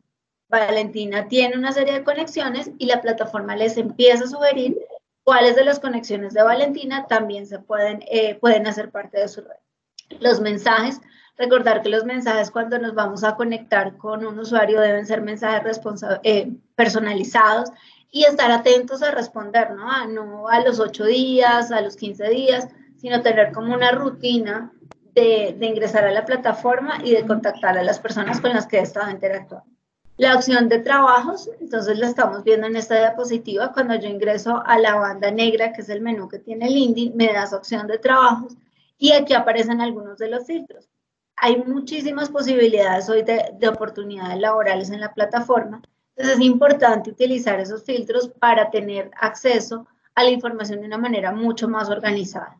Valentina 0.49 1.27
tiene 1.27 1.57
una 1.57 1.71
serie 1.71 1.93
de 1.93 2.03
conexiones 2.03 2.71
y 2.77 2.85
la 2.85 3.01
plataforma 3.01 3.55
les 3.55 3.77
empieza 3.77 4.23
a 4.23 4.27
sugerir 4.27 4.77
cuáles 5.23 5.57
de 5.57 5.65
las 5.65 5.79
conexiones 5.79 6.33
de 6.33 6.41
Valentina 6.41 7.05
también 7.07 7.45
se 7.47 7.59
pueden, 7.59 8.01
eh, 8.09 8.35
pueden 8.35 8.65
hacer 8.65 8.91
parte 8.91 9.19
de 9.19 9.27
su 9.27 9.41
red. 9.41 10.19
Los 10.21 10.39
mensajes, 10.39 11.01
recordar 11.37 11.81
que 11.81 11.89
los 11.89 12.05
mensajes 12.05 12.49
cuando 12.49 12.79
nos 12.79 12.95
vamos 12.95 13.25
a 13.25 13.35
conectar 13.35 13.97
con 13.97 14.25
un 14.25 14.39
usuario 14.39 14.79
deben 14.79 15.05
ser 15.05 15.21
mensajes 15.21 15.81
eh, 16.23 16.49
personalizados 16.75 17.71
y 18.09 18.23
estar 18.23 18.51
atentos 18.51 19.03
a 19.03 19.11
responder, 19.11 19.71
¿no? 19.71 19.91
A, 19.91 20.07
no 20.07 20.47
a 20.47 20.61
los 20.61 20.79
8 20.79 21.03
días, 21.05 21.73
a 21.73 21.81
los 21.81 21.97
15 21.97 22.29
días, 22.29 22.67
sino 22.95 23.21
tener 23.21 23.51
como 23.51 23.73
una 23.73 23.91
rutina 23.91 24.71
de, 25.13 25.55
de, 25.59 25.65
ingresar 25.65 26.05
a 26.05 26.11
la 26.11 26.23
plataforma 26.23 26.99
y 27.03 27.11
de 27.11 27.25
contactar 27.25 27.77
a 27.77 27.83
las 27.83 27.99
personas 27.99 28.39
con 28.39 28.53
las 28.53 28.65
que 28.65 28.79
estado 28.79 29.11
interactuando. 29.11 29.76
La 30.17 30.35
opción 30.35 30.67
de 30.67 30.79
trabajos, 30.79 31.47
entonces 31.61 31.99
la 31.99 32.07
estamos 32.07 32.43
viendo 32.43 32.65
en 32.65 32.75
esta 32.75 32.97
diapositiva, 32.97 33.71
cuando 33.71 33.93
yo 33.95 34.09
ingreso 34.09 34.63
a 34.65 34.79
la 34.79 34.95
banda 34.95 35.29
negra, 35.29 35.73
que 35.73 35.81
es 35.81 35.89
el 35.89 36.01
menú 36.01 36.27
que 36.27 36.39
tiene 36.39 36.71
LinkedIn, 36.71 37.15
me 37.15 37.31
das 37.31 37.53
opción 37.53 37.85
de 37.85 37.99
trabajos 37.99 38.57
y 38.97 39.11
aquí 39.11 39.35
aparecen 39.35 39.79
algunos 39.79 40.17
de 40.17 40.29
los 40.29 40.47
filtros. 40.47 40.89
Hay 41.35 41.63
muchísimas 41.63 42.29
posibilidades 42.29 43.07
hoy 43.09 43.21
de, 43.21 43.51
de 43.59 43.67
oportunidades 43.67 44.39
laborales 44.39 44.89
en 44.89 45.01
la 45.01 45.13
plataforma, 45.13 45.83
entonces 46.15 46.39
es 46.39 46.43
importante 46.43 47.11
utilizar 47.11 47.59
esos 47.59 47.83
filtros 47.83 48.29
para 48.39 48.71
tener 48.71 49.11
acceso 49.21 49.85
a 50.15 50.23
la 50.23 50.31
información 50.31 50.79
de 50.79 50.87
una 50.87 50.97
manera 50.97 51.31
mucho 51.31 51.67
más 51.67 51.89
organizada. 51.89 52.57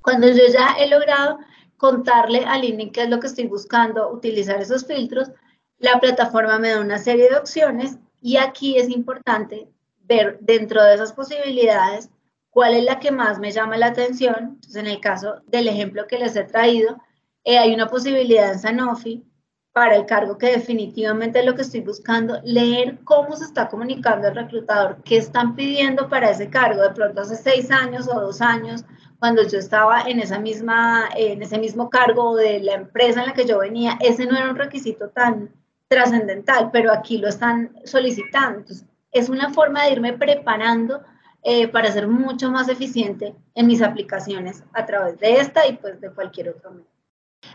Cuando 0.00 0.26
yo 0.28 0.42
ya 0.50 0.74
he 0.78 0.88
logrado 0.88 1.38
contarle 1.76 2.46
a 2.46 2.56
LinkedIn 2.56 2.92
qué 2.92 3.02
es 3.02 3.10
lo 3.10 3.20
que 3.20 3.26
estoy 3.26 3.46
buscando, 3.46 4.10
utilizar 4.10 4.58
esos 4.62 4.86
filtros, 4.86 5.30
la 5.78 6.00
plataforma 6.00 6.58
me 6.58 6.70
da 6.70 6.80
una 6.80 6.98
serie 6.98 7.28
de 7.30 7.36
opciones 7.36 7.98
y 8.20 8.36
aquí 8.36 8.78
es 8.78 8.88
importante 8.88 9.68
ver 10.00 10.38
dentro 10.40 10.82
de 10.82 10.94
esas 10.94 11.12
posibilidades 11.12 12.10
cuál 12.50 12.74
es 12.74 12.84
la 12.84 12.98
que 12.98 13.12
más 13.12 13.38
me 13.38 13.52
llama 13.52 13.76
la 13.76 13.86
atención. 13.86 14.34
Entonces, 14.54 14.76
en 14.76 14.86
el 14.86 15.00
caso 15.00 15.42
del 15.46 15.68
ejemplo 15.68 16.06
que 16.06 16.18
les 16.18 16.34
he 16.34 16.44
traído, 16.44 16.96
eh, 17.44 17.58
hay 17.58 17.72
una 17.72 17.86
posibilidad 17.86 18.52
en 18.52 18.58
Sanofi 18.58 19.24
para 19.72 19.94
el 19.94 20.06
cargo 20.06 20.38
que 20.38 20.48
definitivamente 20.48 21.38
es 21.38 21.44
lo 21.44 21.54
que 21.54 21.62
estoy 21.62 21.80
buscando, 21.80 22.40
leer 22.42 22.98
cómo 23.04 23.36
se 23.36 23.44
está 23.44 23.68
comunicando 23.68 24.26
el 24.26 24.34
reclutador, 24.34 24.96
qué 25.04 25.18
están 25.18 25.54
pidiendo 25.54 26.08
para 26.08 26.30
ese 26.30 26.50
cargo. 26.50 26.82
De 26.82 26.90
pronto 26.90 27.20
hace 27.20 27.36
seis 27.36 27.70
años 27.70 28.08
o 28.08 28.20
dos 28.20 28.40
años 28.40 28.84
cuando 29.20 29.46
yo 29.46 29.58
estaba 29.58 30.02
en, 30.02 30.18
esa 30.18 30.40
misma, 30.40 31.08
en 31.14 31.42
ese 31.42 31.58
mismo 31.58 31.90
cargo 31.90 32.34
de 32.34 32.60
la 32.60 32.74
empresa 32.74 33.20
en 33.20 33.26
la 33.26 33.34
que 33.34 33.46
yo 33.46 33.58
venía, 33.58 33.98
ese 34.00 34.26
no 34.26 34.36
era 34.36 34.50
un 34.50 34.56
requisito 34.56 35.10
tan 35.10 35.52
trascendental, 35.88 36.70
pero 36.70 36.92
aquí 36.92 37.18
lo 37.18 37.28
están 37.28 37.74
solicitando. 37.84 38.60
Entonces, 38.60 38.86
es 39.10 39.28
una 39.28 39.50
forma 39.50 39.84
de 39.84 39.92
irme 39.92 40.12
preparando 40.12 41.02
eh, 41.42 41.68
para 41.68 41.90
ser 41.90 42.08
mucho 42.08 42.50
más 42.50 42.68
eficiente 42.68 43.34
en 43.54 43.66
mis 43.66 43.80
aplicaciones 43.80 44.62
a 44.72 44.84
través 44.84 45.18
de 45.18 45.36
esta 45.36 45.66
y 45.66 45.76
pues 45.76 46.00
de 46.00 46.10
cualquier 46.10 46.50
otro 46.50 46.70
medio. 46.72 46.86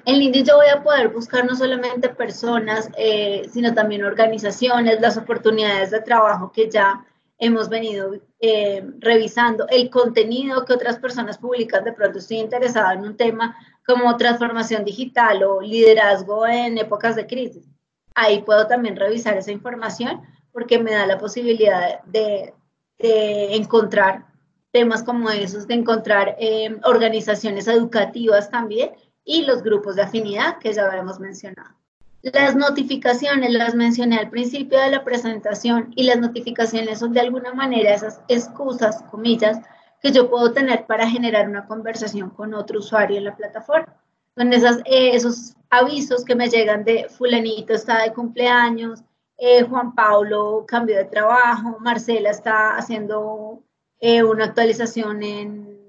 En 0.06 0.18
LinkedIn 0.18 0.46
yo 0.46 0.56
voy 0.56 0.68
a 0.68 0.82
poder 0.82 1.10
buscar 1.10 1.46
no 1.46 1.56
solamente 1.56 2.10
personas, 2.10 2.90
eh, 2.98 3.48
sino 3.52 3.74
también 3.74 4.04
organizaciones, 4.04 5.02
las 5.02 5.18
oportunidades 5.18 5.92
de 5.92 6.02
trabajo 6.02 6.52
que 6.52 6.70
ya 6.70 7.06
hemos 7.38 7.68
venido 7.68 8.14
eh, 8.40 8.84
revisando, 9.00 9.68
el 9.70 9.90
contenido 9.90 10.64
que 10.66 10.74
otras 10.74 10.98
personas 10.98 11.38
publican. 11.38 11.84
De 11.84 11.92
pronto 11.92 12.20
estoy 12.20 12.38
interesada 12.38 12.94
en 12.94 13.02
un 13.02 13.18
tema 13.18 13.56
como 13.86 14.16
transformación 14.16 14.86
digital 14.86 15.44
o 15.44 15.62
liderazgo 15.62 16.48
en 16.48 16.78
épocas 16.78 17.16
de 17.18 17.28
crisis. 17.28 17.73
Ahí 18.16 18.42
puedo 18.42 18.68
también 18.68 18.96
revisar 18.96 19.38
esa 19.38 19.52
información 19.52 20.22
porque 20.52 20.80
me 20.80 20.92
da 20.92 21.06
la 21.06 21.18
posibilidad 21.18 22.04
de, 22.04 22.54
encontrar 23.00 24.28
temas 24.72 25.04
como 25.04 25.30
esos, 25.30 25.68
de 25.68 25.74
encontrar 25.74 26.38
eh, 26.40 26.78
organizaciones 26.84 27.68
educativas 27.68 28.50
también 28.50 28.92
y 29.26 29.44
los 29.46 29.62
grupos 29.62 29.96
de 29.96 30.04
afinidad 30.04 30.58
que 30.60 30.72
ya 30.74 30.86
habíamos 30.86 31.20
mencionado. 31.20 31.76
Las 32.22 32.56
notificaciones 32.56 33.52
las 33.52 33.76
mencioné 33.76 34.18
al 34.18 34.30
principio 34.30 34.80
de 34.80 34.92
la 34.92 35.04
presentación 35.04 35.92
y 35.98 36.04
las 36.04 36.18
notificaciones 36.20 37.00
son 37.00 37.12
de 37.12 37.20
alguna 37.20 37.54
manera 37.54 37.94
esas 37.94 38.22
excusas, 38.30 39.04
comillas, 39.12 39.60
que 40.02 40.12
yo 40.12 40.30
puedo 40.30 40.54
tener 40.54 40.86
para 40.86 41.10
generar 41.10 41.50
una 41.50 41.66
conversación 41.66 42.30
con 42.30 42.54
otro 42.54 42.80
usuario 42.80 43.18
en 43.18 43.26
la 43.26 43.36
plataforma. 43.36 43.94
Son 44.38 44.52
esas, 44.54 44.78
eh, 44.86 45.16
esos 45.16 45.56
avisos 45.70 46.24
que 46.26 46.36
me 46.36 46.50
llegan 46.50 46.84
de 46.84 47.08
fulanito 47.10 47.74
está 47.74 48.04
de 48.04 48.14
cumpleaños, 48.14 49.04
eh, 49.38 49.64
Juan 49.64 49.94
Pablo 49.96 50.66
cambió 50.68 50.96
de 50.96 51.06
trabajo, 51.06 51.78
Marcela 51.80 52.30
está 52.30 52.78
haciendo 52.78 53.62
eh, 54.00 54.24
una 54.24 54.46
actualización 54.46 55.24
en, 55.24 55.80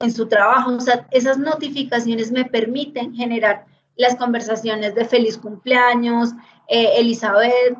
en 0.00 0.12
su 0.12 0.26
trabajo. 0.26 0.72
O 0.72 0.80
sea, 0.80 1.06
esas 1.10 1.38
notificaciones 1.38 2.32
me 2.32 2.44
permiten 2.44 3.14
generar 3.14 3.66
las 3.96 4.16
conversaciones 4.16 4.94
de 4.94 5.04
feliz 5.04 5.38
cumpleaños, 5.38 6.30
eh, 6.68 6.94
Elizabeth, 6.96 7.78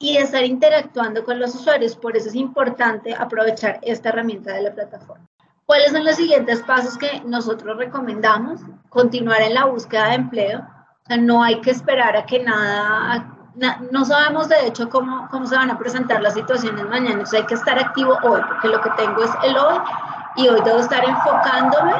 y 0.00 0.16
estar 0.16 0.44
interactuando 0.44 1.24
con 1.24 1.38
los 1.38 1.54
usuarios. 1.54 1.96
Por 1.96 2.16
eso 2.16 2.28
es 2.28 2.34
importante 2.34 3.14
aprovechar 3.14 3.78
esta 3.82 4.08
herramienta 4.08 4.54
de 4.54 4.62
la 4.62 4.74
plataforma. 4.74 5.27
¿Cuáles 5.68 5.92
son 5.92 6.02
los 6.02 6.16
siguientes 6.16 6.62
pasos 6.62 6.96
que 6.96 7.20
nosotros 7.26 7.76
recomendamos? 7.76 8.62
Continuar 8.88 9.42
en 9.42 9.52
la 9.52 9.66
búsqueda 9.66 10.06
de 10.06 10.14
empleo. 10.14 10.60
O 10.60 11.06
sea, 11.06 11.18
no 11.18 11.42
hay 11.42 11.60
que 11.60 11.72
esperar 11.72 12.16
a 12.16 12.24
que 12.24 12.42
nada, 12.42 13.36
no 13.90 14.02
sabemos 14.06 14.48
de 14.48 14.66
hecho 14.66 14.88
cómo, 14.88 15.28
cómo 15.30 15.46
se 15.46 15.56
van 15.56 15.70
a 15.70 15.76
presentar 15.76 16.22
las 16.22 16.32
situaciones 16.32 16.86
mañana. 16.86 17.10
Entonces 17.10 17.40
hay 17.40 17.46
que 17.46 17.52
estar 17.52 17.78
activo 17.78 18.16
hoy, 18.22 18.40
porque 18.48 18.68
lo 18.68 18.80
que 18.80 18.88
tengo 18.96 19.22
es 19.22 19.30
el 19.42 19.58
hoy 19.58 19.78
y 20.36 20.48
hoy 20.48 20.58
debo 20.64 20.78
estar 20.78 21.04
enfocándome 21.04 21.92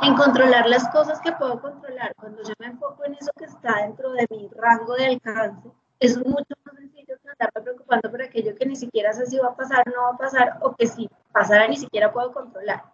en 0.00 0.14
controlar 0.14 0.66
las 0.66 0.88
cosas 0.88 1.20
que 1.20 1.32
puedo 1.32 1.60
controlar. 1.60 2.14
Cuando 2.16 2.42
yo 2.44 2.54
me 2.58 2.68
enfoco 2.68 3.04
en 3.04 3.12
eso 3.12 3.30
que 3.36 3.44
está 3.44 3.82
dentro 3.82 4.10
de 4.12 4.26
mi 4.30 4.48
rango 4.56 4.94
de 4.94 5.06
alcance, 5.08 5.70
es 6.00 6.16
mucho 6.16 6.54
más 6.64 6.74
sencillo 6.76 6.95
que 7.36 7.44
andarme 7.44 7.62
preocupando 7.62 8.10
por 8.10 8.22
aquello 8.22 8.54
que 8.54 8.66
ni 8.66 8.76
siquiera 8.76 9.12
sé 9.12 9.26
si 9.26 9.38
va 9.38 9.48
a 9.48 9.56
pasar, 9.56 9.84
no 9.86 10.02
va 10.02 10.10
a 10.10 10.16
pasar, 10.16 10.58
o 10.62 10.74
que 10.74 10.86
si 10.86 11.08
pasara 11.32 11.68
ni 11.68 11.76
siquiera 11.76 12.12
puedo 12.12 12.32
controlar. 12.32 12.84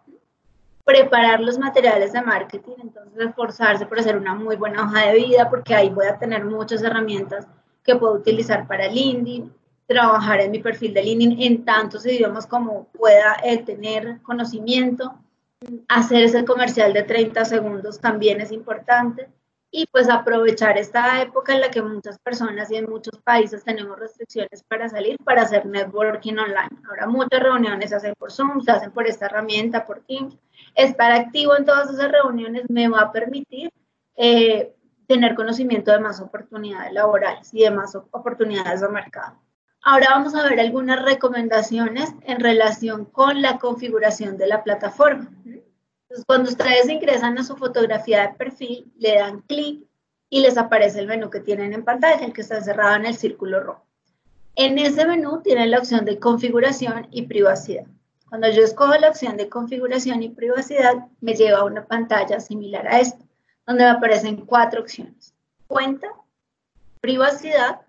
Preparar 0.83 1.39
los 1.39 1.57
materiales 1.57 2.11
de 2.11 2.21
marketing, 2.21 2.75
entonces 2.81 3.17
esforzarse 3.17 3.85
por 3.85 3.99
hacer 3.99 4.17
una 4.17 4.35
muy 4.35 4.55
buena 4.57 4.83
hoja 4.83 5.07
de 5.07 5.15
vida, 5.15 5.49
porque 5.49 5.73
ahí 5.73 5.89
voy 5.89 6.07
a 6.07 6.17
tener 6.17 6.43
muchas 6.43 6.83
herramientas 6.83 7.47
que 7.83 7.95
puedo 7.95 8.13
utilizar 8.13 8.67
para 8.67 8.87
LinkedIn, 8.87 9.53
trabajar 9.85 10.41
en 10.41 10.51
mi 10.51 10.59
perfil 10.59 10.93
de 10.93 11.03
LinkedIn 11.03 11.41
en 11.41 11.65
tantos 11.65 12.05
idiomas 12.05 12.45
como 12.47 12.85
pueda 12.87 13.37
tener 13.65 14.21
conocimiento, 14.21 15.13
hacer 15.87 16.23
ese 16.23 16.43
comercial 16.43 16.91
de 16.91 17.03
30 17.03 17.45
segundos 17.45 17.99
también 17.99 18.41
es 18.41 18.51
importante 18.51 19.29
y 19.75 19.87
pues 19.87 20.07
aprovechar 20.07 20.77
esta 20.77 21.19
época 21.23 21.55
en 21.55 21.61
la 21.61 21.71
que 21.71 21.81
muchas 21.81 22.19
personas 22.19 22.69
y 22.69 22.75
en 22.75 22.87
muchos 22.87 23.19
países 23.23 23.63
tenemos 23.63 23.97
restricciones 23.97 24.61
para 24.61 24.87
salir, 24.87 25.17
para 25.23 25.41
hacer 25.41 25.65
networking 25.65 26.33
online. 26.37 26.69
Ahora 26.87 27.07
muchas 27.07 27.41
reuniones 27.41 27.89
se 27.89 27.95
hacen 27.95 28.13
por 28.13 28.31
Zoom, 28.31 28.61
se 28.61 28.69
hacen 28.69 28.91
por 28.91 29.07
esta 29.07 29.25
herramienta, 29.25 29.83
por 29.83 30.01
Teams. 30.01 30.37
Estar 30.75 31.11
activo 31.11 31.57
en 31.57 31.65
todas 31.65 31.89
esas 31.89 32.11
reuniones 32.11 32.69
me 32.69 32.87
va 32.87 33.01
a 33.01 33.11
permitir 33.11 33.71
eh, 34.15 34.75
tener 35.07 35.33
conocimiento 35.33 35.91
de 35.91 35.99
más 35.99 36.21
oportunidades 36.21 36.93
laborales 36.93 37.51
y 37.51 37.63
de 37.63 37.71
más 37.71 37.95
oportunidades 37.95 38.81
de 38.81 38.89
mercado. 38.89 39.39
Ahora 39.81 40.09
vamos 40.11 40.35
a 40.35 40.47
ver 40.47 40.59
algunas 40.59 41.01
recomendaciones 41.01 42.13
en 42.27 42.39
relación 42.39 43.05
con 43.05 43.41
la 43.41 43.57
configuración 43.57 44.37
de 44.37 44.45
la 44.45 44.63
plataforma. 44.63 45.31
Entonces, 46.13 46.25
cuando 46.27 46.49
ustedes 46.51 46.87
ingresan 46.89 47.39
a 47.39 47.43
su 47.43 47.57
fotografía 47.57 48.21
de 48.21 48.35
perfil, 48.35 48.85
le 48.99 49.15
dan 49.15 49.41
clic 49.41 49.83
y 50.29 50.41
les 50.41 50.59
aparece 50.59 50.99
el 50.99 51.07
menú 51.07 51.31
que 51.31 51.39
tienen 51.39 51.73
en 51.73 51.83
pantalla, 51.83 52.23
el 52.23 52.33
que 52.33 52.41
está 52.41 52.61
cerrado 52.61 52.97
en 52.97 53.07
el 53.07 53.15
círculo 53.15 53.59
rojo. 53.61 53.83
En 54.55 54.77
ese 54.77 55.07
menú 55.07 55.41
tienen 55.41 55.71
la 55.71 55.79
opción 55.79 56.05
de 56.05 56.19
configuración 56.19 57.07
y 57.09 57.23
privacidad. 57.23 57.87
Cuando 58.29 58.47
yo 58.51 58.61
escojo 58.61 58.93
la 58.93 59.09
opción 59.09 59.37
de 59.37 59.49
configuración 59.49 60.21
y 60.21 60.29
privacidad, 60.29 61.07
me 61.19 61.33
lleva 61.33 61.61
a 61.61 61.65
una 61.65 61.87
pantalla 61.87 62.39
similar 62.39 62.87
a 62.87 62.99
esta, 62.99 63.25
donde 63.65 63.83
me 63.83 63.89
aparecen 63.89 64.45
cuatro 64.45 64.81
opciones. 64.81 65.33
Cuenta, 65.65 66.09
privacidad, 67.01 67.81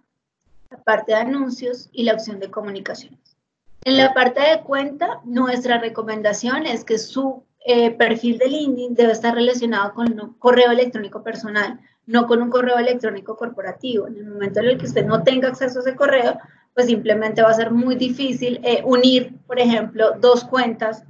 la 0.70 0.78
parte 0.78 1.12
de 1.12 1.18
anuncios 1.18 1.90
y 1.92 2.04
la 2.04 2.14
opción 2.14 2.40
de 2.40 2.50
comunicaciones. 2.50 3.36
En 3.84 3.98
la 3.98 4.14
parte 4.14 4.40
de 4.40 4.62
cuenta, 4.62 5.20
nuestra 5.24 5.76
recomendación 5.76 6.64
es 6.64 6.84
que 6.84 6.96
su 6.96 7.44
eh, 7.64 7.90
perfil 7.92 8.38
de 8.38 8.48
LinkedIn 8.48 8.94
debe 8.94 9.12
estar 9.12 9.34
relacionado 9.34 9.94
con 9.94 10.12
un 10.20 10.34
correo 10.34 10.70
electrónico 10.70 11.22
personal, 11.22 11.80
no 12.06 12.26
con 12.26 12.42
un 12.42 12.50
correo 12.50 12.78
electrónico 12.78 13.36
corporativo. 13.36 14.06
En 14.06 14.16
el 14.16 14.26
momento 14.26 14.60
en 14.60 14.66
el 14.66 14.78
que 14.78 14.86
usted 14.86 15.06
no 15.06 15.22
tenga 15.22 15.48
acceso 15.48 15.78
a 15.78 15.82
ese 15.82 15.96
correo, 15.96 16.38
pues 16.74 16.86
simplemente 16.86 17.42
va 17.42 17.50
a 17.50 17.54
ser 17.54 17.70
muy 17.70 17.94
difícil 17.94 18.60
eh, 18.62 18.82
unir, 18.84 19.34
por 19.46 19.58
ejemplo, 19.58 20.12
dos 20.20 20.44
cuentas 20.44 21.04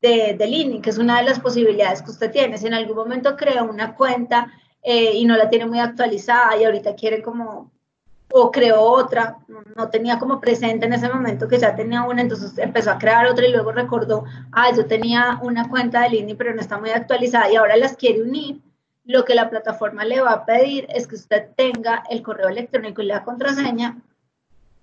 de, 0.00 0.34
de 0.38 0.46
LinkedIn, 0.46 0.80
que 0.80 0.90
es 0.90 0.98
una 0.98 1.18
de 1.18 1.24
las 1.24 1.40
posibilidades 1.40 2.02
que 2.02 2.10
usted 2.10 2.30
tiene. 2.30 2.56
Si 2.56 2.66
en 2.66 2.74
algún 2.74 2.96
momento 2.96 3.36
creó 3.36 3.64
una 3.64 3.94
cuenta 3.94 4.50
eh, 4.82 5.12
y 5.14 5.24
no 5.24 5.36
la 5.36 5.50
tiene 5.50 5.66
muy 5.66 5.80
actualizada 5.80 6.56
y 6.56 6.64
ahorita 6.64 6.94
quiere 6.94 7.20
como, 7.20 7.70
o 8.30 8.50
creó 8.50 8.82
otra, 8.82 9.38
no 9.74 9.88
tenía 9.88 10.18
como 10.18 10.40
presente 10.40 10.86
en 10.86 10.92
ese 10.92 11.08
momento 11.08 11.48
que 11.48 11.58
ya 11.58 11.74
tenía 11.74 12.02
una, 12.02 12.20
entonces 12.20 12.56
empezó 12.58 12.90
a 12.90 12.98
crear 12.98 13.26
otra 13.26 13.46
y 13.46 13.52
luego 13.52 13.72
recordó, 13.72 14.24
ah, 14.52 14.70
yo 14.74 14.86
tenía 14.86 15.38
una 15.42 15.68
cuenta 15.68 16.02
de 16.02 16.10
LinkedIn 16.10 16.36
pero 16.36 16.54
no 16.54 16.60
está 16.60 16.78
muy 16.78 16.90
actualizada 16.90 17.50
y 17.50 17.56
ahora 17.56 17.76
las 17.76 17.96
quiere 17.96 18.22
unir. 18.22 18.60
Lo 19.04 19.24
que 19.24 19.34
la 19.34 19.48
plataforma 19.48 20.04
le 20.04 20.20
va 20.20 20.32
a 20.32 20.44
pedir 20.44 20.86
es 20.90 21.06
que 21.06 21.14
usted 21.14 21.48
tenga 21.56 22.02
el 22.10 22.20
correo 22.20 22.50
electrónico 22.50 23.00
y 23.00 23.06
la 23.06 23.24
contraseña 23.24 23.96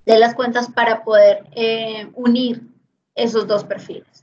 de 0.06 0.18
las 0.18 0.34
cuentas 0.34 0.68
para 0.72 1.04
poder 1.04 1.44
eh, 1.52 2.10
unir 2.16 2.64
esos 3.14 3.46
dos 3.48 3.64
perfiles. 3.64 4.15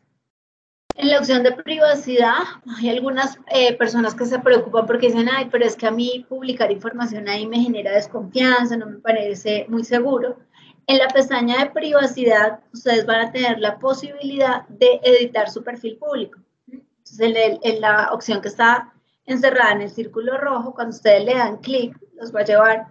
En 0.95 1.09
la 1.09 1.19
opción 1.19 1.43
de 1.43 1.53
privacidad, 1.53 2.39
hay 2.79 2.91
algunas 2.91 3.39
eh, 3.49 3.77
personas 3.77 4.15
que 4.15 4.27
se 4.27 4.39
preocupan 4.39 4.87
porque 4.87 5.07
dicen, 5.07 5.29
ay, 5.31 5.49
pero 5.51 5.65
es 5.65 5.75
que 5.75 5.87
a 5.87 5.91
mí 5.91 6.27
publicar 6.29 6.71
información 6.71 7.29
ahí 7.29 7.47
me 7.47 7.61
genera 7.61 7.93
desconfianza, 7.93 8.77
no 8.77 8.87
me 8.87 8.99
parece 8.99 9.67
muy 9.69 9.85
seguro. 9.85 10.39
En 10.87 10.99
la 10.99 11.09
pestaña 11.09 11.59
de 11.59 11.71
privacidad, 11.71 12.61
ustedes 12.73 13.07
van 13.07 13.27
a 13.27 13.33
tener 13.33 13.59
la 13.59 13.79
posibilidad 13.79 14.67
de 14.69 15.01
editar 15.03 15.49
su 15.51 15.63
perfil 15.63 15.97
público. 15.97 16.41
Entonces, 16.67 17.37
en, 17.37 17.59
en 17.63 17.81
la 17.81 18.13
opción 18.13 18.43
que 18.43 18.49
está 18.49 18.93
encerrada 19.25 19.73
en 19.73 19.83
el 19.83 19.91
círculo 19.91 20.37
rojo, 20.37 20.75
cuando 20.75 20.95
ustedes 20.95 21.25
le 21.25 21.35
dan 21.35 21.59
clic, 21.59 21.97
los 22.15 22.35
va 22.35 22.41
a 22.41 22.45
llevar 22.45 22.87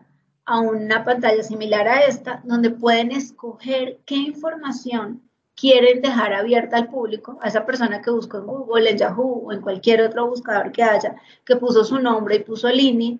a 0.45 0.59
una 0.59 1.05
pantalla 1.05 1.43
similar 1.43 1.87
a 1.87 2.05
esta, 2.05 2.41
donde 2.43 2.71
pueden 2.71 3.11
escoger 3.11 3.99
qué 4.05 4.15
información 4.15 5.21
quieren 5.61 6.01
dejar 6.01 6.33
abierta 6.33 6.75
al 6.75 6.89
público, 6.89 7.37
a 7.39 7.47
esa 7.47 7.67
persona 7.67 8.01
que 8.01 8.09
buscó 8.09 8.39
en 8.39 8.47
Google, 8.47 8.89
en 8.89 8.97
Yahoo 8.97 9.43
o 9.45 9.53
en 9.53 9.61
cualquier 9.61 10.01
otro 10.01 10.27
buscador 10.27 10.71
que 10.71 10.81
haya, 10.81 11.15
que 11.45 11.55
puso 11.55 11.83
su 11.83 11.99
nombre 11.99 12.37
y 12.37 12.39
puso 12.39 12.67
el 12.67 12.79
INI, 12.79 13.19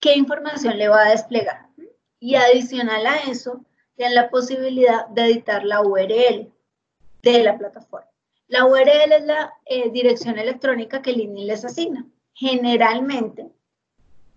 qué 0.00 0.16
información 0.16 0.76
le 0.76 0.88
va 0.88 1.02
a 1.02 1.10
desplegar. 1.10 1.68
Y 2.18 2.34
adicional 2.34 3.06
a 3.06 3.18
eso, 3.30 3.64
tienen 3.94 4.16
la 4.16 4.28
posibilidad 4.28 5.06
de 5.06 5.26
editar 5.26 5.64
la 5.64 5.80
URL 5.82 6.50
de 7.22 7.44
la 7.44 7.56
plataforma. 7.56 8.08
La 8.48 8.66
URL 8.66 9.12
es 9.12 9.24
la 9.24 9.52
eh, 9.64 9.88
dirección 9.90 10.36
electrónica 10.36 11.00
que 11.00 11.10
el 11.10 11.20
INI 11.20 11.44
les 11.44 11.64
asigna. 11.64 12.04
Generalmente 12.34 13.46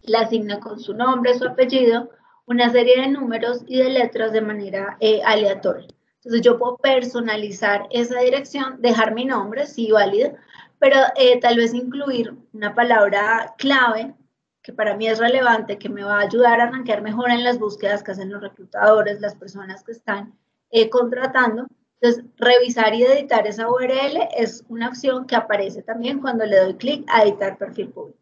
la 0.03 0.19
asigna 0.21 0.59
con 0.59 0.79
su 0.79 0.93
nombre, 0.93 1.33
su 1.39 1.47
apellido, 1.47 2.11
una 2.45 2.69
serie 2.69 3.01
de 3.01 3.07
números 3.07 3.63
y 3.65 3.79
de 3.79 3.89
letras 3.89 4.31
de 4.31 4.41
manera 4.41 4.97
eh, 4.99 5.21
aleatoria. 5.25 5.87
Entonces 6.23 6.41
yo 6.41 6.59
puedo 6.59 6.77
personalizar 6.77 7.87
esa 7.89 8.19
dirección, 8.19 8.79
dejar 8.79 9.15
mi 9.15 9.25
nombre, 9.25 9.65
sí, 9.65 9.91
válido, 9.91 10.35
pero 10.77 10.97
eh, 11.15 11.39
tal 11.39 11.57
vez 11.57 11.73
incluir 11.73 12.35
una 12.53 12.75
palabra 12.75 13.55
clave 13.57 14.13
que 14.61 14.71
para 14.71 14.95
mí 14.95 15.07
es 15.07 15.17
relevante, 15.17 15.79
que 15.79 15.89
me 15.89 16.03
va 16.03 16.19
a 16.19 16.25
ayudar 16.25 16.59
a 16.59 16.65
arrancar 16.65 17.01
mejor 17.01 17.31
en 17.31 17.43
las 17.43 17.57
búsquedas 17.57 18.03
que 18.03 18.11
hacen 18.11 18.31
los 18.31 18.41
reclutadores, 18.41 19.19
las 19.19 19.35
personas 19.35 19.83
que 19.83 19.93
están 19.93 20.37
eh, 20.69 20.89
contratando. 20.89 21.65
Entonces, 21.99 22.25
revisar 22.37 22.93
y 22.93 23.03
editar 23.03 23.47
esa 23.47 23.69
URL 23.69 24.27
es 24.37 24.63
una 24.69 24.89
opción 24.89 25.25
que 25.25 25.35
aparece 25.35 25.81
también 25.81 26.19
cuando 26.19 26.45
le 26.45 26.57
doy 26.57 26.75
clic 26.75 27.03
a 27.07 27.23
editar 27.23 27.57
perfil 27.57 27.89
público. 27.89 28.19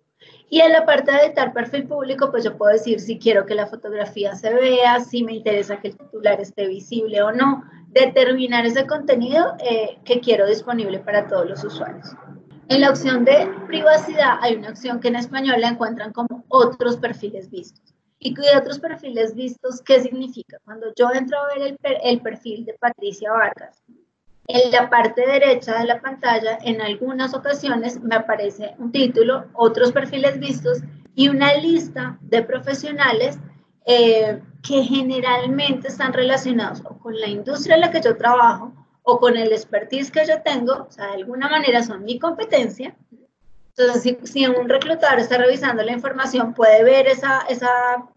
Y 0.50 0.62
en 0.62 0.72
la 0.72 0.86
parte 0.86 1.12
de 1.12 1.20
editar 1.20 1.54
perfil 1.54 1.88
público, 1.88 2.32
pues 2.32 2.43
yo 2.43 2.58
puedo 2.58 2.74
decir 2.74 3.00
si 3.00 3.20
quiero 3.20 3.45
que 3.45 3.56
la 3.56 3.68
fotografía 3.68 4.36
se 4.36 4.54
vea, 4.54 5.00
si 5.00 5.24
me 5.24 5.34
interesa 5.34 5.80
que 5.80 5.89
el 5.89 5.97
titular 5.97 6.41
esté 6.41 6.68
visible 6.68 7.22
o 7.22 7.32
no, 7.32 7.64
determinar 7.92 8.66
ese 8.66 8.86
contenido 8.86 9.56
eh, 9.60 10.00
que 10.06 10.20
quiero 10.20 10.48
disponible 10.48 11.00
para 11.00 11.28
todos 11.28 11.48
los 11.50 11.64
usuarios. 11.64 12.16
En 12.68 12.82
la 12.82 12.92
opción 12.92 13.26
de 13.26 13.50
privacidad 13.66 14.38
hay 14.42 14.56
una 14.56 14.70
opción 14.70 15.00
que 15.00 15.08
en 15.08 15.16
español 15.16 15.60
la 15.60 15.70
encuentran 15.70 16.14
como 16.14 16.46
otros 16.50 16.98
perfiles 16.98 17.50
vistos. 17.50 17.96
¿Y 18.20 18.34
de 18.36 18.58
otros 18.58 18.80
perfiles 18.80 19.34
vistos 19.34 19.82
qué 19.82 20.02
significa? 20.02 20.58
Cuando 20.66 20.94
yo 20.96 21.10
entro 21.12 21.40
a 21.40 21.48
ver 21.48 21.78
el, 22.04 22.22
perfil 22.22 22.66
de 22.66 22.74
Patricia 22.74 23.32
Vargas, 23.32 23.82
en 24.48 24.72
la 24.72 24.90
parte 24.90 25.26
derecha 25.26 25.80
de 25.80 25.86
la 25.86 26.02
pantalla, 26.02 26.60
en 26.62 26.82
algunas 26.82 27.34
ocasiones 27.34 28.02
me 28.02 28.16
aparece 28.16 28.76
un 28.78 28.92
título, 28.92 29.46
otros 29.54 29.92
perfiles 29.92 30.38
vistos 30.38 30.80
y 31.16 31.30
una 31.30 31.54
lista 31.56 32.18
de 32.22 32.44
profesionales 32.44 33.40
eh, 33.86 34.42
que 34.62 34.84
generalmente 34.84 35.88
están 35.88 36.14
relacionados 36.14 36.82
o 36.86 36.97
con 36.97 37.20
la 37.20 37.28
industria 37.28 37.76
en 37.76 37.82
la 37.82 37.91
que 37.91 38.01
yo 38.01 38.18
trabajo 38.18 38.74
o 39.03 39.20
con 39.20 39.38
el 39.38 39.51
expertise 39.51 40.12
que 40.12 40.26
yo 40.26 40.41
tengo, 40.41 40.88
o 40.88 40.91
sea, 40.91 41.07
de 41.07 41.14
alguna 41.14 41.49
manera 41.49 41.82
son 41.84 42.03
mi 42.03 42.20
competencia. 42.20 42.95
Entonces, 43.76 44.18
si, 44.26 44.45
un 44.45 44.68
reclutador 44.68 45.20
está 45.20 45.38
revisando 45.38 45.82
la 45.84 45.93
información, 45.93 46.53
puede 46.53 46.84
ver 46.84 47.07
esa, 47.07 47.41
esa 47.49 47.70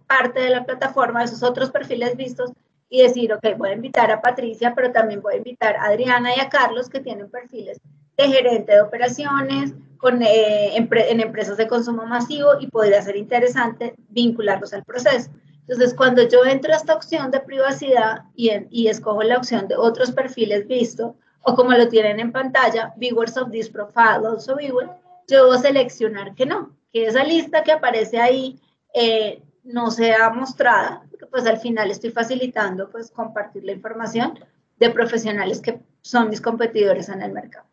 parte 0.07 0.40
de 0.40 0.51
la 0.51 0.64
plataforma, 0.64 1.22
esos 1.22 1.43
otros 1.43 1.70
perfiles 1.70 2.16
vistos 2.16 2.53
y 2.90 3.03
decir, 3.03 3.32
ok, 3.32 3.57
voy 3.57 3.70
a 3.70 3.74
invitar 3.74 4.11
a 4.11 4.20
Patricia, 4.20 4.74
pero 4.74 4.93
también 4.93 5.22
voy 5.22 5.34
a 5.34 5.38
invitar 5.38 5.76
a 5.76 5.84
Adriana 5.84 6.36
y 6.36 6.40
a 6.40 6.49
Carlos 6.49 6.90
que 6.90 7.01
tienen 7.01 7.30
perfiles 7.30 7.80
de 8.18 8.28
gerente 8.28 8.72
de 8.72 8.82
operaciones 8.82 9.72
con, 9.97 10.20
eh, 10.22 10.76
en 10.76 11.20
empresas 11.20 11.57
de 11.57 11.68
consumo 11.68 12.05
masivo 12.05 12.51
y 12.61 12.66
podría 12.66 13.01
ser 13.01 13.16
interesante 13.16 13.95
vincularlos 14.11 14.74
al 14.74 14.84
proceso. 14.84 15.30
Entonces, 15.63 15.95
cuando 15.95 16.23
yo 16.29 16.45
entro 16.45 16.73
a 16.73 16.77
esta 16.77 16.95
opción 16.95 17.31
de 17.31 17.41
privacidad 17.41 18.25
y, 18.35 18.51
y 18.71 18.89
escojo 18.89 19.23
la 19.23 19.39
opción 19.39 19.69
de 19.69 19.77
otros 19.77 20.11
perfiles 20.11 20.67
visto, 20.67 21.17
o 21.45 21.55
como 21.55 21.73
lo 21.73 21.89
tienen 21.89 22.21
en 22.21 22.33
pantalla, 22.33 22.93
viewers 22.97 23.37
of 23.37 23.51
this 23.51 23.69
profile 23.69 24.27
also 24.27 24.57
viewer, 24.57 24.89
yo 25.29 25.53
a 25.53 25.59
seleccionar 25.59 26.35
que 26.35 26.47
no, 26.47 26.77
que 26.93 27.07
esa 27.07 27.25
lista 27.25 27.63
que 27.63 27.73
aparece 27.73 28.21
ahí 28.21 28.61
eh, 28.95 29.43
no 29.65 29.91
sea 29.91 30.31
mostrada, 30.31 31.05
porque 31.11 31.27
pues 31.27 31.47
al 31.47 31.59
final 31.59 31.91
estoy 31.91 32.11
facilitando 32.11 32.91
pues 32.91 33.11
compartir 33.11 33.65
la 33.65 33.73
información 33.73 34.39
de 34.79 34.91
profesionales 34.91 35.61
que 35.61 35.81
son 36.01 36.29
mis 36.29 36.41
competidores 36.41 37.09
en 37.09 37.23
el 37.23 37.33
mercado. 37.33 37.67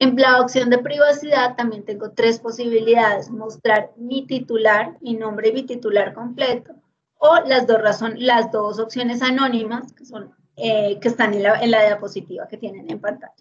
En 0.00 0.14
la 0.16 0.40
opción 0.40 0.70
de 0.70 0.78
privacidad 0.78 1.56
también 1.56 1.84
tengo 1.84 2.12
tres 2.12 2.38
posibilidades, 2.38 3.30
mostrar 3.30 3.90
mi 3.96 4.26
titular, 4.26 4.96
mi 5.00 5.14
nombre 5.14 5.48
y 5.48 5.52
mi 5.52 5.62
titular 5.64 6.14
completo, 6.14 6.74
o 7.18 7.40
las 7.46 7.66
dos, 7.66 7.80
razón, 7.80 8.14
las 8.16 8.50
dos 8.50 8.78
opciones 8.78 9.22
anónimas 9.22 9.92
que, 9.92 10.04
son, 10.04 10.32
eh, 10.56 10.98
que 11.00 11.08
están 11.08 11.34
en 11.34 11.42
la, 11.42 11.60
en 11.60 11.70
la 11.70 11.84
diapositiva 11.84 12.48
que 12.48 12.56
tienen 12.56 12.90
en 12.90 13.00
pantalla. 13.00 13.34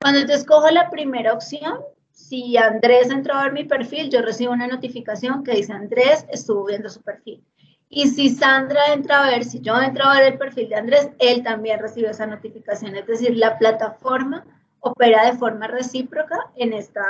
Cuando 0.00 0.20
yo 0.20 0.34
escojo 0.34 0.68
la 0.70 0.90
primera 0.90 1.32
opción, 1.32 1.80
si 2.10 2.56
Andrés 2.56 3.10
entró 3.10 3.34
a 3.34 3.44
ver 3.44 3.52
mi 3.52 3.64
perfil, 3.64 4.10
yo 4.10 4.20
recibo 4.22 4.52
una 4.52 4.66
notificación 4.66 5.44
que 5.44 5.52
dice 5.52 5.72
Andrés 5.72 6.26
estuvo 6.30 6.64
viendo 6.64 6.88
su 6.88 7.02
perfil. 7.02 7.42
Y 7.88 8.08
si 8.08 8.30
Sandra 8.30 8.92
entra 8.94 9.22
a 9.22 9.30
ver, 9.30 9.44
si 9.44 9.60
yo 9.60 9.78
entro 9.80 10.04
a 10.04 10.14
ver 10.14 10.32
el 10.32 10.38
perfil 10.38 10.70
de 10.70 10.76
Andrés, 10.76 11.10
él 11.18 11.42
también 11.42 11.78
recibe 11.78 12.08
esa 12.08 12.26
notificación. 12.26 12.96
Es 12.96 13.06
decir, 13.06 13.36
la 13.36 13.58
plataforma 13.58 14.46
opera 14.80 15.26
de 15.26 15.36
forma 15.36 15.66
recíproca 15.66 16.50
en 16.56 16.72
esta, 16.72 17.02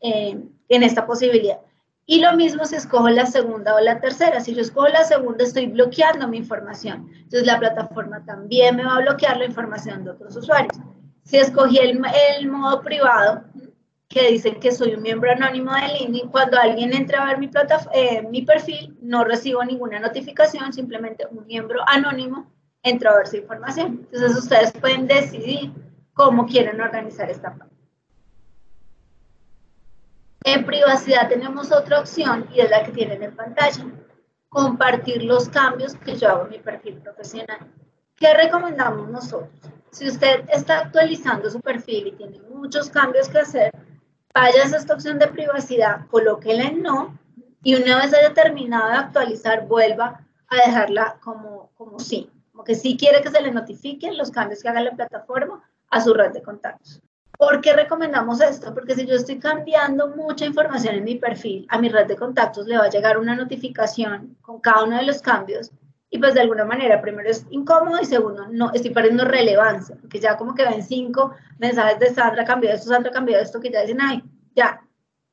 eh, 0.00 0.38
en 0.68 0.82
esta 0.82 1.06
posibilidad. 1.06 1.60
Y 2.10 2.20
lo 2.20 2.32
mismo 2.32 2.64
si 2.64 2.74
escojo 2.74 3.10
la 3.10 3.26
segunda 3.26 3.74
o 3.74 3.80
la 3.80 4.00
tercera. 4.00 4.40
Si 4.40 4.54
yo 4.54 4.62
escojo 4.62 4.88
la 4.88 5.04
segunda, 5.04 5.44
estoy 5.44 5.66
bloqueando 5.66 6.26
mi 6.26 6.38
información. 6.38 7.10
Entonces, 7.12 7.46
la 7.46 7.58
plataforma 7.58 8.24
también 8.24 8.76
me 8.76 8.84
va 8.86 8.96
a 8.96 9.00
bloquear 9.00 9.36
la 9.36 9.44
información 9.44 10.04
de 10.04 10.12
otros 10.12 10.34
usuarios. 10.34 10.72
Si 11.24 11.36
escogí 11.36 11.76
el, 11.76 12.00
modo 12.48 12.80
privado, 12.80 13.44
que 14.08 14.30
dice 14.30 14.56
que 14.56 14.72
soy 14.72 14.94
un 14.94 15.02
miembro 15.02 15.30
anónimo 15.32 15.70
de 15.74 15.86
LinkedIn, 15.86 16.30
cuando 16.30 16.58
alguien 16.58 16.94
entra 16.94 17.22
a 17.22 17.26
ver 17.26 17.38
mi, 17.38 17.50
eh, 17.92 18.26
mi 18.30 18.40
perfil, 18.40 18.96
no 19.02 19.22
recibo 19.24 19.62
ninguna 19.62 20.00
notificación, 20.00 20.72
simplemente 20.72 21.26
un 21.30 21.46
miembro 21.46 21.82
anónimo 21.86 22.50
entra 22.82 23.10
a 23.10 23.18
ver 23.18 23.26
su 23.26 23.36
información. 23.36 24.08
Entonces, 24.10 24.34
ustedes 24.34 24.72
pueden 24.72 25.06
decidir 25.06 25.74
cómo 26.14 26.46
quieren 26.46 26.80
organizar 26.80 27.28
esta 27.28 27.54
parte. 27.54 27.77
En 30.50 30.64
privacidad 30.64 31.28
tenemos 31.28 31.70
otra 31.72 32.00
opción 32.00 32.48
y 32.54 32.60
es 32.60 32.70
la 32.70 32.82
que 32.82 32.90
tienen 32.90 33.22
en 33.22 33.36
pantalla. 33.36 33.84
Compartir 34.48 35.22
los 35.22 35.46
cambios 35.50 35.94
que 35.96 36.16
yo 36.16 36.26
hago 36.26 36.44
en 36.44 36.52
mi 36.52 36.58
perfil 36.58 36.94
profesional. 37.02 37.58
¿Qué 38.16 38.32
recomendamos 38.32 39.10
nosotros? 39.10 39.60
Si 39.90 40.08
usted 40.08 40.48
está 40.48 40.78
actualizando 40.78 41.50
su 41.50 41.60
perfil 41.60 42.06
y 42.06 42.12
tiene 42.12 42.40
muchos 42.48 42.88
cambios 42.88 43.28
que 43.28 43.40
hacer, 43.40 43.72
vaya 44.32 44.62
a 44.62 44.64
esta 44.74 44.94
opción 44.94 45.18
de 45.18 45.26
privacidad, 45.26 46.06
colóquela 46.06 46.64
en 46.64 46.82
no 46.82 47.18
y 47.62 47.74
una 47.74 47.98
vez 47.98 48.14
haya 48.14 48.32
terminado 48.32 48.88
de 48.88 48.96
actualizar, 48.96 49.66
vuelva 49.66 50.26
a 50.48 50.56
dejarla 50.56 51.18
como, 51.20 51.72
como 51.74 51.98
sí, 51.98 52.30
como 52.52 52.64
que 52.64 52.74
sí 52.74 52.96
quiere 52.96 53.20
que 53.20 53.30
se 53.30 53.42
le 53.42 53.50
notifiquen 53.50 54.16
los 54.16 54.30
cambios 54.30 54.62
que 54.62 54.70
haga 54.70 54.80
la 54.80 54.92
plataforma 54.92 55.62
a 55.90 56.00
su 56.00 56.14
red 56.14 56.32
de 56.32 56.40
contactos. 56.40 57.02
¿Por 57.38 57.60
qué 57.60 57.72
recomendamos 57.72 58.40
esto? 58.40 58.74
Porque 58.74 58.96
si 58.96 59.06
yo 59.06 59.14
estoy 59.14 59.38
cambiando 59.38 60.08
mucha 60.08 60.44
información 60.44 60.96
en 60.96 61.04
mi 61.04 61.14
perfil, 61.14 61.66
a 61.70 61.78
mi 61.78 61.88
red 61.88 62.08
de 62.08 62.16
contactos 62.16 62.66
le 62.66 62.76
va 62.76 62.86
a 62.86 62.90
llegar 62.90 63.16
una 63.16 63.36
notificación 63.36 64.36
con 64.42 64.60
cada 64.60 64.82
uno 64.82 64.96
de 64.96 65.04
los 65.04 65.22
cambios 65.22 65.70
Y 66.10 66.18
pues 66.18 66.34
de 66.34 66.40
alguna 66.40 66.64
manera, 66.64 67.00
primero 67.00 67.30
es 67.30 67.46
incómodo 67.50 68.00
y 68.02 68.06
segundo, 68.06 68.48
no 68.50 68.72
estoy 68.74 68.90
perdiendo 68.90 69.24
relevancia, 69.24 69.96
porque 70.00 70.18
ya 70.18 70.36
como 70.36 70.54
que 70.54 70.64
ven 70.64 70.82
cinco 70.82 71.32
mensajes 71.58 72.00
de 72.00 72.12
Sandra 72.12 72.44
cambió 72.44 72.70
esto, 72.70 72.88
Sandra 72.88 73.12
cambió 73.12 73.38
esto, 73.38 73.60
que 73.60 73.70
ya 73.70 73.82
dicen, 73.82 74.00
ay, 74.00 74.24
ya. 74.56 74.82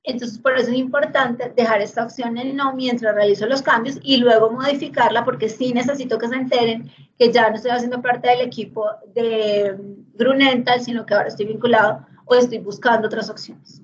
Entonces, 0.05 0.37
por 0.37 0.57
eso 0.57 0.69
es 0.69 0.77
importante 0.77 1.51
dejar 1.55 1.81
esta 1.81 2.03
opción 2.03 2.37
en 2.37 2.55
no 2.55 2.73
mientras 2.73 3.15
realizo 3.15 3.45
los 3.47 3.61
cambios 3.61 3.97
y 4.03 4.17
luego 4.17 4.51
modificarla, 4.51 5.25
porque 5.25 5.49
sí 5.49 5.73
necesito 5.73 6.17
que 6.17 6.27
se 6.27 6.35
enteren 6.35 6.91
que 7.17 7.31
ya 7.31 7.49
no 7.49 7.55
estoy 7.55 7.71
haciendo 7.71 8.01
parte 8.01 8.29
del 8.29 8.41
equipo 8.41 8.85
de 9.13 9.75
Grunental, 10.13 10.81
sino 10.81 11.05
que 11.05 11.13
ahora 11.15 11.29
estoy 11.29 11.47
vinculado 11.47 12.05
o 12.25 12.35
estoy 12.35 12.59
buscando 12.59 13.07
otras 13.07 13.29
opciones 13.29 13.81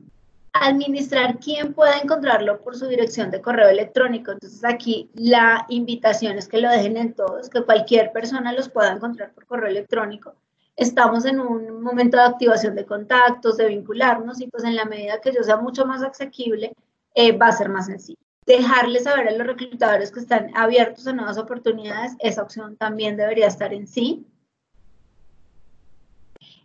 administrar 0.54 1.40
quién 1.40 1.74
pueda 1.74 1.98
encontrarlo 1.98 2.62
por 2.62 2.76
su 2.76 2.88
dirección 2.88 3.32
de 3.32 3.42
correo 3.42 3.70
electrónico. 3.70 4.32
Entonces 4.32 4.64
aquí 4.66 5.10
la 5.14 5.66
invitación 5.70 6.38
es 6.38 6.48
que 6.48 6.60
lo 6.60 6.70
dejen 6.70 6.98
en 6.98 7.14
todos, 7.14 7.50
que 7.50 7.64
cualquier 7.64 8.12
persona 8.12 8.52
los 8.54 8.70
pueda 8.70 8.92
encontrar 8.92 9.32
por 9.34 9.46
correo 9.46 9.70
electrónico. 9.70 10.36
Estamos 10.76 11.26
en 11.26 11.40
un 11.40 11.82
momento 11.82 12.18
de 12.18 12.24
activación 12.24 12.76
de 12.76 12.86
contactos, 12.86 13.58
de 13.58 13.68
vincularnos 13.68 14.40
y 14.42 14.48
pues 14.48 14.64
en 14.64 14.76
la 14.76 14.86
medida 14.86 15.22
que 15.22 15.34
yo 15.34 15.44
sea 15.44 15.58
mucho 15.58 15.86
más 15.86 16.02
asequible, 16.02 16.74
eh, 17.14 17.32
va 17.38 17.48
a 17.48 17.52
ser 17.52 17.70
más 17.70 17.88
sencillo. 17.88 18.20
Dejarles 18.46 19.04
saber 19.04 19.28
a 19.28 19.32
los 19.32 19.46
reclutadores 19.46 20.12
que 20.12 20.20
están 20.20 20.52
abiertos 20.56 21.06
a 21.08 21.14
nuevas 21.14 21.38
oportunidades, 21.38 22.14
esa 22.20 22.42
opción 22.42 22.76
también 22.78 23.18
debería 23.18 23.48
estar 23.48 23.74
en 23.74 23.88
sí. 23.88 24.26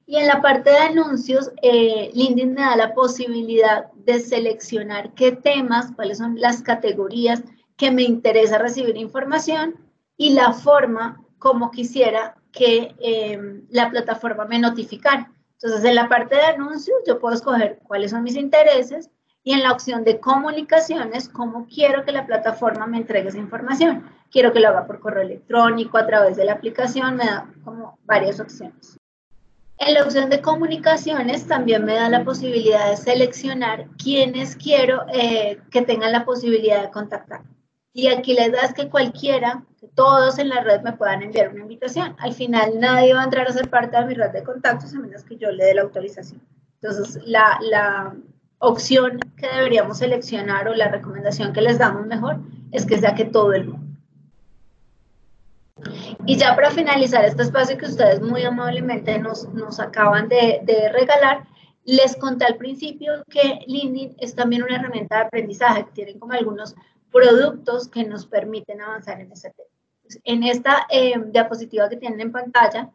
Y 0.07 0.17
en 0.17 0.29
la 0.29 0.41
parte 0.41 0.71
de 0.71 0.79
anuncios, 0.79 1.51
eh, 1.63 2.11
LinkedIn 2.15 2.55
me 2.55 2.63
da 2.63 2.77
la 2.77 2.95
posibilidad 2.95 3.91
de 3.93 4.21
seleccionar 4.21 5.13
qué 5.15 5.33
temas, 5.33 5.91
cuáles 5.97 6.19
son 6.19 6.41
las 6.41 6.63
categorías 6.63 7.43
que 7.77 7.91
me 7.91 8.05
interesa 8.05 8.59
recibir 8.59 8.97
información 8.97 9.75
y 10.17 10.31
la 10.31 10.53
forma 10.53 11.23
como 11.39 11.71
quisiera 11.71 12.37
que 12.57 12.95
em, 12.99 13.63
la 13.71 13.91
plataforma 13.91 14.47
me 14.47 14.59
notificara. 14.59 15.31
Entonces, 15.55 15.85
en 15.85 15.95
la 15.95 16.09
parte 16.09 16.35
de 16.35 16.43
anuncios, 16.43 16.97
yo 17.07 17.19
puedo 17.19 17.35
escoger 17.35 17.79
cuáles 17.83 18.11
son 18.11 18.23
mis 18.23 18.37
intereses 18.37 19.11
y 19.45 19.53
en 19.53 19.63
la 19.63 19.73
opción 19.73 20.03
de 20.05 20.19
comunicaciones, 20.19 21.29
cómo 21.29 21.67
quiero 21.67 22.05
que 22.05 22.13
la 22.13 22.27
plataforma 22.27 22.87
me 22.87 22.97
entregue 22.97 23.29
esa 23.29 23.39
información. 23.39 24.05
Quiero 24.31 24.53
que 24.53 24.61
lo 24.61 24.69
haga 24.69 24.87
por 24.87 24.99
correo 24.99 25.23
electrónico, 25.23 25.99
a 25.99 26.07
través 26.07 26.37
de 26.37 26.45
la 26.45 26.55
aplicación, 26.55 27.17
me 27.17 27.27
da 27.27 27.47
como 27.65 27.99
varias 28.05 28.41
opciones. 28.41 28.99
En 29.79 29.95
la 29.95 30.03
opción 30.03 30.31
de 30.31 30.41
comunicaciones 30.41 31.47
también 31.47 31.85
me 31.85 31.95
da 31.95 32.09
la 32.09 32.25
posibilidad 32.25 32.91
de 32.91 32.97
seleccionar 32.97 33.87
quienes 34.03 34.57
quiero 34.57 35.05
eh, 35.13 35.61
que 35.71 35.83
tengan 35.83 36.13
la 36.13 36.25
posibilidad 36.25 36.83
de 36.83 36.91
contactar. 36.91 37.43
Y 37.97 38.09
aquí 38.09 38.35
la 38.35 38.49
idea 38.49 38.61
es 38.61 38.75
que 38.75 38.91
cualquiera, 38.91 39.63
que 39.81 39.89
todos 39.89 40.39
en 40.39 40.51
la 40.51 40.61
red 40.61 40.83
me 40.83 40.93
puedan 40.93 41.23
enviar 41.23 41.49
una 41.49 41.63
invitación. 41.63 42.15
Al 42.19 42.35
final 42.35 42.79
nadie 42.79 43.15
va 43.15 43.23
a 43.23 43.25
entrar 43.25 43.49
a 43.49 43.53
ser 43.55 43.71
parte 43.71 43.97
de 43.97 44.05
mi 44.05 44.13
red 44.13 44.33
de 44.33 44.45
contactos 44.45 44.95
a 44.95 44.99
menos 44.99 45.25
que 45.25 45.39
yo 45.39 45.51
le 45.51 45.65
dé 45.65 45.75
la 45.75 45.81
autorización. 45.81 46.43
Entonces, 46.83 47.23
la, 47.25 47.59
la 47.63 48.15
opción 48.59 49.19
que 49.39 49.49
deberíamos 49.49 49.97
seleccionar 49.97 50.69
o 50.69 50.75
la 50.75 50.89
recomendación 50.89 51.55
que 51.55 51.63
les 51.63 51.79
damos 51.79 52.07
mejor 52.07 52.37
es 52.71 52.85
que 52.85 52.99
sea 52.99 53.15
que 53.15 53.25
todo 53.25 53.55
el 53.55 53.65
mundo. 53.65 53.87
Y 56.27 56.37
ya 56.37 56.55
para 56.55 56.71
finalizar 56.71 57.25
este 57.25 57.45
espacio 57.45 57.79
que 57.79 57.87
ustedes 57.87 58.21
muy 58.21 58.43
amablemente 58.43 59.19
nos, 59.19 59.49
nos 59.55 59.81
acaban 59.81 60.29
de, 60.29 60.61
de, 60.65 60.93
regalar, 60.93 61.45
les 61.87 62.15
conté 62.17 62.45
al 62.45 62.57
principio 62.57 63.25
que 63.31 63.61
LinkedIn 63.67 64.17
es 64.19 64.35
también 64.35 64.65
una 64.65 64.77
herramienta 64.77 65.17
de 65.17 65.23
aprendizaje, 65.23 65.87
tienen 65.95 66.19
como 66.19 66.35
algunos 66.35 66.75
productos 67.13 67.89
que 67.89 68.05
nos 68.05 68.27
permiten 68.27 68.81
avanzar 68.81 69.21
en 69.21 69.33
ese 69.33 69.51
tema. 69.51 69.69
En 70.25 70.43
esta 70.43 70.87
eh, 70.91 71.15
diapositiva 71.29 71.89
que 71.89 71.97
tienen 71.97 72.21
en 72.21 72.33
pantalla, 72.33 72.91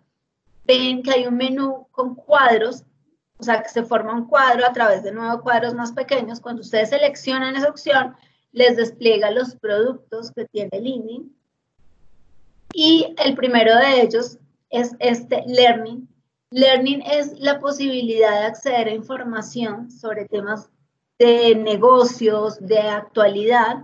ven 0.66 1.04
que 1.04 1.12
hay 1.12 1.28
un 1.28 1.36
menú 1.36 1.88
con 1.92 2.16
cuadros, 2.16 2.84
o 3.38 3.44
sea, 3.44 3.62
que 3.62 3.70
se 3.70 3.84
forma 3.84 4.14
un 4.14 4.28
cuadro 4.28 4.66
a 4.66 4.74
través 4.74 5.04
de 5.04 5.12
nuevos 5.12 5.42
cuadros 5.42 5.74
más 5.74 5.92
pequeños. 5.92 6.40
Cuando 6.40 6.62
ustedes 6.62 6.90
seleccionan 6.90 7.56
esa 7.56 7.70
opción, 7.70 8.16
les 8.52 8.78
despliega 8.78 9.32
los 9.32 9.56
productos 9.56 10.32
que 10.32 10.46
tiene 10.46 10.80
LinkedIn 10.80 11.36
y 12.74 13.14
el 13.18 13.36
primero 13.36 13.76
de 13.76 14.02
ellos 14.02 14.38
es 14.70 14.96
este 15.00 15.44
Learning. 15.46 16.08
Learning 16.52 17.02
es 17.02 17.38
la 17.40 17.60
posibilidad 17.60 18.42
de 18.42 18.46
acceder 18.48 18.88
a 18.88 18.94
información 18.94 19.92
sobre 19.92 20.26
temas 20.26 20.70
de 21.22 21.54
negocios, 21.54 22.60
de 22.66 22.80
actualidad, 22.80 23.84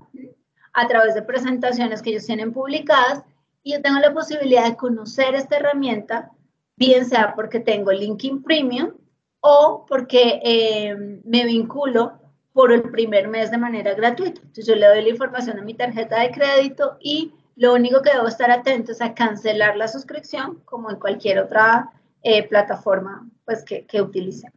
a 0.73 0.87
través 0.87 1.13
de 1.13 1.21
presentaciones 1.21 2.01
que 2.01 2.09
ellos 2.09 2.25
tienen 2.25 2.51
publicadas. 2.51 3.23
Y 3.61 3.73
yo 3.73 3.81
tengo 3.83 3.99
la 3.99 4.11
posibilidad 4.11 4.65
de 4.65 4.75
conocer 4.75 5.35
esta 5.35 5.57
herramienta, 5.57 6.31
bien 6.77 7.05
sea 7.05 7.35
porque 7.35 7.59
tengo 7.59 7.91
LinkedIn 7.91 8.41
Premium 8.41 8.93
o 9.39 9.85
porque 9.87 10.41
eh, 10.43 10.95
me 11.23 11.45
vinculo 11.45 12.13
por 12.53 12.71
el 12.71 12.89
primer 12.89 13.27
mes 13.27 13.51
de 13.51 13.59
manera 13.59 13.93
gratuita. 13.93 14.41
Entonces 14.41 14.65
yo 14.65 14.73
le 14.73 14.87
doy 14.87 15.03
la 15.03 15.09
información 15.09 15.59
a 15.59 15.63
mi 15.63 15.75
tarjeta 15.75 16.19
de 16.19 16.31
crédito 16.31 16.97
y 16.99 17.33
lo 17.55 17.75
único 17.75 18.01
que 18.01 18.13
debo 18.13 18.27
estar 18.27 18.49
atento 18.49 18.93
es 18.93 19.01
a 19.01 19.13
cancelar 19.13 19.77
la 19.77 19.87
suscripción, 19.87 20.61
como 20.65 20.89
en 20.89 20.97
cualquier 20.97 21.37
otra 21.37 21.91
eh, 22.23 22.47
plataforma 22.47 23.29
pues, 23.45 23.63
que, 23.63 23.85
que 23.85 24.01
utilicemos. 24.01 24.56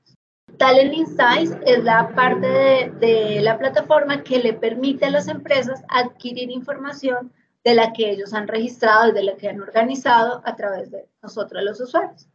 Talent 0.58 0.94
Insights 0.94 1.56
es 1.64 1.84
la 1.84 2.14
parte 2.14 2.92
de, 3.00 3.40
la 3.40 3.58
plataforma 3.58 4.22
que 4.22 4.38
le 4.38 4.52
permite 4.52 5.06
a 5.06 5.10
las 5.10 5.28
empresas 5.28 5.82
adquirir 5.88 6.50
información 6.50 7.32
de 7.64 7.74
la 7.74 7.92
que 7.92 8.10
ellos 8.10 8.32
han 8.32 8.48
registrado 8.48 9.08
y 9.08 9.12
de 9.12 9.22
la 9.22 9.36
que 9.36 9.48
han 9.48 9.60
organizado 9.60 10.42
a 10.44 10.56
través 10.56 10.90
de 10.90 11.06
nosotros 11.22 11.62
los 11.62 11.80
usuarios. 11.80 12.26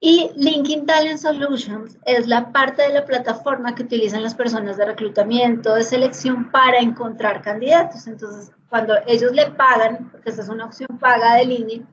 Y 0.00 0.30
LinkedIn 0.36 0.84
Talent 0.84 1.18
Solutions 1.18 1.96
es 2.04 2.26
la 2.26 2.52
parte 2.52 2.82
de 2.82 2.90
la 2.90 3.06
plataforma 3.06 3.74
que 3.74 3.84
utilizan 3.84 4.22
las 4.22 4.34
personas 4.34 4.76
de 4.76 4.84
reclutamiento, 4.84 5.74
de 5.74 5.82
selección 5.82 6.50
para 6.50 6.78
encontrar 6.78 7.40
candidatos. 7.40 8.06
Entonces, 8.06 8.52
cuando 8.68 8.94
ellos 9.06 9.32
le 9.32 9.50
pagan, 9.52 10.10
porque 10.10 10.30
esta 10.30 10.42
es 10.42 10.48
una 10.48 10.66
opción 10.66 10.98
paga 10.98 11.36
de 11.36 11.46
LinkedIn, 11.46 11.86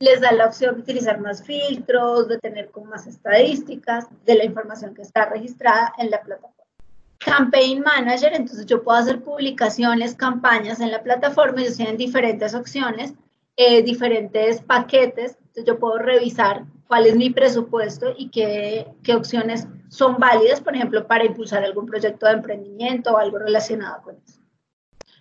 les 0.00 0.20
da 0.20 0.32
la 0.32 0.46
opción 0.46 0.76
de 0.76 0.80
utilizar 0.82 1.20
más 1.20 1.42
filtros, 1.44 2.28
de 2.28 2.38
tener 2.38 2.70
como 2.70 2.86
más 2.86 3.06
estadísticas 3.06 4.06
de 4.24 4.34
la 4.36 4.44
información 4.44 4.94
que 4.94 5.02
está 5.02 5.26
registrada 5.26 5.92
en 5.98 6.10
la 6.10 6.22
plataforma. 6.22 6.54
Campaign 7.18 7.80
Manager, 7.80 8.32
entonces 8.32 8.64
yo 8.66 8.82
puedo 8.82 8.96
hacer 8.96 9.22
publicaciones, 9.22 10.14
campañas 10.14 10.80
en 10.80 10.92
la 10.92 11.02
plataforma, 11.02 11.60
ellos 11.60 11.76
tienen 11.76 11.96
diferentes 11.96 12.54
opciones, 12.54 13.12
eh, 13.56 13.82
diferentes 13.82 14.62
paquetes, 14.62 15.36
entonces 15.38 15.64
yo 15.64 15.78
puedo 15.80 15.98
revisar 15.98 16.64
cuál 16.86 17.06
es 17.06 17.16
mi 17.16 17.30
presupuesto 17.30 18.14
y 18.16 18.30
qué, 18.30 18.86
qué 19.02 19.14
opciones 19.14 19.66
son 19.88 20.16
válidas, 20.18 20.60
por 20.60 20.76
ejemplo, 20.76 21.06
para 21.06 21.24
impulsar 21.24 21.64
algún 21.64 21.86
proyecto 21.86 22.26
de 22.26 22.32
emprendimiento 22.32 23.12
o 23.12 23.18
algo 23.18 23.38
relacionado 23.38 24.02
con 24.02 24.16
eso. 24.16 24.37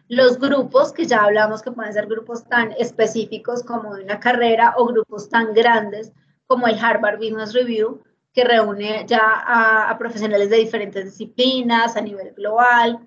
Los 0.10 0.40
grupos, 0.40 0.94
que 0.94 1.06
ya 1.06 1.24
hablamos 1.24 1.62
que 1.62 1.72
pueden 1.72 1.92
ser 1.92 2.08
grupos 2.08 2.46
tan 2.46 2.72
específicos 2.74 3.64
como 3.64 3.90
una 3.90 4.20
carrera 4.20 4.76
o 4.78 4.86
grupos 4.86 5.30
tan 5.30 5.54
grandes 5.54 6.14
como 6.46 6.68
el 6.68 6.80
Harvard 6.80 7.18
Business 7.18 7.54
Review, 7.54 8.02
que 8.34 8.46
reúne 8.46 9.06
ya 9.06 9.20
a, 9.20 9.98
profesionales 9.98 10.50
de 10.50 10.58
diferentes 10.58 11.04
disciplinas 11.04 11.98
a 11.98 12.02
nivel 12.02 12.34
global. 12.34 13.00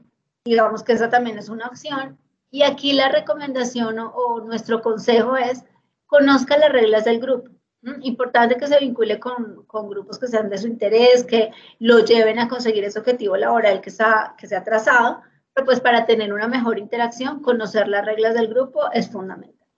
Digamos 0.44 0.82
que 0.82 0.92
esa 0.92 1.08
también 1.08 1.38
es 1.38 1.48
una 1.48 1.68
opción. 1.68 2.18
Y 2.50 2.62
aquí 2.62 2.92
la 2.92 3.08
recomendación 3.08 3.98
o, 3.98 4.40
nuestro 4.40 4.82
consejo 4.82 5.36
es 5.36 5.64
conozca 6.06 6.58
las 6.58 6.72
reglas 6.72 7.04
del 7.04 7.20
grupo. 7.20 7.48
Importante 8.02 8.56
que 8.56 8.66
se 8.66 8.78
vincule 8.78 9.18
con, 9.18 9.64
con, 9.66 9.88
grupos 9.88 10.18
que 10.18 10.26
sean 10.26 10.50
de 10.50 10.58
su 10.58 10.66
interés, 10.66 11.24
que 11.24 11.50
lo 11.78 12.00
lleven 12.00 12.38
a 12.38 12.48
conseguir 12.48 12.84
ese 12.84 12.98
objetivo 12.98 13.36
laboral 13.36 13.80
que, 13.80 13.88
está, 13.88 14.34
que 14.36 14.46
se 14.46 14.56
ha 14.56 14.64
trazado, 14.64 15.22
pero 15.60 15.66
pues 15.66 15.80
para 15.80 16.06
tener 16.06 16.32
una 16.32 16.48
mejor 16.48 16.78
interacción, 16.78 17.40
conocer 17.42 17.86
las 17.86 18.06
reglas 18.06 18.32
del 18.32 18.48
grupo 18.48 18.90
es 18.92 19.10
fundamental. 19.10 19.68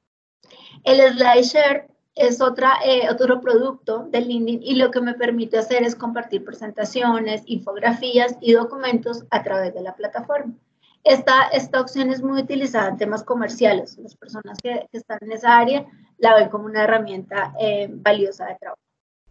El 0.85 1.01
SlideShare 1.01 1.89
es 2.14 2.41
otra, 2.41 2.74
eh, 2.85 3.11
otro 3.11 3.41
producto 3.41 4.07
de 4.09 4.20
LinkedIn 4.20 4.61
y 4.62 4.76
lo 4.76 4.93
que 4.93 5.01
me 5.01 5.14
permite 5.14 5.59
hacer 5.59 5.83
es 5.83 5.97
compartir 5.97 6.45
presentaciones, 6.45 7.43
infografías 7.47 8.37
y 8.41 8.53
documentos 8.53 9.24
a 9.30 9.43
través 9.43 9.74
de 9.74 9.83
la 9.83 9.97
plataforma. 9.97 10.55
Esta, 11.03 11.49
esta 11.49 11.80
opción 11.80 12.11
es 12.11 12.22
muy 12.22 12.41
utilizada 12.41 12.89
en 12.89 12.97
temas 12.97 13.24
comerciales. 13.24 13.99
Las 13.99 14.14
personas 14.14 14.59
que, 14.62 14.87
que 14.93 14.99
están 14.99 15.18
en 15.22 15.33
esa 15.33 15.59
área 15.59 15.85
la 16.18 16.37
ven 16.37 16.49
como 16.49 16.66
una 16.66 16.85
herramienta 16.85 17.55
eh, 17.59 17.89
valiosa 17.91 18.47
de 18.47 18.55
trabajo. 18.55 18.80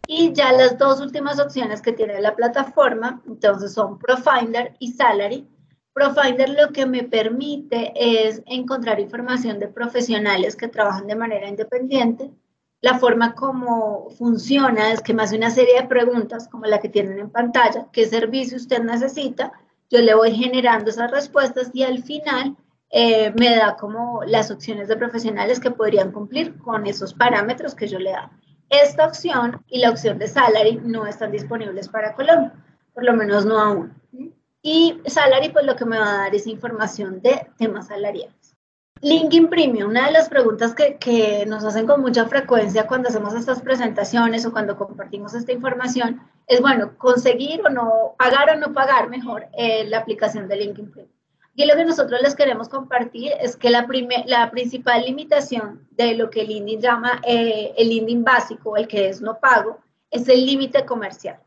Y 0.05 0.33
ya 0.33 0.51
las 0.51 0.77
dos 0.77 0.99
últimas 0.99 1.39
opciones 1.39 1.81
que 1.81 1.93
tiene 1.93 2.19
la 2.19 2.35
plataforma, 2.35 3.21
entonces 3.25 3.73
son 3.73 3.97
Profinder 3.97 4.75
y 4.79 4.91
Salary. 4.91 5.47
Profinder 5.93 6.49
lo 6.49 6.71
que 6.71 6.85
me 6.85 7.03
permite 7.03 7.91
es 7.95 8.41
encontrar 8.45 8.99
información 8.99 9.59
de 9.59 9.67
profesionales 9.67 10.55
que 10.55 10.69
trabajan 10.69 11.07
de 11.07 11.15
manera 11.15 11.47
independiente. 11.47 12.31
La 12.79 12.97
forma 12.97 13.35
como 13.35 14.09
funciona 14.11 14.91
es 14.91 15.01
que 15.01 15.13
me 15.13 15.23
hace 15.23 15.35
una 15.35 15.51
serie 15.51 15.81
de 15.81 15.87
preguntas 15.87 16.47
como 16.47 16.65
la 16.65 16.79
que 16.79 16.89
tienen 16.89 17.19
en 17.19 17.29
pantalla, 17.29 17.87
qué 17.91 18.05
servicio 18.05 18.57
usted 18.57 18.81
necesita, 18.81 19.51
yo 19.91 19.99
le 19.99 20.15
voy 20.15 20.33
generando 20.33 20.89
esas 20.89 21.11
respuestas 21.11 21.69
y 21.73 21.83
al 21.83 22.01
final 22.01 22.55
eh, 22.89 23.33
me 23.37 23.55
da 23.55 23.75
como 23.75 24.23
las 24.25 24.49
opciones 24.49 24.87
de 24.87 24.95
profesionales 24.95 25.59
que 25.59 25.71
podrían 25.71 26.13
cumplir 26.13 26.57
con 26.59 26.87
esos 26.87 27.13
parámetros 27.13 27.75
que 27.75 27.87
yo 27.87 27.99
le 27.99 28.11
da. 28.11 28.31
Esta 28.69 29.05
opción 29.05 29.63
y 29.67 29.79
la 29.79 29.89
opción 29.89 30.17
de 30.17 30.29
salary 30.29 30.79
no 30.81 31.05
están 31.05 31.33
disponibles 31.33 31.89
para 31.89 32.15
Colombia, 32.15 32.53
por 32.93 33.03
lo 33.03 33.13
menos 33.13 33.45
no 33.45 33.59
aún. 33.59 34.00
Y 34.61 35.01
salary, 35.05 35.49
pues 35.49 35.65
lo 35.65 35.75
que 35.75 35.85
me 35.85 35.97
va 35.97 36.13
a 36.13 36.17
dar 36.17 36.35
es 36.35 36.45
información 36.45 37.21
de 37.21 37.47
temas 37.57 37.87
salariales. 37.87 38.55
LinkedIn 39.03 39.49
Premium, 39.49 39.89
una 39.89 40.05
de 40.05 40.11
las 40.11 40.29
preguntas 40.29 40.75
que, 40.75 40.97
que, 40.97 41.43
nos 41.47 41.63
hacen 41.63 41.87
con 41.87 42.01
mucha 42.01 42.27
frecuencia 42.27 42.85
cuando 42.85 43.09
hacemos 43.09 43.33
estas 43.33 43.59
presentaciones 43.61 44.45
o 44.45 44.51
cuando 44.51 44.77
compartimos 44.77 45.33
esta 45.33 45.51
información 45.51 46.21
es, 46.45 46.61
bueno, 46.61 46.95
conseguir 46.99 47.61
o 47.65 47.69
no, 47.69 48.13
pagar 48.19 48.51
o 48.51 48.59
no 48.59 48.73
pagar 48.73 49.09
mejor 49.09 49.47
eh, 49.53 49.85
la 49.85 49.97
aplicación 49.97 50.47
de 50.47 50.57
LinkedIn 50.57 50.91
Premium. 50.91 51.15
Y 51.55 51.65
lo 51.65 51.75
que 51.75 51.83
nosotros 51.83 52.21
les 52.21 52.35
queremos 52.35 52.69
compartir 52.69 53.31
es 53.41 53.57
que 53.57 53.71
la, 53.71 53.87
la 54.27 54.51
principal 54.51 55.01
limitación 55.01 55.87
de 55.91 56.13
lo 56.13 56.29
que 56.29 56.43
LinkedIn 56.43 56.79
llama 56.79 57.19
eh, 57.25 57.73
el 57.77 57.89
LinkedIn 57.89 58.23
básico, 58.23 58.77
el 58.77 58.87
que 58.87 59.09
es 59.09 59.19
no 59.19 59.39
pago, 59.39 59.79
es 60.11 60.27
el 60.29 60.45
límite 60.45 60.85
comercial. 60.85 61.39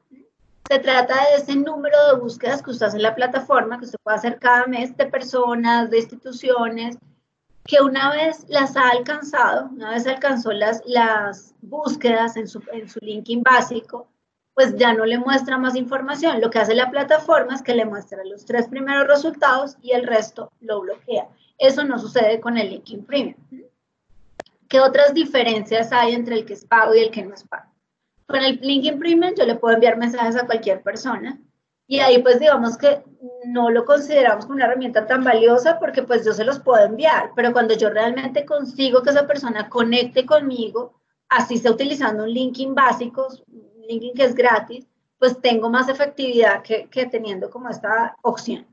Se 0.69 0.79
trata 0.79 1.15
de 1.15 1.37
ese 1.37 1.57
número 1.57 1.97
de 2.09 2.21
búsquedas 2.21 2.63
que 2.63 2.71
usted 2.71 2.87
hace 2.87 2.97
en 2.97 3.03
la 3.03 3.15
plataforma, 3.15 3.79
que 3.79 3.85
usted 3.85 3.99
puede 4.03 4.17
hacer 4.17 4.39
cada 4.39 4.67
mes 4.67 4.97
de 4.97 5.07
personas, 5.07 5.91
de 5.91 5.99
instituciones, 5.99 6.97
que 7.65 7.83
una 7.83 8.11
vez 8.11 8.47
las 8.49 8.77
ha 8.77 8.89
alcanzado, 8.91 9.69
una 9.71 9.91
vez 9.91 10.07
alcanzó 10.07 10.53
las, 10.53 10.83
las 10.87 11.55
búsquedas 11.61 12.37
en 12.37 12.49
su, 12.49 12.63
en 12.73 12.89
su 12.89 12.99
LinkedIn 13.01 13.43
básico, 13.43 14.09
pues 14.55 14.77
ya 14.77 14.93
no 14.93 15.05
le 15.05 15.19
muestra 15.19 15.59
más 15.59 15.75
información. 15.75 16.41
Lo 16.41 16.51
que 16.51 16.61
hace 16.61 16.75
la 16.75 16.91
plataforma 16.91 17.55
es 17.55 17.63
que 17.63 17.75
le 17.75 17.85
muestra 17.85 18.25
los 18.25 18.45
tres 18.45 18.69
primeros 18.69 19.07
resultados 19.07 19.77
y 19.83 19.93
el 19.93 20.07
resto 20.07 20.51
lo 20.61 20.81
bloquea. 20.81 21.29
Eso 21.59 21.85
no 21.85 21.99
sucede 21.99 22.41
con 22.41 22.57
el 22.57 22.71
LinkedIn 22.71 23.05
Premium. 23.05 23.37
¿Qué 24.69 24.81
otras 24.81 25.13
diferencias 25.13 25.93
hay 25.93 26.15
entre 26.15 26.37
el 26.37 26.45
que 26.47 26.55
es 26.55 26.65
pago 26.65 26.95
y 26.95 27.01
el 27.01 27.11
que 27.11 27.23
no 27.23 27.35
es 27.35 27.45
pago? 27.45 27.74
Con 28.27 28.43
el 28.43 28.59
LinkedIn 28.61 28.99
Premium 28.99 29.35
yo 29.37 29.45
le 29.45 29.57
puedo 29.57 29.75
enviar 29.75 29.97
mensajes 29.97 30.37
a 30.37 30.47
cualquier 30.47 30.83
persona 30.83 31.39
y 31.87 32.01
ahí 32.01 32.23
pues 32.23 32.41
digamos 32.41 32.79
que 32.79 33.03
no 33.47 33.71
lo 33.71 33.85
consideramos 33.85 34.47
como 34.47 34.57
una 34.57 34.67
herramienta 34.67 35.07
tan 35.07 35.23
valiosa 35.23 35.79
porque 35.79 36.03
pues 36.03 36.25
yo 36.25 36.33
se 36.33 36.45
los 36.45 36.61
puedo 36.61 36.85
enviar, 36.85 37.33
pero 37.37 37.53
cuando 37.53 37.75
yo 37.75 37.91
realmente 37.91 38.47
consigo 38.47 39.03
que 39.03 39.11
esa 39.11 39.27
persona 39.27 39.69
conecte 39.69 40.25
conmigo, 40.25 40.95
así 41.29 41.59
sea 41.59 41.73
utilizando 41.73 42.25
un 42.25 42.31
LinkedIn 42.31 42.75
básico, 42.75 43.29
un 43.49 43.87
LinkedIn 43.87 44.15
que 44.15 44.25
es 44.25 44.35
gratis, 44.35 44.87
pues 45.19 45.41
tengo 45.41 45.71
más 45.71 45.89
efectividad 45.89 46.63
que, 46.63 46.89
que 46.89 47.07
teniendo 47.07 47.51
como 47.51 47.69
esta 47.69 48.17
opción. 48.23 48.67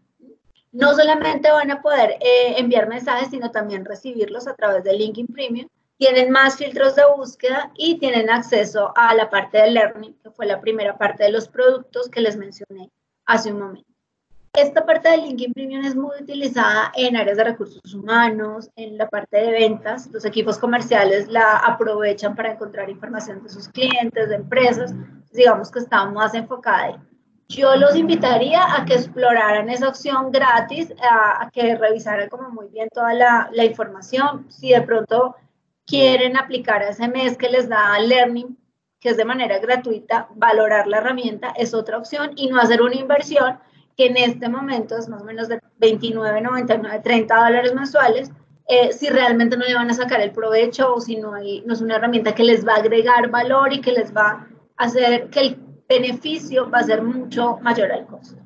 No 0.71 0.93
solamente 0.95 1.51
van 1.51 1.69
a 1.69 1.81
poder 1.81 2.11
eh, 2.21 2.55
enviar 2.57 2.87
mensajes, 2.87 3.29
sino 3.29 3.51
también 3.51 3.83
recibirlos 3.83 4.47
a 4.47 4.55
través 4.55 4.83
de 4.85 4.93
LinkedIn 4.93 5.27
Premium. 5.27 5.67
Tienen 6.01 6.31
más 6.31 6.57
filtros 6.57 6.95
de 6.95 7.03
búsqueda 7.15 7.71
y 7.75 7.99
tienen 7.99 8.27
acceso 8.27 8.91
a 8.95 9.13
la 9.13 9.29
parte 9.29 9.59
de 9.59 9.69
Learning, 9.69 10.17
que 10.23 10.31
fue 10.31 10.47
la 10.47 10.59
primera 10.59 10.97
parte 10.97 11.25
de 11.25 11.31
los 11.31 11.47
productos 11.47 12.09
que 12.09 12.21
les 12.21 12.35
mencioné 12.35 12.89
hace 13.27 13.53
un 13.53 13.59
momento. 13.59 13.87
Esta 14.51 14.83
parte 14.83 15.09
del 15.09 15.21
LinkedIn 15.21 15.53
Premium 15.53 15.85
es 15.85 15.95
muy 15.95 16.19
utilizada 16.19 16.91
en 16.95 17.15
áreas 17.17 17.37
de 17.37 17.43
recursos 17.43 17.93
humanos, 17.93 18.71
en 18.75 18.97
la 18.97 19.07
parte 19.09 19.37
de 19.37 19.51
ventas. 19.51 20.09
Los 20.11 20.25
equipos 20.25 20.57
comerciales 20.57 21.27
la 21.27 21.57
aprovechan 21.57 22.35
para 22.35 22.53
encontrar 22.53 22.89
información 22.89 23.43
de 23.43 23.49
sus 23.49 23.69
clientes, 23.69 24.27
de 24.27 24.35
empresas. 24.37 24.95
Digamos 25.31 25.69
que 25.69 25.77
está 25.77 26.03
más 26.05 26.33
enfocada 26.33 26.81
ahí. 26.81 26.95
Yo 27.47 27.75
los 27.75 27.95
invitaría 27.95 28.75
a 28.75 28.85
que 28.85 28.95
exploraran 28.95 29.69
esa 29.69 29.89
opción 29.89 30.31
gratis, 30.31 30.91
a, 30.99 31.47
que 31.51 31.75
revisaran 31.75 32.27
como 32.27 32.49
muy 32.49 32.69
bien 32.69 32.89
toda 32.91 33.13
la, 33.13 33.49
la 33.53 33.65
información. 33.65 34.47
Si 34.49 34.69
de 34.69 34.81
pronto 34.81 35.35
quieren 35.91 36.37
aplicar 36.37 36.81
a 36.81 36.91
ese 36.91 37.09
mes 37.09 37.37
que 37.37 37.49
les 37.49 37.67
da 37.67 37.99
Learning, 37.99 38.57
que 39.01 39.09
es 39.09 39.17
de 39.17 39.25
manera 39.25 39.59
gratuita, 39.59 40.29
valorar 40.35 40.87
la 40.87 40.99
herramienta 40.99 41.53
es 41.57 41.73
otra 41.73 41.97
opción 41.97 42.31
y 42.37 42.47
no 42.47 42.61
hacer 42.61 42.81
una 42.81 42.95
inversión 42.95 43.59
que 43.97 44.05
en 44.05 44.15
este 44.15 44.47
momento 44.47 44.97
es 44.97 45.09
más 45.09 45.21
o 45.21 45.25
menos 45.25 45.49
de 45.49 45.59
29, 45.79 46.39
99, 46.39 47.01
30 47.03 47.35
dólares 47.35 47.73
mensuales, 47.73 48.31
eh, 48.69 48.93
si 48.93 49.09
realmente 49.09 49.57
no 49.57 49.65
le 49.65 49.75
van 49.75 49.91
a 49.91 49.93
sacar 49.93 50.21
el 50.21 50.31
provecho 50.31 50.93
o 50.93 51.01
si 51.01 51.17
no, 51.17 51.33
hay, 51.33 51.61
no 51.65 51.73
es 51.73 51.81
una 51.81 51.97
herramienta 51.97 52.33
que 52.33 52.45
les 52.45 52.65
va 52.65 52.75
a 52.75 52.77
agregar 52.77 53.29
valor 53.29 53.73
y 53.73 53.81
que 53.81 53.91
les 53.91 54.15
va 54.15 54.47
a 54.77 54.83
hacer 54.85 55.29
que 55.29 55.41
el 55.41 55.57
beneficio 55.89 56.69
va 56.69 56.79
a 56.79 56.83
ser 56.83 57.01
mucho 57.03 57.57
mayor 57.61 57.91
al 57.91 58.05
costo. 58.05 58.40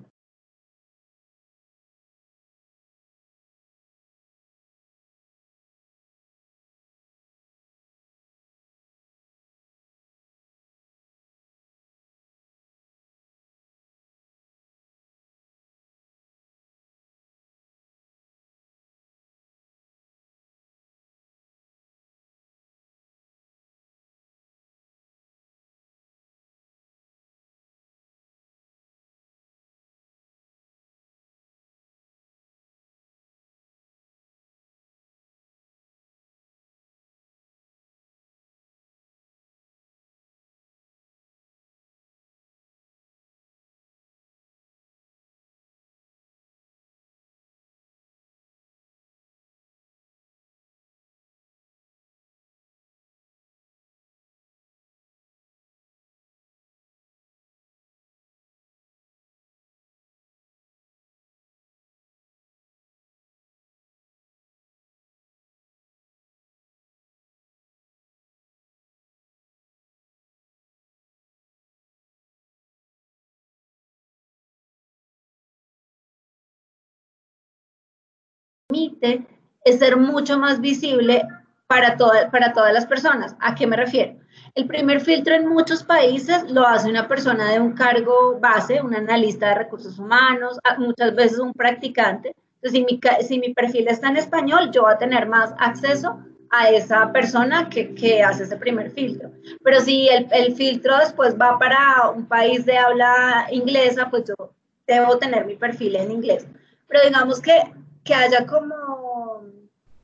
Es 79.63 79.79
ser 79.79 79.97
mucho 79.97 80.37
más 80.37 80.61
visible 80.61 81.23
para, 81.67 81.97
para 82.31 82.53
todas 82.53 82.73
las 82.73 82.85
personas. 82.85 83.35
¿A 83.39 83.55
qué 83.55 83.67
me 83.67 83.75
refiero? 83.75 84.15
El 84.53 84.67
primer 84.67 85.01
filtro 85.01 85.35
en 85.35 85.47
muchos 85.47 85.83
países 85.83 86.49
lo 86.49 86.65
hace 86.65 86.89
una 86.89 87.07
persona 87.07 87.51
de 87.51 87.59
un 87.59 87.73
cargo 87.73 88.39
base, 88.39 88.81
un 88.81 88.95
analista 88.95 89.49
de 89.49 89.55
recursos 89.55 89.99
humanos, 89.99 90.57
muchas 90.77 91.13
veces 91.15 91.39
un 91.39 91.53
practicante. 91.53 92.35
Entonces, 92.61 92.71
si 92.71 92.85
mi, 92.85 92.99
si 93.27 93.39
mi 93.39 93.53
perfil 93.53 93.87
está 93.87 94.07
en 94.07 94.17
español, 94.17 94.71
yo 94.71 94.83
voy 94.83 94.93
a 94.93 94.97
tener 94.97 95.27
más 95.27 95.53
acceso 95.59 96.19
a 96.51 96.69
esa 96.69 97.11
persona 97.11 97.69
que, 97.69 97.93
que 97.95 98.23
hace 98.23 98.43
ese 98.43 98.55
primer 98.55 98.91
filtro. 98.91 99.31
Pero 99.63 99.81
si 99.81 100.07
el, 100.07 100.27
el, 100.31 100.55
filtro 100.55 100.97
después 100.97 101.35
va 101.35 101.59
para 101.59 102.09
un 102.15 102.25
país 102.25 102.65
de 102.65 102.77
habla 102.77 103.47
inglesa, 103.51 104.09
pues 104.09 104.23
yo 104.25 104.53
debo 104.87 105.17
tener 105.17 105.45
mi 105.45 105.55
perfil 105.55 105.95
en 105.97 106.11
inglés. 106.11 106.47
Pero 106.87 107.03
digamos 107.03 107.41
que 107.41 107.61
que 108.05 108.13
haya 108.13 108.45
como, 108.45 109.41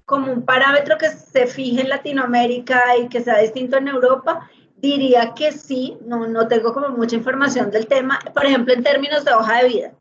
como 0.05 0.33
un 0.33 0.43
parámetro 0.43 0.97
que 0.97 1.09
se 1.09 1.47
fije 1.47 1.81
en 1.81 1.89
Latinoamérica 1.89 2.97
y 2.97 3.07
que 3.07 3.21
sea 3.21 3.37
distinto 3.37 3.77
en 3.77 3.87
Europa, 3.87 4.49
diría 4.75 5.33
que 5.35 5.51
sí, 5.51 5.97
no, 6.01 6.27
no 6.27 6.47
tengo 6.47 6.73
como 6.73 6.89
mucha 6.89 7.15
información 7.15 7.69
del 7.69 7.87
tema, 7.87 8.19
por 8.33 8.45
ejemplo, 8.45 8.73
en 8.73 8.83
términos 8.83 9.23
de 9.23 9.33
hoja 9.33 9.59
de 9.59 9.67
vida. 9.69 9.91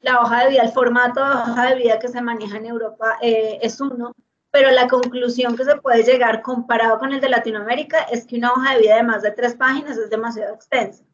La 0.00 0.20
hoja 0.20 0.44
de 0.44 0.50
vida, 0.50 0.62
el 0.62 0.72
formato 0.72 1.20
de 1.20 1.30
hoja 1.30 1.66
de 1.70 1.76
vida 1.76 1.98
que 1.98 2.08
se 2.08 2.22
maneja 2.22 2.56
en 2.56 2.66
Europa 2.66 3.18
eh, 3.20 3.58
es 3.60 3.80
uno, 3.80 4.14
pero 4.50 4.70
la 4.70 4.88
conclusión 4.88 5.56
que 5.56 5.64
se 5.64 5.76
puede 5.76 6.04
llegar 6.04 6.40
comparado 6.40 6.98
con 6.98 7.12
el 7.12 7.20
de 7.20 7.28
Latinoamérica 7.28 7.98
es 8.10 8.26
que 8.26 8.38
una 8.38 8.52
hoja 8.52 8.74
de 8.74 8.80
vida 8.80 8.96
de 8.96 9.02
más 9.02 9.22
de 9.22 9.32
tres 9.32 9.54
páginas 9.56 9.98
es 9.98 10.08
demasiado 10.08 10.54
extensa. 10.54 11.04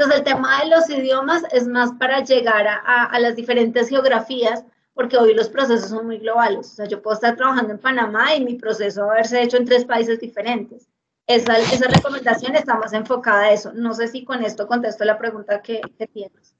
Entonces, 0.00 0.20
el 0.20 0.32
tema 0.32 0.62
de 0.62 0.70
los 0.70 0.88
idiomas 0.88 1.42
es 1.52 1.66
más 1.66 1.92
para 1.92 2.24
llegar 2.24 2.66
a, 2.66 3.04
a, 3.04 3.20
las 3.20 3.36
diferentes 3.36 3.90
geografías, 3.90 4.64
porque 4.94 5.18
hoy 5.18 5.34
los 5.34 5.50
procesos 5.50 5.90
son 5.90 6.06
muy 6.06 6.16
globales. 6.16 6.68
O 6.68 6.74
sea, 6.76 6.86
yo 6.86 7.02
puedo 7.02 7.16
estar 7.16 7.36
trabajando 7.36 7.74
en 7.74 7.78
Panamá 7.78 8.34
y 8.34 8.42
mi 8.42 8.54
proceso 8.54 9.02
a 9.02 9.12
haberse 9.12 9.42
hecho 9.42 9.58
en 9.58 9.66
tres 9.66 9.84
países 9.84 10.18
diferentes. 10.18 10.88
Esa, 11.26 11.58
esa 11.58 11.86
recomendación 11.88 12.56
está 12.56 12.78
más 12.78 12.94
enfocada 12.94 13.42
a 13.42 13.52
eso. 13.52 13.74
No 13.74 13.92
sé 13.92 14.08
si 14.08 14.24
con 14.24 14.42
esto 14.42 14.66
contesto 14.66 15.04
la 15.04 15.18
pregunta 15.18 15.60
que, 15.60 15.82
que 15.98 16.06
tienes. 16.06 16.54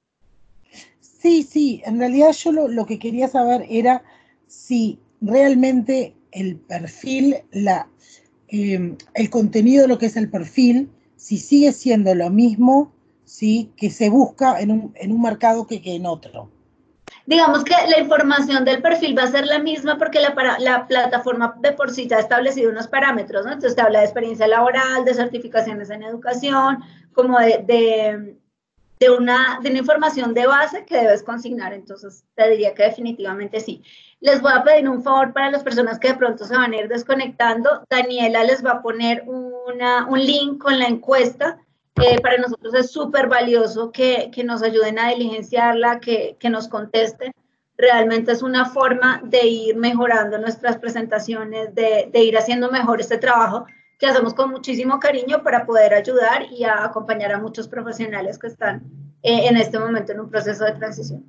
Sí, 1.01 1.43
sí, 1.43 1.81
en 1.87 1.99
realidad 1.99 2.33
yo 2.33 2.53
lo, 2.53 2.69
lo, 2.69 2.85
que 2.85 2.99
quería 2.99 3.27
saber 3.27 3.65
era 3.71 4.03
si 4.49 4.99
realmente 5.23 6.15
el 6.33 6.57
perfil, 6.57 7.37
la, 7.53 7.89
em, 8.49 8.99
el 9.15 9.31
contenido 9.31 9.81
de 9.85 9.89
lo 9.89 9.97
que 9.97 10.07
es 10.07 10.17
el 10.17 10.29
perfil, 10.29 10.91
si 11.17 11.39
sigue 11.39 11.73
siendo 11.73 12.15
lo 12.15 12.29
mismo 12.29 12.93
¿sí? 13.31 13.73
que 13.77 13.91
se 13.91 14.11
busca 14.11 14.61
en 14.61 14.73
un, 14.73 14.93
en 14.97 15.13
un 15.13 15.23
mercado 15.23 15.67
que, 15.67 15.81
que 15.81 15.95
en 15.95 16.05
otro. 16.07 16.51
Digamos 17.27 17.63
que 17.63 17.75
la 17.89 18.01
información 18.01 18.65
del 18.65 18.83
perfil 18.83 19.17
va 19.17 19.23
a 19.23 19.31
ser 19.31 19.47
la 19.47 19.61
misma 19.61 19.99
porque 19.99 20.21
la, 20.21 20.35
la 20.59 20.87
plataforma 20.87 21.55
de 21.61 21.73
por 21.73 21.91
sí 21.91 22.09
ya 22.09 22.17
ha 22.17 22.21
establecido 22.21 22.71
unos 22.71 22.89
parámetros, 22.89 23.47
¿no? 23.47 23.53
Entonces 23.53 23.77
te 23.77 23.83
habla 23.83 24.01
de 24.01 24.07
experiencia 24.07 24.49
laboral, 24.49 25.05
de 25.05 25.15
certificaciones 25.15 25.91
en 25.91 26.03
educación, 26.03 26.79
como 27.13 27.39
de, 27.39 27.63
de, 27.67 28.37
de, 28.99 29.11
una, 29.11 29.61
de 29.63 29.71
una 29.71 29.79
información 29.79 30.35
de 30.35 30.47
base 30.47 30.85
que 30.85 30.97
debes 30.97 31.23
consignar. 31.23 31.73
Entonces 31.73 32.25
te 32.35 32.51
diría 32.51 32.75
que 32.75 32.83
definitivamente 32.83 33.61
sí. 33.61 33.83
Les 34.21 34.43
voy 34.43 34.53
a 34.53 34.65
pedir 34.65 34.89
un 34.89 35.03
favor 35.03 35.33
para 35.33 35.51
las 35.51 35.63
personas 35.63 36.01
que 36.01 36.09
de 36.09 36.19
pronto 36.19 36.45
se 36.45 36.57
van 36.57 36.73
a 36.73 36.77
ir 36.77 36.89
desconectando. 36.89 37.85
Daniela 37.89 38.43
les 38.43 38.65
va 38.65 38.73
a 38.73 38.83
poner 38.83 39.25
una, 39.27 40.07
un 40.07 40.19
link 40.19 40.61
con 40.61 40.79
la 40.79 40.87
encuesta 40.87 41.59
para 42.23 42.39
nosotros 42.39 42.75
es 42.75 42.91
súper 42.91 43.29
valioso 43.29 43.91
que, 43.91 44.31
que, 44.33 44.45
nos 44.45 44.63
ayuden 44.63 44.99
a 44.99 45.09
diligenciarla, 45.09 46.01
que, 46.01 46.37
que, 46.39 46.51
nos 46.51 46.69
contesten. 46.69 47.33
Realmente 47.77 48.33
es 48.33 48.43
una 48.43 48.67
forma 48.67 49.23
de 49.25 49.47
ir 49.47 49.77
mejorando 49.77 50.39
nuestras 50.39 50.79
presentaciones, 50.79 51.75
de, 51.75 52.11
de, 52.13 52.25
ir 52.25 52.37
haciendo 52.37 52.71
mejor 52.71 53.01
este 53.01 53.19
trabajo 53.19 53.67
que 53.99 54.07
hacemos 54.07 54.35
con 54.35 54.51
muchísimo 54.51 54.99
cariño 54.99 55.43
para 55.43 55.67
poder 55.67 55.95
ayudar 55.95 56.45
y 56.51 56.65
acompañar 56.65 57.33
a 57.33 57.39
muchos 57.39 57.69
profesionales 57.69 58.39
que 58.39 58.47
están 58.47 58.83
eh, 59.23 59.47
en 59.49 59.57
este 59.57 59.79
momento 59.79 60.13
en 60.13 60.21
un 60.21 60.31
proceso 60.31 60.65
de 60.65 60.73
transición. 60.73 61.25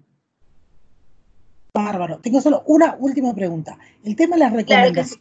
Bárbaro. 1.73 2.19
Tengo 2.19 2.41
solo 2.41 2.63
una 2.65 2.95
última 2.99 3.33
pregunta. 3.33 3.77
El 4.03 4.15
tema 4.15 4.35
de 4.35 4.41
las 4.41 4.53
recomendaciones. 4.53 5.19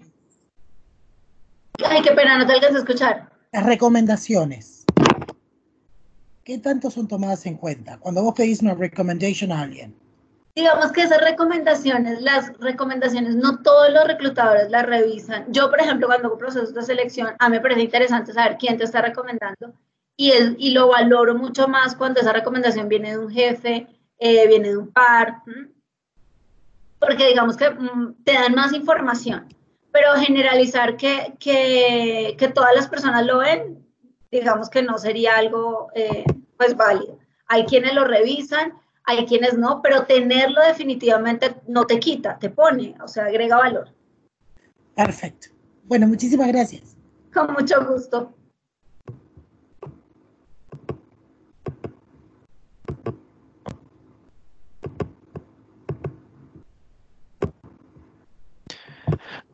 Ay, 1.85 2.03
qué 2.03 2.13
pena, 2.13 2.39
no 2.39 2.47
te 2.47 2.53
alcanzo 2.53 2.77
a 2.77 2.81
escuchar. 2.81 3.31
Las 3.53 3.67
recomendaciones. 3.67 4.80
¿Qué 6.51 6.59
tanto 6.59 6.91
son 6.91 7.07
tomadas 7.07 7.47
en 7.47 7.57
cuenta 7.57 7.97
cuando 8.01 8.25
vos 8.25 8.35
pedís 8.35 8.61
una 8.61 8.75
recommendation 8.75 9.53
a 9.53 9.61
alguien? 9.61 9.95
Digamos 10.57 10.91
que 10.91 11.03
esas 11.03 11.21
recomendaciones, 11.21 12.21
las 12.23 12.53
recomendaciones, 12.59 13.37
no 13.37 13.63
todos 13.63 13.93
los 13.93 14.05
reclutadores 14.05 14.69
las 14.69 14.85
revisan. 14.85 15.45
Yo, 15.53 15.71
por 15.71 15.81
ejemplo, 15.81 16.09
cuando 16.09 16.27
hago 16.27 16.39
procesos 16.39 16.75
de 16.75 16.83
selección, 16.83 17.29
a 17.39 17.49
mí 17.49 17.55
me 17.55 17.63
parece 17.63 17.83
interesante 17.83 18.33
saber 18.33 18.57
quién 18.59 18.77
te 18.77 18.83
está 18.83 19.01
recomendando 19.01 19.75
y, 20.17 20.33
y 20.59 20.73
lo 20.73 20.89
valoro 20.89 21.37
mucho 21.37 21.69
más 21.69 21.95
cuando 21.95 22.19
esa 22.19 22.33
recomendación 22.33 22.89
viene 22.89 23.13
de 23.13 23.19
un 23.19 23.31
jefe, 23.31 23.87
eh, 24.19 24.49
viene 24.49 24.71
de 24.71 24.77
un 24.77 24.91
par, 24.91 25.45
porque 26.99 27.29
digamos 27.29 27.57
que 27.57 27.71
mm, 27.71 28.25
te 28.25 28.33
dan 28.33 28.57
más 28.57 28.73
información. 28.73 29.55
Pero 29.93 30.15
generalizar 30.15 30.97
que, 30.97 31.33
que, 31.39 32.35
que 32.37 32.49
todas 32.49 32.75
las 32.75 32.89
personas 32.89 33.25
lo 33.25 33.39
ven, 33.39 33.87
digamos 34.33 34.69
que 34.69 34.83
no 34.83 34.99
sería 34.99 35.37
algo 35.37 35.91
eh, 35.95 36.25
pues 36.61 36.77
válido. 36.77 37.19
Hay 37.47 37.65
quienes 37.65 37.95
lo 37.95 38.05
revisan, 38.05 38.75
hay 39.05 39.25
quienes 39.25 39.57
no, 39.57 39.81
pero 39.81 40.05
tenerlo 40.05 40.61
definitivamente 40.61 41.57
no 41.67 41.87
te 41.87 41.99
quita, 41.99 42.39
te 42.39 42.51
pone, 42.51 42.95
o 43.03 43.09
sea, 43.09 43.25
agrega 43.25 43.57
valor. 43.57 43.89
Perfecto. 44.95 45.49
Bueno, 45.85 46.07
muchísimas 46.07 46.49
gracias. 46.49 46.99
Con 47.33 47.55
mucho 47.55 47.83
gusto. 47.87 48.35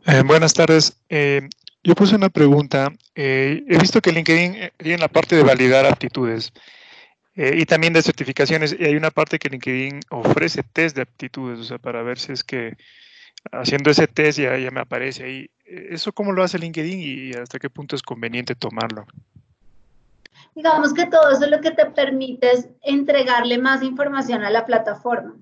Eh, 0.06 0.22
buenas 0.26 0.54
tardes. 0.54 1.00
Eh, 1.08 1.48
yo 1.84 1.94
puse 1.94 2.16
una 2.16 2.30
pregunta. 2.30 2.88
Eh, 3.14 3.62
he 3.68 3.78
visto 3.78 4.00
que 4.00 4.10
LinkedIn 4.10 4.56
en 4.80 5.00
la 5.00 5.06
parte 5.06 5.36
de 5.36 5.44
validar 5.44 5.86
aptitudes. 5.86 6.52
Eh, 7.36 7.54
y 7.58 7.66
también 7.66 7.92
de 7.92 8.02
certificaciones. 8.02 8.74
Y 8.78 8.84
hay 8.84 8.96
una 8.96 9.10
parte 9.10 9.38
que 9.38 9.50
LinkedIn 9.50 10.00
ofrece 10.10 10.62
test 10.62 10.96
de 10.96 11.02
aptitudes, 11.02 11.58
o 11.60 11.64
sea, 11.64 11.78
para 11.78 12.02
ver 12.02 12.18
si 12.18 12.32
es 12.32 12.42
que 12.42 12.76
haciendo 13.52 13.90
ese 13.90 14.06
test 14.06 14.38
ya, 14.38 14.56
ya 14.56 14.70
me 14.70 14.80
aparece 14.80 15.24
ahí. 15.24 15.50
¿Eso 15.64 16.12
cómo 16.12 16.32
lo 16.32 16.42
hace 16.42 16.58
LinkedIn 16.58 17.00
y 17.00 17.32
hasta 17.34 17.58
qué 17.58 17.68
punto 17.68 17.94
es 17.94 18.02
conveniente 18.02 18.54
tomarlo? 18.54 19.06
Digamos 20.54 20.94
que 20.94 21.06
todo 21.06 21.30
eso 21.30 21.46
lo 21.46 21.60
que 21.60 21.70
te 21.70 21.84
permite 21.86 22.52
es 22.52 22.68
entregarle 22.82 23.58
más 23.58 23.82
información 23.82 24.42
a 24.42 24.50
la 24.50 24.64
plataforma. 24.64 25.34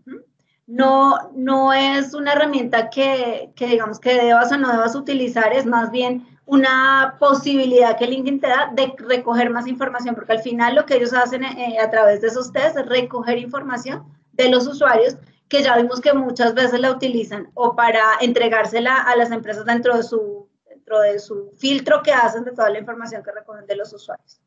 No, 0.66 1.30
no 1.34 1.72
es 1.72 2.14
una 2.14 2.32
herramienta 2.32 2.90
que, 2.90 3.50
que 3.54 3.66
digamos 3.66 4.00
que 4.00 4.14
debas 4.14 4.50
o 4.50 4.56
no 4.56 4.72
debas 4.72 4.96
utilizar, 4.96 5.52
es 5.52 5.66
más 5.66 5.92
bien 5.92 6.26
una 6.46 7.16
posibilidad 7.18 7.96
que 7.96 8.06
LinkedIn 8.06 8.40
te 8.40 8.48
da 8.48 8.70
de 8.74 8.94
recoger 8.98 9.50
más 9.50 9.66
información, 9.66 10.14
porque 10.14 10.32
al 10.32 10.40
final 10.40 10.74
lo 10.74 10.84
que 10.84 10.96
ellos 10.96 11.12
hacen 11.12 11.44
eh, 11.44 11.78
a 11.78 11.90
través 11.90 12.20
de 12.20 12.28
esos 12.28 12.52
tests 12.52 12.78
es 12.78 12.86
recoger 12.86 13.38
información 13.38 14.04
de 14.32 14.50
los 14.50 14.66
usuarios 14.66 15.16
que 15.48 15.62
ya 15.62 15.76
vimos 15.76 16.00
que 16.00 16.12
muchas 16.12 16.54
veces 16.54 16.80
la 16.80 16.90
utilizan 16.90 17.50
o 17.54 17.76
para 17.76 18.02
entregársela 18.20 18.96
a 18.96 19.16
las 19.16 19.30
empresas 19.30 19.64
dentro 19.64 19.96
de 19.96 20.02
su, 20.02 20.48
dentro 20.68 21.00
de 21.00 21.18
su 21.18 21.52
filtro 21.56 22.02
que 22.02 22.12
hacen 22.12 22.44
de 22.44 22.52
toda 22.52 22.70
la 22.70 22.78
información 22.78 23.22
que 23.22 23.32
recogen 23.32 23.66
de 23.66 23.76
los 23.76 23.92
usuarios. 23.92 24.40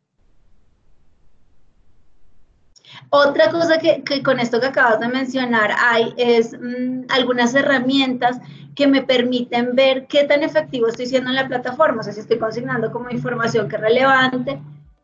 Otra 3.09 3.49
cosa 3.49 3.77
que, 3.77 4.03
con 4.23 4.39
esto 4.39 4.59
que 4.59 4.67
acabas 4.67 4.99
de 4.99 5.07
mencionar 5.07 5.71
hay 5.79 6.13
es 6.17 6.53
mm, 6.53 7.05
algunas 7.09 7.55
herramientas 7.55 8.39
que 8.75 8.85
me 8.85 9.01
permiten 9.01 9.75
ver 9.75 10.07
qué 10.07 10.25
tan 10.25 10.43
efectivo 10.43 10.87
estoy 10.87 11.07
siendo 11.07 11.29
en 11.29 11.35
la 11.35 11.47
plataforma, 11.47 12.01
o 12.01 12.03
sea, 12.03 12.13
si 12.13 12.19
estoy 12.19 12.37
consignando 12.37 12.91
como 12.91 13.09
información 13.09 13.67
que 13.67 13.75
es 13.77 13.81
relevante. 13.81 14.59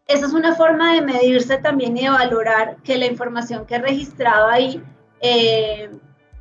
Esa 0.08 0.26
es 0.26 0.34
una 0.34 0.54
forma 0.54 0.94
de 0.94 1.02
medirse 1.02 1.58
también 1.58 1.98
y 1.98 2.04
de 2.04 2.10
valorar 2.10 2.76
que 2.84 2.98
la 2.98 3.06
información 3.06 3.66
que 3.66 3.76
he 3.76 3.80
registrado 3.80 4.48
ahí, 4.48 4.84
eh, 5.22 5.89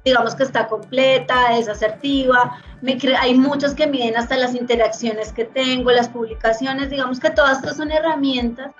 digamos 0.04 0.34
que 0.34 0.42
está 0.42 0.66
completa, 0.66 1.56
es 1.56 1.68
asertiva. 1.68 2.60
Me 2.82 2.98
hay 3.20 3.34
muchos 3.34 3.72
que 3.72 3.86
miden 3.86 4.16
hasta 4.16 4.36
las 4.36 4.54
interacciones 4.54 5.32
que 5.32 5.44
tengo, 5.44 5.92
las 5.92 6.08
publicaciones, 6.08 6.90
digamos 6.90 7.20
que 7.20 7.30
todas 7.30 7.58
estas 7.58 7.76
son 7.76 7.92
herramientas 7.92 8.72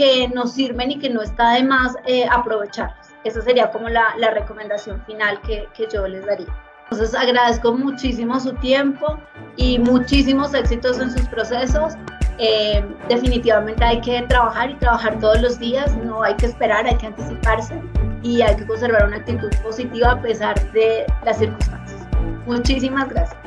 que 0.00 0.28
nos 0.28 0.52
sirven 0.52 0.92
y 0.92 0.98
que 0.98 1.10
no 1.10 1.20
está 1.20 1.52
de 1.52 1.62
más 1.62 1.94
eh, 2.06 2.26
aprovecharlas. 2.30 3.12
Esa 3.24 3.42
sería 3.42 3.70
como 3.70 3.90
la, 3.90 4.14
la 4.16 4.30
recomendación 4.30 5.04
final 5.04 5.38
que, 5.42 5.68
que, 5.74 5.86
yo 5.92 6.08
les 6.08 6.24
daría. 6.24 6.46
Entonces 6.90 7.14
agradezco 7.14 7.74
muchísimo 7.74 8.40
su 8.40 8.54
tiempo 8.54 9.18
y 9.56 9.78
muchísimos 9.78 10.54
éxitos 10.54 10.98
en 11.00 11.10
sus 11.10 11.26
procesos. 11.28 11.92
Eh, 12.38 12.82
definitivamente 13.10 13.84
hay 13.84 14.00
que 14.00 14.22
trabajar 14.22 14.70
y 14.70 14.74
trabajar 14.76 15.18
todos 15.18 15.42
los 15.42 15.58
días, 15.58 15.94
no 15.98 16.22
hay 16.22 16.34
que 16.36 16.46
esperar, 16.46 16.86
hay 16.86 16.96
que 16.96 17.08
anticiparse 17.08 17.78
y 18.22 18.40
hay 18.40 18.56
que 18.56 18.66
conservar 18.66 19.06
una 19.06 19.18
actitud 19.18 19.50
positiva 19.62 20.12
a 20.12 20.22
pesar 20.22 20.58
de 20.72 21.04
las 21.26 21.36
circunstancias. 21.36 22.00
Muchísimas 22.46 23.10
gracias. 23.10 23.38